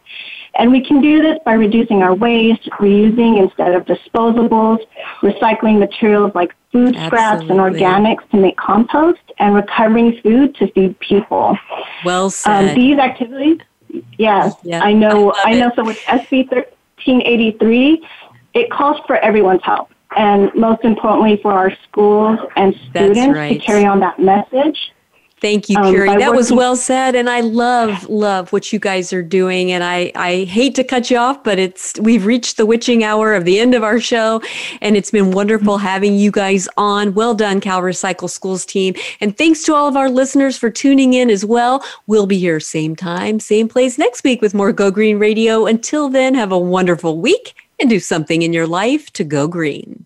And 0.55 0.71
we 0.71 0.85
can 0.85 1.01
do 1.01 1.21
this 1.21 1.37
by 1.45 1.53
reducing 1.53 2.03
our 2.03 2.13
waste, 2.13 2.69
reusing 2.79 3.41
instead 3.41 3.73
of 3.73 3.85
disposables, 3.85 4.79
recycling 5.21 5.79
materials 5.79 6.33
like 6.35 6.53
food 6.71 6.95
Absolutely. 6.95 7.07
scraps 7.07 7.41
and 7.41 7.59
organics 7.59 8.29
to 8.31 8.37
make 8.37 8.57
compost, 8.57 9.19
and 9.39 9.55
recovering 9.55 10.19
food 10.21 10.55
to 10.55 10.71
feed 10.71 10.99
people. 10.99 11.57
Well 12.05 12.25
um, 12.25 12.29
said. 12.29 12.69
Um, 12.69 12.75
these 12.75 12.97
activities, 12.97 13.59
yes, 14.17 14.53
yeah, 14.63 14.81
I 14.81 14.93
know. 14.93 15.31
I, 15.31 15.51
I 15.51 15.53
know. 15.53 15.67
It. 15.67 15.75
So 15.75 15.83
with 15.83 15.97
SB 15.99 16.51
1383, 16.51 18.07
it 18.53 18.71
calls 18.71 18.97
for 19.07 19.17
everyone's 19.17 19.63
help, 19.63 19.89
and 20.15 20.51
most 20.55 20.83
importantly 20.83 21.39
for 21.41 21.53
our 21.53 21.71
schools 21.87 22.39
and 22.55 22.75
students 22.89 23.37
right. 23.37 23.59
to 23.59 23.65
carry 23.65 23.85
on 23.85 23.99
that 24.01 24.19
message 24.19 24.91
Thank 25.41 25.69
you, 25.69 25.77
um, 25.77 25.93
Carrie. 25.93 26.17
that 26.17 26.35
was 26.35 26.51
well 26.51 26.75
said, 26.75 27.15
and 27.15 27.29
I 27.29 27.41
love 27.41 28.09
love 28.09 28.51
what 28.51 28.73
you 28.73 28.79
guys 28.79 29.13
are 29.13 29.23
doing. 29.23 29.71
And 29.71 29.83
I 29.83 30.11
I 30.15 30.43
hate 30.45 30.75
to 30.75 30.83
cut 30.83 31.09
you 31.09 31.17
off, 31.17 31.43
but 31.43 31.59
it's 31.59 31.99
we've 31.99 32.25
reached 32.25 32.57
the 32.57 32.65
witching 32.65 33.03
hour 33.03 33.33
of 33.33 33.45
the 33.45 33.59
end 33.59 33.73
of 33.73 33.83
our 33.83 33.99
show, 33.99 34.41
and 34.81 34.97
it's 34.97 35.11
been 35.11 35.31
wonderful 35.31 35.77
mm-hmm. 35.77 35.85
having 35.85 36.15
you 36.15 36.31
guys 36.31 36.67
on. 36.77 37.13
Well 37.13 37.33
done, 37.33 37.61
Cal 37.61 37.81
Recycle 37.81 38.29
Schools 38.29 38.65
team, 38.65 38.95
and 39.21 39.37
thanks 39.37 39.63
to 39.63 39.73
all 39.73 39.87
of 39.87 39.95
our 39.95 40.09
listeners 40.09 40.57
for 40.57 40.69
tuning 40.69 41.13
in 41.13 41.29
as 41.29 41.45
well. 41.45 41.83
We'll 42.07 42.27
be 42.27 42.37
here 42.37 42.59
same 42.59 42.95
time, 42.95 43.39
same 43.39 43.67
place 43.67 43.97
next 43.97 44.23
week 44.23 44.41
with 44.41 44.53
more 44.53 44.73
Go 44.73 44.91
Green 44.91 45.19
Radio. 45.19 45.65
Until 45.65 46.09
then, 46.09 46.33
have 46.35 46.51
a 46.51 46.59
wonderful 46.59 47.17
week 47.17 47.55
and 47.79 47.89
do 47.89 47.99
something 47.99 48.41
in 48.41 48.51
your 48.51 48.67
life 48.67 49.11
to 49.13 49.23
go 49.23 49.47
green. 49.47 50.05